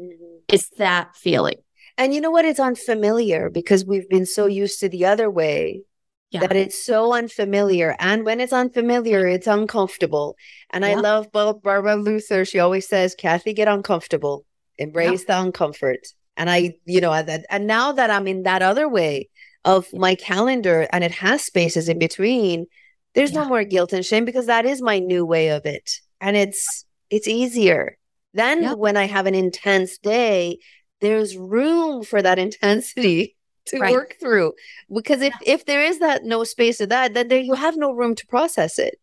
Mm-hmm. 0.00 0.38
It's 0.48 0.70
that 0.78 1.14
feeling. 1.16 1.56
And 1.96 2.14
you 2.14 2.20
know 2.20 2.30
what? 2.30 2.44
It's 2.44 2.60
unfamiliar 2.60 3.50
because 3.50 3.84
we've 3.84 4.08
been 4.08 4.26
so 4.26 4.46
used 4.46 4.80
to 4.80 4.88
the 4.88 5.04
other 5.04 5.30
way 5.30 5.82
Yeah. 6.30 6.40
that 6.40 6.56
it's 6.56 6.84
so 6.84 7.12
unfamiliar. 7.12 7.94
And 8.00 8.24
when 8.24 8.40
it's 8.40 8.52
unfamiliar, 8.52 9.26
it's 9.26 9.46
uncomfortable. 9.46 10.36
And 10.70 10.84
I 10.84 10.94
love 10.94 11.30
Bar- 11.30 11.54
Barbara 11.54 11.96
Luther. 11.96 12.44
She 12.44 12.58
always 12.58 12.88
says, 12.88 13.14
Kathy, 13.14 13.52
get 13.52 13.68
uncomfortable, 13.68 14.44
embrace 14.78 15.24
the 15.24 15.34
uncomfort. 15.34 16.12
And 16.36 16.50
I, 16.50 16.74
you 16.84 17.00
know, 17.00 17.12
and, 17.12 17.44
and 17.48 17.66
now 17.66 17.92
that 17.92 18.10
I'm 18.10 18.26
in 18.26 18.42
that 18.42 18.62
other 18.62 18.88
way 18.88 19.28
of 19.64 19.92
my 19.92 20.14
calendar 20.14 20.88
and 20.92 21.04
it 21.04 21.12
has 21.12 21.42
spaces 21.42 21.88
in 21.88 21.98
between, 21.98 22.66
there's 23.14 23.32
no 23.32 23.44
more 23.44 23.64
guilt 23.64 23.92
and 23.92 24.04
shame 24.04 24.24
because 24.24 24.46
that 24.46 24.66
is 24.66 24.82
my 24.82 24.98
new 24.98 25.24
way 25.24 25.48
of 25.50 25.64
it. 25.64 25.90
And 26.20 26.36
it's, 26.36 26.84
it's 27.10 27.28
easier. 27.28 27.96
Then 28.34 28.62
Yeah. 28.62 28.72
when 28.74 28.96
I 28.96 29.04
have 29.06 29.26
an 29.26 29.34
intense 29.34 29.98
day, 29.98 30.58
there's 31.00 31.36
room 31.36 32.02
for 32.02 32.20
that 32.20 32.38
intensity 32.46 33.36
to 33.66 33.78
Right. 33.78 33.92
work 33.92 34.16
through 34.20 34.52
because 34.94 35.22
if 35.22 35.32
if 35.46 35.64
there 35.64 35.82
is 35.82 35.98
that 36.00 36.22
no 36.22 36.44
space 36.44 36.82
of 36.82 36.90
that 36.90 37.14
then 37.14 37.28
there 37.28 37.38
you 37.38 37.54
have 37.54 37.78
no 37.78 37.92
room 37.92 38.14
to 38.14 38.26
process 38.26 38.78
it 38.78 39.00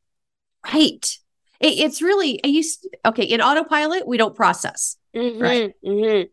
Right. 0.64 1.18
It, 1.60 1.80
it's 1.80 2.02
really, 2.02 2.40
I 2.44 2.48
used, 2.48 2.88
okay, 3.06 3.24
in 3.24 3.42
autopilot, 3.42 4.08
we 4.08 4.18
don't 4.18 4.36
process. 4.36 4.98
Right. 5.14 5.74
Mhm. 5.84 6.30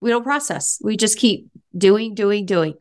We 0.00 0.10
don't 0.10 0.22
process. 0.22 0.80
We 0.82 0.96
just 0.96 1.18
keep 1.18 1.48
doing, 1.76 2.14
doing, 2.14 2.46
doing. 2.46 2.74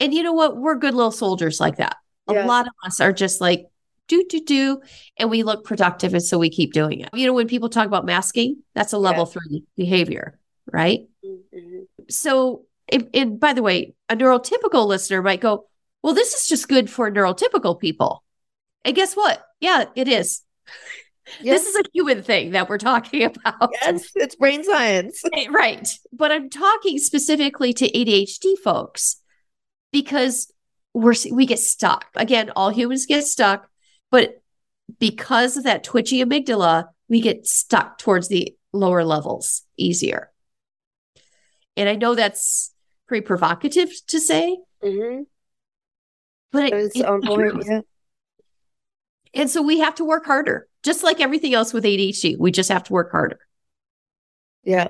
And 0.00 0.12
you 0.12 0.22
know 0.22 0.32
what? 0.32 0.56
We're 0.56 0.76
good 0.76 0.94
little 0.94 1.12
soldiers 1.12 1.60
like 1.60 1.76
that. 1.76 1.96
A 2.28 2.32
lot 2.46 2.66
of 2.66 2.72
us 2.84 3.00
are 3.00 3.12
just 3.12 3.40
like, 3.40 3.66
do, 4.08 4.24
do, 4.28 4.40
do. 4.40 4.80
And 5.16 5.30
we 5.30 5.42
look 5.42 5.64
productive. 5.64 6.12
And 6.12 6.22
so 6.22 6.38
we 6.38 6.50
keep 6.50 6.72
doing 6.72 7.00
it. 7.00 7.10
You 7.14 7.26
know, 7.26 7.32
when 7.32 7.48
people 7.48 7.68
talk 7.68 7.86
about 7.86 8.04
masking, 8.04 8.62
that's 8.74 8.92
a 8.92 8.98
level 8.98 9.26
three 9.26 9.64
behavior, 9.76 10.38
right? 10.72 11.06
Mhm. 11.24 11.86
So, 12.10 12.66
and, 12.88 13.08
and 13.14 13.40
by 13.40 13.52
the 13.52 13.62
way, 13.62 13.94
a 14.08 14.16
neurotypical 14.16 14.86
listener 14.86 15.22
might 15.22 15.40
go, 15.40 15.66
well, 16.02 16.14
this 16.14 16.34
is 16.34 16.48
just 16.48 16.68
good 16.68 16.88
for 16.88 17.10
neurotypical 17.10 17.78
people. 17.80 18.22
And 18.84 18.94
guess 18.94 19.14
what? 19.14 19.44
Yeah, 19.60 19.86
it 19.94 20.08
is. 20.08 20.42
Yes. 21.40 21.60
This 21.64 21.74
is 21.74 21.76
a 21.76 21.82
human 21.92 22.22
thing 22.22 22.50
that 22.52 22.68
we're 22.68 22.78
talking 22.78 23.22
about. 23.44 23.70
yes 23.82 24.10
it's 24.14 24.36
brain 24.36 24.62
science 24.64 25.22
Right. 25.50 25.88
But 26.12 26.30
I'm 26.32 26.48
talking 26.50 26.98
specifically 26.98 27.72
to 27.74 27.90
ADHD 27.90 28.58
folks 28.62 29.16
because 29.92 30.52
we're 30.94 31.14
we 31.32 31.46
get 31.46 31.58
stuck. 31.58 32.06
Again, 32.14 32.50
all 32.56 32.70
humans 32.70 33.06
get 33.06 33.24
stuck, 33.24 33.68
but 34.10 34.40
because 35.00 35.56
of 35.56 35.64
that 35.64 35.82
twitchy 35.84 36.24
amygdala, 36.24 36.86
we 37.08 37.20
get 37.20 37.46
stuck 37.46 37.98
towards 37.98 38.28
the 38.28 38.54
lower 38.72 39.04
levels 39.04 39.62
easier. 39.76 40.30
And 41.76 41.88
I 41.88 41.96
know 41.96 42.14
that's 42.14 42.72
pretty 43.08 43.26
provocative 43.26 43.90
to 44.08 44.20
say, 44.20 44.58
Mhm. 44.82 45.26
but 46.52 46.64
it- 46.64 46.72
it's 46.72 46.96
it's 46.96 47.04
on 47.04 47.20
point 47.22 47.62
yeah 47.66 47.80
And 49.34 49.50
so 49.50 49.60
we 49.60 49.80
have 49.80 49.96
to 49.96 50.04
work 50.04 50.24
harder, 50.24 50.66
just 50.86 51.04
like 51.04 51.20
everything 51.20 51.52
else 51.54 51.74
with 51.74 51.84
ADHD. 51.84 52.38
We 52.38 52.50
just 52.52 52.70
have 52.70 52.84
to 52.84 52.92
work 52.94 53.10
harder. 53.10 53.40
yeah 54.64 54.88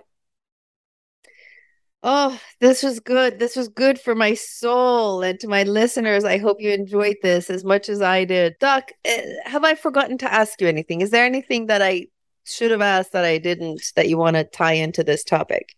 oh 2.03 2.39
this 2.61 2.83
was 2.83 3.01
good 3.01 3.39
this 3.39 3.57
was 3.57 3.69
good 3.69 3.99
for 3.99 4.15
my 4.15 4.35
soul 4.35 5.23
and 5.23 5.41
to 5.41 5.49
my 5.49 5.63
listeners 5.65 6.25
i 6.25 6.37
hope 6.39 6.61
you 6.61 6.71
enjoyed 6.71 7.17
this 7.23 7.49
as 7.51 7.65
much 7.65 7.89
as 7.89 8.03
i 8.03 8.25
did 8.25 8.55
doc 8.61 8.93
eh, 9.05 9.23
have 9.45 9.65
i 9.65 9.75
forgotten 9.75 10.19
to 10.19 10.33
ask 10.33 10.61
you 10.61 10.69
anything 10.69 11.01
is 11.01 11.11
there 11.11 11.25
anything 11.25 11.67
that 11.67 11.83
i 11.83 12.07
should 12.45 12.71
have 12.71 12.83
asked 12.83 13.13
that 13.13 13.25
i 13.25 13.39
didn't 13.39 13.83
that 13.97 14.09
you 14.09 14.19
want 14.19 14.37
to 14.37 14.45
tie 14.45 14.75
into 14.75 15.03
this 15.03 15.25
topic 15.25 15.75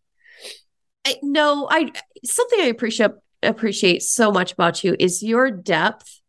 I, 1.04 1.16
no, 1.22 1.68
I 1.70 1.92
something 2.24 2.60
I 2.60 2.64
appreciate 2.64 3.12
appreciate 3.42 4.02
so 4.02 4.30
much 4.30 4.52
about 4.52 4.84
you 4.84 4.96
is 4.98 5.22
your 5.22 5.50
depth 5.50 6.20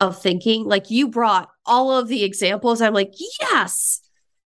of 0.00 0.20
thinking. 0.20 0.64
Like 0.64 0.90
you 0.90 1.08
brought 1.08 1.49
all 1.70 1.96
of 1.96 2.08
the 2.08 2.24
examples. 2.24 2.82
I'm 2.82 2.92
like, 2.92 3.14
yes, 3.40 4.02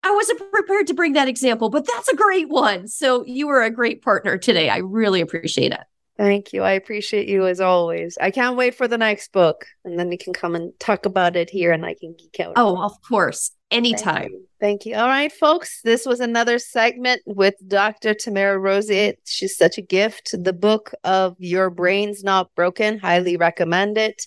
I 0.02 0.12
wasn't 0.12 0.52
prepared 0.52 0.88
to 0.88 0.94
bring 0.94 1.14
that 1.14 1.28
example, 1.28 1.70
but 1.70 1.86
that's 1.86 2.08
a 2.08 2.16
great 2.16 2.50
one. 2.50 2.88
So 2.88 3.24
you 3.26 3.48
were 3.48 3.62
a 3.62 3.70
great 3.70 4.02
partner 4.02 4.38
today. 4.38 4.70
I 4.70 4.78
really 4.78 5.22
appreciate 5.22 5.74
it. 5.74 5.82
Thank 6.18 6.52
you. 6.52 6.64
I 6.64 6.72
appreciate 6.72 7.30
you 7.30 7.48
as 7.48 7.62
always. 7.62 8.18
I 8.20 8.32
can't 8.32 8.58
wait 8.58 8.76
for 8.76 8.90
the 8.90 8.98
next 8.98 9.32
book, 9.32 9.66
and 9.86 9.98
then 9.98 10.10
we 10.10 10.18
can 10.18 10.34
come 10.34 10.54
and 10.54 10.78
talk 10.78 11.06
about 11.06 11.38
it 11.38 11.50
here, 11.50 11.72
and 11.72 11.86
I 11.86 11.94
can 11.94 12.14
geek 12.18 12.42
out. 12.42 12.54
Oh, 12.58 12.82
of 12.82 12.92
course, 13.08 13.52
Thank 13.72 13.86
anytime. 13.86 14.32
you. 14.32 14.46
Thank 14.60 14.86
you. 14.86 14.96
All 14.96 15.08
right, 15.08 15.32
folks. 15.32 15.82
This 15.82 16.06
was 16.06 16.20
another 16.20 16.60
segment 16.60 17.22
with 17.26 17.54
Dr. 17.66 18.14
Tamara 18.14 18.60
Rosier. 18.60 19.14
She's 19.26 19.56
such 19.56 19.78
a 19.78 19.82
gift. 19.82 20.36
The 20.38 20.52
book 20.52 20.92
of 21.06 21.38
Your 21.40 21.70
Brain's 21.70 22.22
Not 22.22 22.54
Broken. 22.54 23.00
Highly 23.00 23.38
recommend 23.38 23.98
it. 23.98 24.26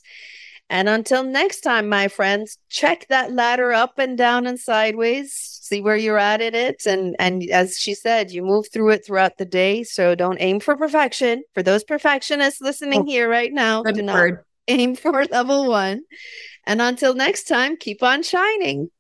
And 0.72 0.88
until 0.88 1.22
next 1.22 1.60
time, 1.60 1.86
my 1.90 2.08
friends, 2.08 2.56
check 2.70 3.06
that 3.10 3.30
ladder 3.30 3.74
up 3.74 3.98
and 3.98 4.16
down 4.16 4.46
and 4.46 4.58
sideways. 4.58 5.34
See 5.34 5.82
where 5.82 5.96
you're 5.98 6.16
at 6.18 6.40
in 6.40 6.54
it. 6.54 6.86
And 6.86 7.14
and 7.18 7.48
as 7.50 7.76
she 7.78 7.92
said, 7.92 8.30
you 8.30 8.42
move 8.42 8.66
through 8.72 8.88
it 8.92 9.04
throughout 9.04 9.36
the 9.36 9.44
day. 9.44 9.84
So 9.84 10.14
don't 10.14 10.40
aim 10.40 10.60
for 10.60 10.74
perfection. 10.74 11.42
For 11.52 11.62
those 11.62 11.84
perfectionists 11.84 12.62
listening 12.62 13.00
Oh, 13.00 13.04
here 13.04 13.28
right 13.28 13.52
now, 13.52 13.82
Good 13.82 13.96
do 13.96 14.02
not 14.02 14.14
word. 14.14 14.44
aim 14.66 14.96
for 14.96 15.24
level 15.30 15.68
one. 15.68 16.00
And 16.66 16.80
until 16.80 17.12
next 17.14 17.44
time, 17.48 17.76
keep 17.76 18.02
on 18.02 18.22
shining. 18.22 18.90